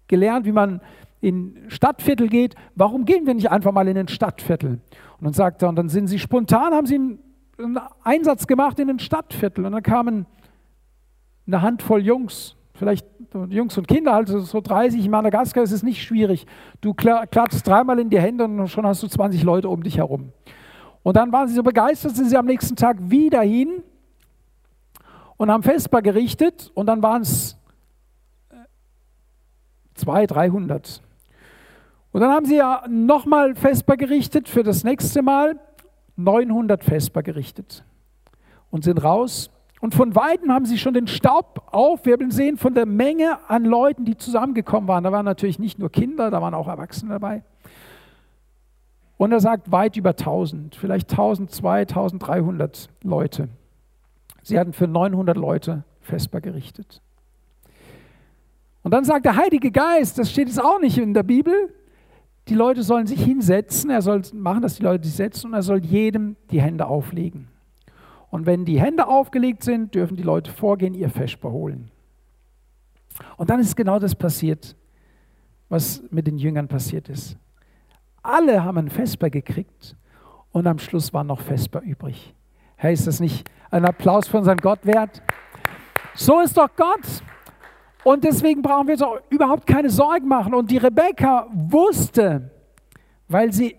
gelernt, 0.08 0.46
wie 0.46 0.52
man 0.52 0.82
in 1.22 1.58
Stadtviertel 1.68 2.30
geht, 2.30 2.56
warum 2.76 3.06
gehen 3.06 3.26
wir 3.26 3.34
nicht 3.34 3.52
einfach 3.52 3.72
mal 3.72 3.88
in 3.88 3.98
ein 3.98 4.08
Stadtviertel? 4.08 4.80
Und 5.20 5.26
dann 5.26 5.34
sagt 5.34 5.62
er, 5.62 5.70
und 5.70 5.76
dann 5.76 5.90
sind 5.90 6.08
sie 6.08 6.20
spontan, 6.20 6.74
haben 6.74 6.88
sie 6.88 6.96
einen, 6.96 7.20
einen 7.58 7.80
Einsatz 8.04 8.48
gemacht 8.48 8.80
in 8.80 8.90
ein 8.90 9.00
Stadtviertel. 9.00 9.66
Und 9.66 9.74
dann 9.74 9.84
kamen 9.84 10.26
eine 11.46 11.62
Handvoll 11.62 12.02
Jungs, 12.02 12.56
vielleicht 12.74 13.06
Jungs 13.50 13.78
und 13.78 13.88
Kinder, 13.88 14.14
also 14.14 14.40
so 14.40 14.62
30 14.62 15.06
in 15.06 15.12
Madagaskar 15.12 15.64
ist 15.64 15.72
es 15.72 15.84
nicht 15.84 16.02
schwierig. 16.04 16.46
Du 16.82 16.94
klatschst 16.94 17.68
dreimal 17.68 18.00
in 18.00 18.10
die 18.10 18.20
Hände 18.20 18.46
und 18.46 18.68
schon 18.70 18.86
hast 18.86 19.04
du 19.04 19.08
20 19.08 19.44
Leute 19.44 19.70
um 19.70 19.84
dich 19.84 19.98
herum. 19.98 20.32
Und 21.04 21.18
dann 21.18 21.32
waren 21.32 21.48
sie 21.48 21.54
so 21.54 21.64
begeistert, 21.64 22.16
sind 22.16 22.30
sie 22.30 22.38
am 22.38 22.46
nächsten 22.46 22.76
Tag 22.76 22.98
wieder 23.02 23.42
hin 23.42 23.84
und 25.38 25.52
haben 25.52 25.64
Vesper 25.64 26.02
gerichtet 26.02 26.72
und 26.74 26.88
dann 26.88 27.04
waren 27.04 27.22
es 27.22 27.58
200, 29.96 30.32
300. 30.32 31.02
Und 32.20 32.24
dann 32.26 32.34
haben 32.34 32.46
sie 32.46 32.58
ja 32.58 32.84
nochmal 32.90 33.56
Vesper 33.56 33.96
gerichtet 33.96 34.50
für 34.50 34.62
das 34.62 34.84
nächste 34.84 35.22
Mal, 35.22 35.58
900 36.18 36.84
Vesper 36.84 37.24
gerichtet 37.24 37.86
und 38.72 38.84
sind 38.84 39.02
raus. 39.02 39.52
Und 39.80 39.96
von 39.96 40.14
Weitem 40.16 40.52
haben 40.52 40.66
sie 40.66 40.78
schon 40.78 40.94
den 40.94 41.08
Staub 41.08 41.64
aufwirbeln 41.72 42.30
sehen 42.30 42.58
von 42.58 42.74
der 42.74 42.86
Menge 42.86 43.38
an 43.48 43.64
Leuten, 43.64 44.04
die 44.04 44.18
zusammengekommen 44.18 44.90
waren. 44.90 45.06
Da 45.06 45.14
waren 45.14 45.24
natürlich 45.24 45.60
nicht 45.60 45.80
nur 45.80 45.90
Kinder, 45.90 46.30
da 46.30 46.42
waren 46.42 46.54
auch 46.54 46.68
Erwachsene 46.68 47.12
dabei. 47.12 47.42
Und 49.16 49.32
er 49.32 49.40
sagt 49.40 49.72
weit 49.72 49.96
über 49.96 50.10
1000, 50.10 50.76
vielleicht 50.76 51.10
1200, 51.12 51.90
1300 51.90 52.90
Leute. 53.02 53.48
Sie 54.42 54.60
hatten 54.60 54.74
für 54.74 54.88
900 54.88 55.38
Leute 55.38 55.86
Vesper 56.02 56.42
gerichtet. 56.42 57.02
Und 58.84 58.92
dann 58.92 59.06
sagt 59.06 59.24
der 59.24 59.38
Heilige 59.38 59.72
Geist, 59.72 60.20
das 60.20 60.30
steht 60.30 60.50
jetzt 60.50 60.62
auch 60.62 60.82
nicht 60.82 60.98
in 60.98 61.14
der 61.14 61.24
Bibel, 61.24 61.74
die 62.50 62.56
Leute 62.56 62.84
sollen 62.84 63.08
sich 63.08 63.24
hinsetzen, 63.24 63.90
er 63.90 64.02
soll 64.02 64.22
machen, 64.34 64.62
dass 64.62 64.76
die 64.76 64.84
Leute 64.84 65.06
sich 65.06 65.16
setzen 65.16 65.48
und 65.48 65.54
er 65.54 65.62
soll 65.62 65.84
jedem 65.84 66.36
die 66.52 66.62
Hände 66.62 66.88
auflegen. 66.88 67.48
Und 68.32 68.46
wenn 68.46 68.66
die 68.66 68.80
Hände 68.80 69.08
aufgelegt 69.08 69.64
sind, 69.64 69.96
dürfen 69.96 70.18
die 70.18 70.24
Leute 70.24 70.52
vorgehen, 70.52 70.94
ihr 70.94 71.10
Vesper 71.10 71.52
holen. 71.52 71.92
Und 73.38 73.50
dann 73.50 73.60
ist 73.60 73.76
genau 73.76 74.00
das 74.00 74.16
passiert, 74.16 74.76
was 75.68 76.04
mit 76.10 76.28
den 76.28 76.38
Jüngern 76.38 76.68
passiert 76.68 77.10
ist. 77.10 77.38
Alle 78.22 78.64
haben 78.64 78.78
ein 78.78 78.90
Vesper 78.90 79.30
gekriegt 79.30 79.96
und 80.52 80.68
am 80.68 80.80
Schluss 80.80 81.14
war 81.14 81.24
noch 81.24 81.42
Vesper 81.42 81.82
übrig. 81.82 82.34
Hey, 82.76 82.94
ist 82.94 83.08
das 83.08 83.20
nicht 83.20 83.50
ein 83.72 83.86
Applaus 83.86 84.28
für 84.28 84.38
unseren 84.38 84.58
Gott 84.58 84.86
wert? 84.86 85.22
So 86.16 86.40
ist 86.42 86.58
doch 86.58 86.70
Gott. 86.76 87.24
Und 88.10 88.24
deswegen 88.24 88.64
brauchen 88.64 88.88
wir 88.88 88.94
uns 88.94 89.04
auch 89.04 89.20
überhaupt 89.30 89.68
keine 89.68 89.92
Sorgen 89.92 90.28
machen. 90.28 90.56
Und 90.56 90.72
die 90.72 90.78
Rebecca 90.78 91.46
wusste, 91.52 92.50
weil 93.28 93.54
sie, 93.54 93.76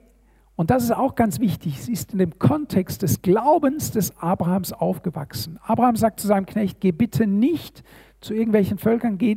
und 0.54 0.70
das 0.70 0.84
ist 0.84 0.92
auch 0.92 1.16
ganz 1.16 1.40
wichtig, 1.40 1.82
sie 1.82 1.94
ist 1.94 2.12
in 2.12 2.20
dem 2.20 2.38
Kontext 2.38 3.02
des 3.02 3.22
Glaubens 3.22 3.90
des 3.90 4.16
Abrahams 4.18 4.72
aufgewachsen. 4.72 5.58
Abraham 5.64 5.96
sagt 5.96 6.20
zu 6.20 6.28
seinem 6.28 6.46
Knecht, 6.46 6.80
geh 6.80 6.92
bitte 6.92 7.26
nicht 7.26 7.82
zu 8.20 8.32
irgendwelchen 8.32 8.78
Völkern, 8.78 9.18
geh 9.18 9.36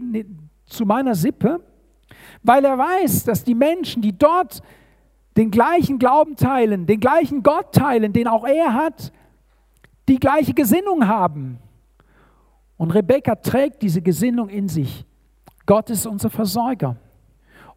zu 0.68 0.86
meiner 0.86 1.16
Sippe, 1.16 1.62
weil 2.44 2.64
er 2.64 2.78
weiß, 2.78 3.24
dass 3.24 3.44
die 3.44 3.56
Menschen, 3.56 4.04
die 4.04 4.16
dort 4.16 4.62
den 5.38 5.50
gleichen 5.50 5.98
Glauben 5.98 6.36
teilen, 6.36 6.86
den 6.86 7.00
gleichen 7.00 7.42
Gott 7.42 7.74
teilen, 7.74 8.14
den 8.14 8.28
auch 8.28 8.46
er 8.46 8.76
hat, 8.76 9.12
die 10.08 10.20
gleiche 10.20 10.54
Gesinnung 10.54 11.08
haben. 11.08 11.58
Und 12.84 12.92
Rebekka 12.92 13.36
trägt 13.36 13.82
diese 13.82 14.02
Gesinnung 14.02 14.50
in 14.50 14.68
sich. 14.68 15.06
Gott 15.66 15.90
ist 15.90 16.06
unser 16.06 16.30
Versorger. 16.30 16.98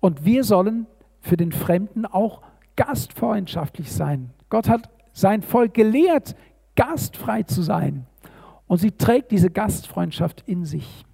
Und 0.01 0.25
wir 0.25 0.43
sollen 0.43 0.89
für 1.21 1.37
den 1.37 1.53
Fremden 1.53 2.07
auch 2.07 2.43
gastfreundschaftlich 2.75 3.93
sein. 3.93 4.31
Gott 4.49 4.69
hat 4.69 4.91
sein 5.13 5.43
Volk 5.43 5.75
gelehrt, 5.75 6.35
gastfrei 6.75 7.45
zu 7.45 7.63
sein. 7.63 8.05
Und 8.67 8.79
sie 8.79 8.91
trägt 8.91 9.31
diese 9.31 9.49
Gastfreundschaft 9.49 10.43
in 10.45 10.65
sich. 10.65 11.05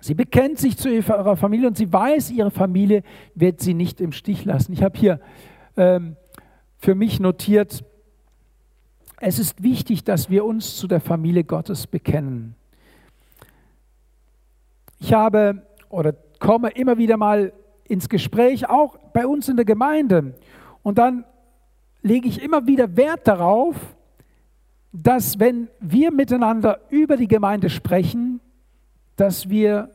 Sie 0.00 0.14
bekennt 0.14 0.58
sich 0.58 0.76
zu 0.76 0.92
ihrer 0.92 1.36
Familie 1.36 1.68
und 1.68 1.76
sie 1.76 1.92
weiß, 1.92 2.32
ihre 2.32 2.50
Familie 2.50 3.04
wird 3.36 3.60
sie 3.60 3.74
nicht 3.74 4.00
im 4.00 4.10
Stich 4.10 4.44
lassen. 4.44 4.72
Ich 4.72 4.82
habe 4.82 4.98
hier 4.98 5.20
ähm, 5.76 6.16
für 6.76 6.96
mich 6.96 7.20
notiert, 7.20 7.84
es 9.20 9.38
ist 9.38 9.62
wichtig, 9.62 10.02
dass 10.02 10.28
wir 10.28 10.44
uns 10.44 10.76
zu 10.76 10.88
der 10.88 11.00
Familie 11.00 11.44
Gottes 11.44 11.86
bekennen. 11.86 12.56
Ich 14.98 15.12
habe 15.12 15.62
oder 15.88 16.14
komme 16.38 16.70
immer 16.70 16.98
wieder 16.98 17.16
mal 17.16 17.52
ins 17.84 18.08
Gespräch, 18.08 18.68
auch 18.68 18.98
bei 19.12 19.26
uns 19.26 19.48
in 19.48 19.56
der 19.56 19.64
Gemeinde. 19.64 20.34
Und 20.82 20.98
dann 20.98 21.24
lege 22.02 22.28
ich 22.28 22.42
immer 22.42 22.66
wieder 22.66 22.96
Wert 22.96 23.26
darauf, 23.26 23.76
dass 24.92 25.38
wenn 25.38 25.68
wir 25.80 26.10
miteinander 26.10 26.80
über 26.90 27.16
die 27.16 27.28
Gemeinde 27.28 27.68
sprechen, 27.68 28.40
dass 29.16 29.48
wir, 29.48 29.90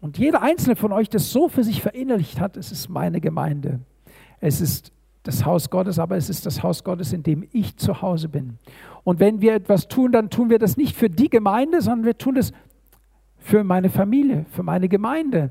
und 0.00 0.18
jeder 0.18 0.42
einzelne 0.42 0.76
von 0.76 0.92
euch 0.92 1.08
das 1.08 1.30
so 1.30 1.48
für 1.48 1.64
sich 1.64 1.82
verinnerlicht 1.82 2.40
hat, 2.40 2.56
es 2.56 2.72
ist 2.72 2.88
meine 2.88 3.20
Gemeinde. 3.20 3.80
Es 4.40 4.60
ist 4.60 4.92
das 5.22 5.44
Haus 5.44 5.68
Gottes, 5.68 5.98
aber 5.98 6.16
es 6.16 6.30
ist 6.30 6.46
das 6.46 6.62
Haus 6.62 6.84
Gottes, 6.84 7.12
in 7.12 7.22
dem 7.22 7.46
ich 7.52 7.76
zu 7.76 8.00
Hause 8.00 8.28
bin. 8.28 8.58
Und 9.04 9.20
wenn 9.20 9.40
wir 9.40 9.54
etwas 9.54 9.88
tun, 9.88 10.12
dann 10.12 10.30
tun 10.30 10.48
wir 10.48 10.58
das 10.58 10.76
nicht 10.76 10.96
für 10.96 11.10
die 11.10 11.28
Gemeinde, 11.28 11.82
sondern 11.82 12.06
wir 12.06 12.16
tun 12.16 12.36
das 12.36 12.52
für 13.48 13.64
meine 13.64 13.88
Familie, 13.88 14.44
für 14.50 14.62
meine 14.62 14.88
Gemeinde. 14.88 15.50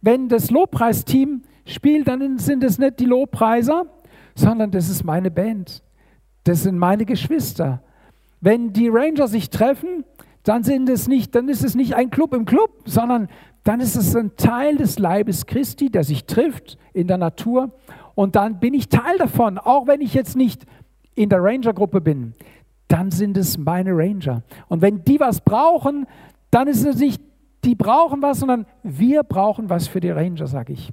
Wenn 0.00 0.28
das 0.28 0.50
Lobpreisteam 0.50 1.42
spielt, 1.66 2.06
dann 2.06 2.38
sind 2.38 2.62
es 2.62 2.78
nicht 2.78 3.00
die 3.00 3.06
Lobpreiser, 3.06 3.86
sondern 4.36 4.70
das 4.70 4.88
ist 4.88 5.02
meine 5.02 5.32
Band. 5.32 5.82
Das 6.44 6.62
sind 6.62 6.78
meine 6.78 7.04
Geschwister. 7.04 7.82
Wenn 8.40 8.72
die 8.72 8.88
Ranger 8.88 9.26
sich 9.26 9.50
treffen, 9.50 10.04
dann 10.44 10.62
sind 10.62 10.88
es 10.88 11.08
nicht, 11.08 11.34
dann 11.34 11.48
ist 11.48 11.64
es 11.64 11.74
nicht 11.74 11.96
ein 11.96 12.10
Club 12.10 12.34
im 12.34 12.44
Club, 12.44 12.70
sondern 12.84 13.28
dann 13.64 13.80
ist 13.80 13.96
es 13.96 14.14
ein 14.14 14.36
Teil 14.36 14.76
des 14.76 15.00
Leibes 15.00 15.46
Christi, 15.46 15.90
der 15.90 16.04
sich 16.04 16.26
trifft 16.26 16.78
in 16.92 17.08
der 17.08 17.18
Natur. 17.18 17.72
Und 18.14 18.36
dann 18.36 18.60
bin 18.60 18.74
ich 18.74 18.88
Teil 18.88 19.18
davon, 19.18 19.58
auch 19.58 19.88
wenn 19.88 20.00
ich 20.02 20.14
jetzt 20.14 20.36
nicht 20.36 20.66
in 21.16 21.30
der 21.30 21.42
Ranger-Gruppe 21.42 22.00
bin. 22.00 22.34
Dann 22.86 23.10
sind 23.10 23.36
es 23.36 23.58
meine 23.58 23.90
Ranger. 23.90 24.42
Und 24.68 24.82
wenn 24.82 25.02
die 25.02 25.18
was 25.18 25.40
brauchen, 25.40 26.06
dann 26.54 26.68
ist 26.68 26.84
es 26.84 26.96
nicht, 26.96 27.20
die 27.64 27.74
brauchen 27.74 28.22
was, 28.22 28.38
sondern 28.38 28.66
wir 28.84 29.24
brauchen 29.24 29.68
was 29.68 29.88
für 29.88 29.98
die 29.98 30.10
Ranger, 30.10 30.46
sage 30.46 30.72
ich. 30.72 30.92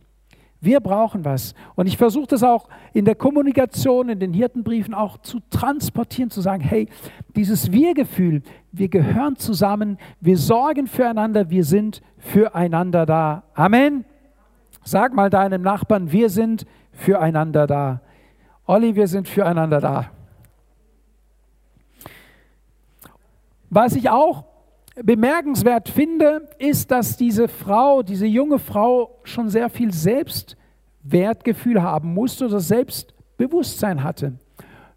Wir 0.59 0.79
brauchen 0.79 1.23
was. 1.23 1.53
Und 1.75 1.87
ich 1.87 1.97
versuche 1.97 2.27
das 2.27 2.41
auch 2.41 2.67
in 2.93 3.05
der 3.05 3.15
Kommunikation, 3.15 4.09
in 4.09 4.19
den 4.19 4.33
Hirtenbriefen 4.33 4.93
auch 4.95 5.19
zu 5.19 5.39
transportieren, 5.51 6.31
zu 6.31 6.41
sagen, 6.41 6.63
hey, 6.63 6.87
dieses 7.35 7.71
Wir-Gefühl, 7.71 8.41
wir 8.71 8.87
gehören 8.87 9.35
zusammen, 9.35 9.97
wir 10.19 10.37
sorgen 10.37 10.87
füreinander, 10.87 11.49
wir 11.49 11.63
sind 11.63 12.01
füreinander 12.17 13.05
da. 13.05 13.43
Amen. 13.53 14.05
Sag 14.83 15.13
mal 15.13 15.29
deinem 15.29 15.61
Nachbarn, 15.61 16.11
wir 16.11 16.29
sind 16.29 16.65
füreinander 16.91 17.67
da. 17.67 18.01
Olli, 18.65 18.95
wir 18.95 19.07
sind 19.07 19.27
füreinander 19.27 19.79
da. 19.79 20.09
Was 23.69 23.95
ich 23.95 24.09
auch 24.09 24.50
bemerkenswert 24.95 25.89
finde, 25.89 26.49
ist, 26.57 26.91
dass 26.91 27.17
diese 27.17 27.47
Frau, 27.47 28.03
diese 28.03 28.25
junge 28.25 28.59
Frau 28.59 29.19
schon 29.23 29.49
sehr 29.49 29.69
viel 29.69 29.93
Selbstwertgefühl 29.93 31.81
haben 31.81 32.13
musste 32.13 32.45
oder 32.45 32.59
Selbstbewusstsein 32.59 34.03
hatte. 34.03 34.33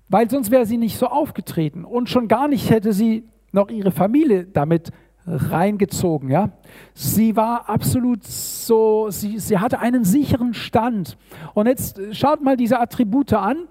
Weil 0.09 0.29
sonst 0.31 0.51
wäre 0.51 0.67
sie 0.67 0.77
nicht 0.77 0.99
so 0.99 1.07
aufgetreten 1.07 1.85
und 1.85 2.09
schon 2.09 2.29
gar 2.29 2.49
nicht 2.49 2.71
hätte 2.71 2.93
sie 2.93 3.29
noch 3.53 3.71
ihre 3.71 3.93
Familie 3.93 4.45
damit 4.45 4.91
reingezogen. 5.27 6.31
Ja? 6.31 6.51
Sie 6.93 7.37
war 7.37 7.69
absolut 7.69 8.25
so, 8.25 9.09
sie, 9.11 9.39
sie 9.39 9.59
hatte 9.59 9.79
einen 9.79 10.05
sicheren 10.05 10.55
Stand. 10.55 11.17
Und 11.55 11.67
jetzt 11.67 12.01
schaut 12.13 12.43
mal 12.43 12.57
diese 12.57 12.79
Attribute 12.79 13.33
an 13.33 13.69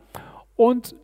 und 0.56 0.96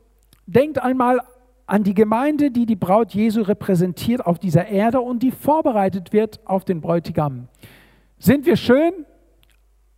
denkt 0.48 0.80
einmal 0.82 1.22
an 1.70 1.84
die 1.84 1.94
Gemeinde, 1.94 2.50
die 2.50 2.66
die 2.66 2.76
Braut 2.76 3.14
Jesu 3.14 3.42
repräsentiert 3.42 4.26
auf 4.26 4.40
dieser 4.40 4.68
Erde 4.68 5.02
und 5.02 5.22
die 5.22 5.32
vorbereitet 5.32 6.12
wird 6.12 6.40
auf 6.46 6.66
den 6.66 6.82
Bräutigam. 6.82 7.48
Sind 8.18 8.46
wir 8.48 8.56
schön? 8.56 9.06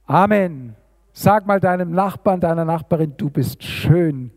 Amen. 0.05 0.75
Sag 1.13 1.47
mal 1.47 1.61
deinem 1.61 1.91
Nachbarn, 1.91 2.41
deiner 2.41 2.65
Nachbarin, 2.65 3.13
du 3.15 3.29
bist 3.29 3.63
schön. 3.63 4.31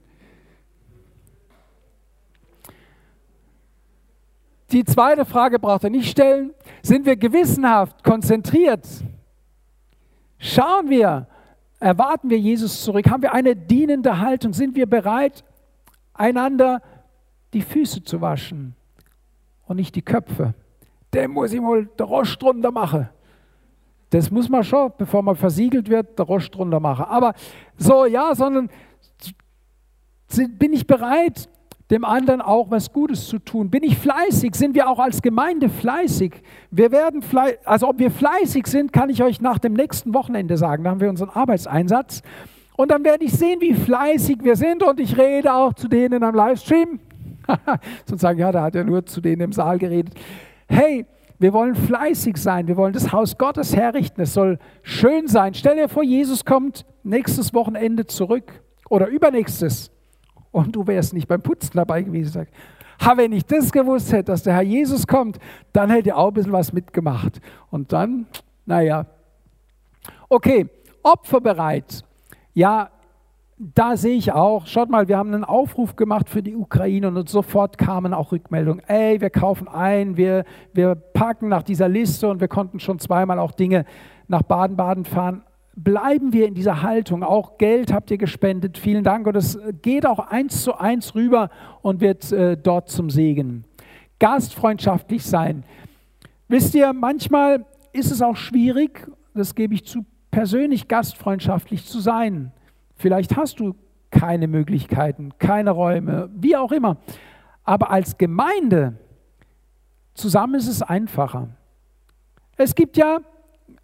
Die 4.71 4.85
zweite 4.85 5.25
Frage 5.25 5.59
braucht 5.59 5.85
er 5.85 5.91
nicht 5.91 6.09
stellen. 6.09 6.55
Sind 6.83 7.05
wir 7.05 7.17
gewissenhaft, 7.17 8.05
konzentriert? 8.05 8.87
Schauen 10.39 10.89
wir, 10.89 11.27
erwarten 11.81 12.31
wir 12.31 12.39
Jesus 12.39 12.83
zurück? 12.83 13.11
Haben 13.11 13.23
wir 13.23 13.35
eine 13.35 13.57
dienende 13.57 14.21
Haltung? 14.21 14.53
Sind 14.53 14.77
wir 14.77 14.87
bereit, 14.87 15.45
einander 16.13 16.81
zu 16.81 16.94
die 17.55 17.63
Füße 17.63 18.03
zu 18.03 18.21
waschen 18.21 18.75
und 19.67 19.77
nicht 19.77 19.95
die 19.95 20.03
Köpfe. 20.03 20.55
Der 21.13 21.29
muss 21.29 21.53
ich 21.53 21.61
mal 21.61 21.87
der 21.87 22.07
Rost 22.07 22.43
drunter 22.43 22.71
machen. 22.71 23.09
Das 24.11 24.31
muss 24.31 24.49
man 24.49 24.63
schon, 24.63 24.93
bevor 24.99 25.23
man 25.23 25.37
versiegelt 25.37 25.89
wird, 25.89 26.19
der 26.19 26.27
Rost 26.27 26.55
drunter 26.55 26.81
machen. 26.81 27.07
Aber 27.07 27.35
so, 27.77 28.07
ja, 28.07 28.35
sondern 28.35 28.69
bin 30.59 30.73
ich 30.73 30.87
bereit, 30.87 31.49
dem 31.91 32.05
anderen 32.05 32.41
auch 32.41 32.71
was 32.71 32.93
Gutes 32.93 33.27
zu 33.27 33.39
tun? 33.39 33.71
Bin 33.71 33.83
ich 33.83 33.99
fleißig? 33.99 34.55
Sind 34.55 34.75
wir 34.75 34.89
auch 34.89 34.99
als 34.99 35.21
Gemeinde 35.21 35.69
fleißig? 35.69 36.43
Wir 36.71 36.91
werden 36.91 37.23
fleißig, 37.23 37.59
also 37.65 37.89
ob 37.89 37.99
wir 37.99 38.11
fleißig 38.11 38.67
sind, 38.67 38.93
kann 38.93 39.11
ich 39.11 39.23
euch 39.23 39.41
nach 39.41 39.59
dem 39.59 39.75
nächsten 39.75 40.15
Wochenende 40.15 40.57
sagen. 40.57 40.85
Da 40.85 40.91
haben 40.91 41.01
wir 41.01 41.11
unseren 41.11 41.31
Arbeitseinsatz. 41.31 42.23
Und 42.77 42.91
dann 42.91 43.05
werde 43.05 43.25
ich 43.25 43.33
sehen, 43.33 43.61
wie 43.61 43.75
fleißig 43.75 44.39
wir 44.43 44.57
sind. 44.57 44.83
Und 44.83 44.99
ich 44.99 45.17
rede 45.19 45.53
auch 45.53 45.75
zu 45.75 45.89
denen 45.89 46.25
am 46.25 46.35
Livestream. 46.35 47.01
Sonst 48.07 48.21
sagen, 48.21 48.39
ja, 48.39 48.53
da 48.53 48.63
hat 48.63 48.75
er 48.75 48.85
nur 48.85 49.05
zu 49.07 49.21
denen 49.21 49.43
im 49.43 49.53
Saal 49.53 49.79
geredet. 49.79 50.15
Hey, 50.69 51.07
wir 51.39 51.53
wollen 51.53 51.75
fleißig 51.75 52.37
sein, 52.37 52.69
wir 52.69 52.77
wollen 52.77 52.93
das 52.93 53.13
Haus 53.13 53.37
Gottes 53.37 53.75
herrichten, 53.75 54.23
es 54.23 54.35
soll 54.35 54.59
schön 54.83 55.29
sein. 55.29 55.55
Stell 55.55 55.77
dir 55.77 55.89
vor, 55.89 56.03
Jesus 56.03 56.45
kommt 56.45 56.87
nächstes 57.03 57.53
Wochenende 57.53 58.07
zurück 58.07 58.63
oder 58.89 59.09
übernächstes 59.09 59.91
und 60.53 60.77
du 60.77 60.87
wärst 60.87 61.13
nicht 61.13 61.29
beim 61.29 61.43
Putzen 61.43 61.73
dabei 61.75 62.03
gewesen. 62.03 62.47
Ha, 63.05 63.17
wenn 63.17 63.33
ich 63.33 63.45
das 63.45 63.73
gewusst 63.73 64.13
hätte, 64.13 64.33
dass 64.33 64.45
der 64.45 64.55
Herr 64.55 64.63
Jesus 64.63 65.07
kommt, 65.07 65.39
dann 65.73 65.91
hätte 65.91 66.11
er 66.11 66.19
auch 66.19 66.29
ein 66.29 66.35
bisschen 66.35 66.53
was 66.53 66.73
mitgemacht. 66.73 67.41
Und 67.71 67.93
dann, 67.93 68.27
naja, 68.65 69.07
okay, 70.29 70.69
opferbereit. 71.03 72.05
Ja, 72.55 72.91
da 73.73 73.97
sehe 73.97 74.17
ich 74.17 74.33
auch, 74.33 74.67
schaut 74.67 74.91
mal, 74.91 75.09
wir 75.09 75.17
haben 75.17 75.33
einen 75.33 75.45
Aufruf 75.45 75.97
gemacht 75.97 76.29
für 76.29 76.43
die 76.43 76.55
Ukraine 76.55 77.09
und 77.09 77.29
sofort 77.29 77.79
kamen 77.79 78.13
auch 78.13 78.33
Rückmeldungen, 78.33 78.83
ey, 78.87 79.21
wir 79.21 79.31
kaufen 79.31 79.69
ein, 79.69 80.17
wir, 80.19 80.45
wir 80.75 80.95
packen 80.95 81.49
nach 81.49 81.63
dieser 81.63 81.89
Liste 81.89 82.29
und 82.29 82.41
wir 82.41 82.49
konnten 82.49 82.79
schon 82.79 82.99
zweimal 82.99 83.39
auch 83.39 83.53
Dinge 83.53 83.87
nach 84.29 84.43
Baden-Baden 84.43 85.07
fahren, 85.07 85.43
bleiben 85.77 86.33
wir 86.33 86.47
in 86.47 86.55
dieser 86.55 86.83
Haltung. 86.83 87.23
Auch 87.23 87.59
Geld 87.59 87.93
habt 87.93 88.11
ihr 88.11 88.19
gespendet. 88.19 88.79
Vielen 88.79 89.03
Dank. 89.03 89.27
Und 89.27 89.37
es 89.37 89.59
geht 89.83 90.07
auch 90.07 90.19
eins 90.21 90.63
zu 90.63 90.79
eins 90.79 91.15
rüber 91.15 91.51
und 91.83 92.01
wird 92.01 92.31
äh, 92.33 92.57
dort 92.57 92.91
zum 92.91 93.11
Segen. 93.11 93.65
Gastfreundschaftlich 94.21 95.25
sein. 95.25 95.65
Wisst 96.49 96.75
ihr, 96.75 96.93
manchmal 96.93 97.65
ist 97.93 98.13
es 98.13 98.23
auch 98.23 98.37
schwierig, 98.37 99.09
das 99.35 99.55
gebe 99.55 99.75
ich 99.75 99.85
zu, 99.85 100.05
persönlich 100.31 100.87
gastfreundschaftlich 100.87 101.87
zu 101.87 101.99
sein. 101.99 102.53
Vielleicht 102.97 103.37
hast 103.37 103.61
du 103.61 103.75
keine 104.11 104.47
Möglichkeiten, 104.47 105.33
keine 105.39 105.71
Räume, 105.73 106.31
wie 106.35 106.57
auch 106.57 106.73
immer. 106.73 106.99
Aber 107.65 107.91
als 107.91 108.19
Gemeinde 108.19 108.99
zusammen 110.15 110.55
ist 110.55 110.69
es 110.69 110.83
einfacher. 110.83 111.49
Es 112.57 112.75
gibt 112.75 112.97
ja 112.97 113.21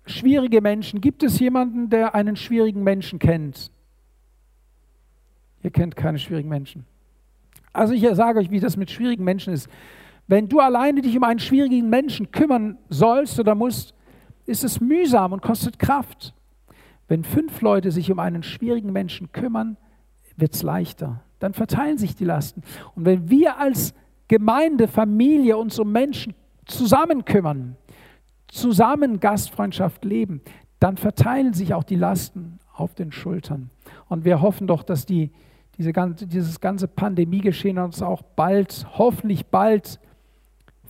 schwierige 0.07 0.61
Menschen. 0.61 1.01
Gibt 1.01 1.23
es 1.23 1.39
jemanden, 1.41 1.91
der 1.91 2.15
einen 2.15 2.37
schwierigen 2.37 2.83
Menschen 2.83 3.19
kennt? 3.19 3.71
Ihr 5.63 5.71
kennt 5.71 5.97
keine 5.97 6.19
schwierigen 6.19 6.49
Menschen. 6.49 6.87
Also 7.73 7.93
ich 7.93 8.07
sage 8.15 8.39
euch, 8.39 8.51
wie 8.51 8.61
das 8.61 8.77
mit 8.77 8.91
schwierigen 8.91 9.25
Menschen 9.25 9.53
ist. 9.53 9.69
Wenn 10.27 10.49
du 10.49 10.61
alleine 10.61 11.03
dich 11.03 11.17
um 11.17 11.25
einen 11.25 11.41
schwierigen 11.41 11.89
Menschen 11.89 12.31
kümmern 12.31 12.79
sollst 12.89 13.39
oder 13.41 13.55
musst, 13.55 13.95
ist 14.47 14.65
es 14.65 14.81
mühsam 14.81 15.33
und 15.33 15.43
kostet 15.43 15.79
Kraft. 15.79 16.35
Wenn 17.11 17.25
fünf 17.25 17.61
Leute 17.61 17.91
sich 17.91 18.13
um 18.13 18.21
einen 18.21 18.45
schwierigen 18.45 18.93
Menschen 18.93 19.33
kümmern, 19.33 19.77
wird 20.37 20.55
es 20.55 20.63
leichter. 20.63 21.25
Dann 21.41 21.55
verteilen 21.55 21.99
sich 21.99 22.15
die 22.15 22.25
Lasten. 22.25 22.63
Und 22.95 23.05
wenn 23.05 23.29
wir 23.29 23.59
als 23.59 23.95
Gemeinde, 24.29 24.87
Familie 24.87 25.57
uns 25.57 25.81
um 25.81 25.91
Menschen 25.91 26.35
zusammen 26.67 27.25
kümmern, 27.25 27.77
zusammen 28.47 29.19
Gastfreundschaft 29.19 30.05
leben, 30.05 30.41
dann 30.79 30.97
verteilen 30.97 31.53
sich 31.53 31.75
auch 31.75 31.83
die 31.83 31.97
Lasten 31.97 32.61
auf 32.73 32.95
den 32.95 33.11
Schultern. 33.11 33.71
Und 34.09 34.25
wir 34.25 34.41
hoffen 34.41 34.69
doch, 34.69 34.85
dass 34.85 35.05
die, 35.05 35.33
diese 35.79 35.93
ganze, 35.93 36.29
dieses 36.29 36.61
ganze 36.61 36.87
Pandemiegeschehen 36.87 37.81
uns 37.81 38.03
auch 38.03 38.23
bald, 38.23 38.87
hoffentlich 38.97 39.47
bald 39.47 39.99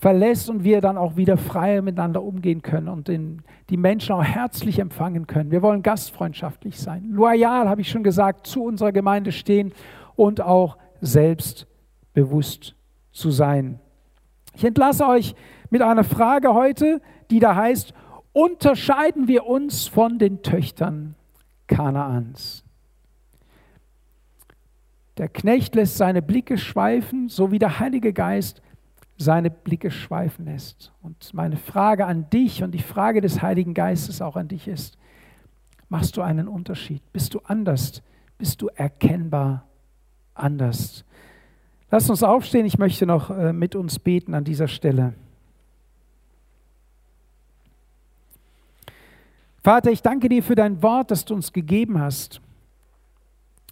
verlässt 0.01 0.49
und 0.49 0.65
wir 0.65 0.81
dann 0.81 0.97
auch 0.97 1.17
wieder 1.17 1.37
frei 1.37 1.83
miteinander 1.83 2.23
umgehen 2.23 2.63
können 2.63 2.89
und 2.89 3.09
den, 3.09 3.43
die 3.69 3.77
Menschen 3.77 4.15
auch 4.15 4.25
herzlich 4.25 4.79
empfangen 4.79 5.27
können. 5.27 5.51
Wir 5.51 5.61
wollen 5.61 5.83
gastfreundschaftlich 5.83 6.81
sein, 6.81 7.11
loyal, 7.11 7.69
habe 7.69 7.83
ich 7.83 7.91
schon 7.91 8.03
gesagt, 8.03 8.47
zu 8.47 8.65
unserer 8.65 8.93
Gemeinde 8.93 9.31
stehen 9.31 9.75
und 10.17 10.41
auch 10.41 10.79
selbstbewusst 11.03 12.75
zu 13.13 13.31
sein. 13.31 13.79
Ich 14.55 14.65
entlasse 14.65 15.07
euch 15.07 15.35
mit 15.69 15.83
einer 15.83 16.05
Frage 16.05 16.55
heute, 16.55 17.03
die 17.31 17.39
da 17.39 17.55
heißt, 17.55 17.93
unterscheiden 18.33 19.29
wir 19.29 19.45
uns 19.45 19.87
von 19.87 20.19
den 20.19 20.43
Töchtern 20.43 21.15
Kanaans? 21.67 22.65
Der 25.19 25.29
Knecht 25.29 25.75
lässt 25.75 25.99
seine 25.99 26.23
Blicke 26.23 26.57
schweifen, 26.57 27.29
so 27.29 27.53
wie 27.53 27.59
der 27.59 27.81
Heilige 27.81 28.15
Geist 28.15 28.63
seine 29.21 29.51
Blicke 29.51 29.91
schweifen 29.91 30.47
lässt. 30.47 30.93
Und 31.03 31.35
meine 31.35 31.59
Frage 31.59 32.07
an 32.07 32.31
dich 32.31 32.63
und 32.63 32.73
die 32.73 32.83
Frage 32.83 33.21
des 33.21 33.43
Heiligen 33.43 33.75
Geistes 33.75 34.23
auch 34.23 34.35
an 34.35 34.49
dich 34.49 34.67
ist, 34.67 34.97
machst 35.91 36.17
du 36.17 36.23
einen 36.23 36.49
Unterschied? 36.49 37.03
Bist 37.13 37.35
du 37.35 37.41
anders? 37.45 38.03
Bist 38.39 38.63
du 38.63 38.69
erkennbar 38.69 39.67
anders? 40.33 41.05
Lass 41.91 42.09
uns 42.09 42.23
aufstehen, 42.23 42.65
ich 42.65 42.79
möchte 42.79 43.05
noch 43.05 43.29
äh, 43.29 43.53
mit 43.53 43.75
uns 43.75 43.99
beten 43.99 44.33
an 44.33 44.45
dieser 44.45 44.69
Stelle. 44.69 45.13
Vater, 49.63 49.91
ich 49.91 50.01
danke 50.01 50.31
dir 50.31 50.43
für 50.43 50.55
dein 50.55 50.83
Wort, 50.83 51.11
das 51.11 51.27
du 51.27 51.35
uns 51.35 51.53
gegeben 51.53 52.01
hast. 52.01 52.41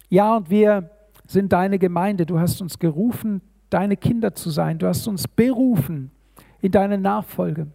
Ja, 0.09 0.37
und 0.37 0.51
wir 0.51 0.91
sind 1.25 1.53
deine 1.53 1.79
Gemeinde. 1.79 2.27
Du 2.27 2.39
hast 2.39 2.61
uns 2.61 2.77
gerufen, 2.77 3.41
deine 3.69 3.97
Kinder 3.97 4.33
zu 4.33 4.49
sein. 4.49 4.77
Du 4.77 4.87
hast 4.87 5.07
uns 5.07 5.27
berufen 5.27 6.11
in 6.61 6.71
deine 6.71 6.97
Nachfolge. 6.97 7.67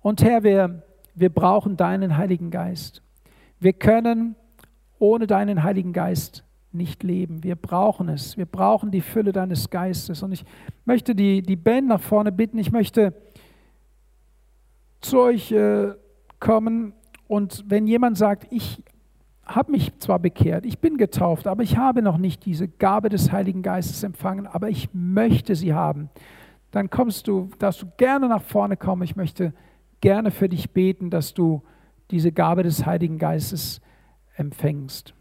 Und 0.00 0.22
Herr, 0.22 0.42
wir, 0.42 0.82
wir 1.14 1.30
brauchen 1.30 1.76
deinen 1.76 2.16
Heiligen 2.16 2.50
Geist. 2.50 3.02
Wir 3.58 3.72
können 3.72 4.36
ohne 4.98 5.26
deinen 5.26 5.62
Heiligen 5.62 5.92
Geist 5.92 6.44
nicht 6.72 7.02
leben. 7.02 7.42
Wir 7.42 7.56
brauchen 7.56 8.08
es. 8.08 8.36
Wir 8.36 8.46
brauchen 8.46 8.90
die 8.90 9.00
Fülle 9.00 9.32
deines 9.32 9.70
Geistes. 9.70 10.22
Und 10.22 10.32
ich 10.32 10.44
möchte 10.84 11.14
die, 11.14 11.42
die 11.42 11.56
Band 11.56 11.88
nach 11.88 12.00
vorne 12.00 12.32
bitten. 12.32 12.58
Ich 12.58 12.70
möchte 12.70 13.14
zu 15.00 15.20
euch 15.20 15.52
äh, 15.52 15.92
kommen 16.40 16.92
und 17.28 17.64
wenn 17.66 17.86
jemand 17.86 18.18
sagt, 18.18 18.46
ich 18.50 18.82
habe 19.46 19.72
mich 19.72 19.92
zwar 20.00 20.18
bekehrt, 20.18 20.66
ich 20.66 20.80
bin 20.80 20.96
getauft, 20.96 21.46
aber 21.46 21.62
ich 21.62 21.76
habe 21.76 22.02
noch 22.02 22.18
nicht 22.18 22.44
diese 22.44 22.68
Gabe 22.68 23.08
des 23.08 23.30
Heiligen 23.32 23.62
Geistes 23.62 24.02
empfangen, 24.02 24.46
aber 24.46 24.68
ich 24.68 24.90
möchte 24.92 25.54
sie 25.54 25.72
haben, 25.72 26.10
dann 26.72 26.90
kommst 26.90 27.28
du, 27.28 27.50
darfst 27.58 27.80
du 27.80 27.86
gerne 27.96 28.28
nach 28.28 28.42
vorne 28.42 28.76
kommen. 28.76 29.02
Ich 29.02 29.16
möchte 29.16 29.54
gerne 30.00 30.30
für 30.30 30.48
dich 30.48 30.72
beten, 30.72 31.10
dass 31.10 31.32
du 31.32 31.62
diese 32.10 32.32
Gabe 32.32 32.64
des 32.64 32.84
Heiligen 32.84 33.18
Geistes 33.18 33.80
empfängst. 34.34 35.14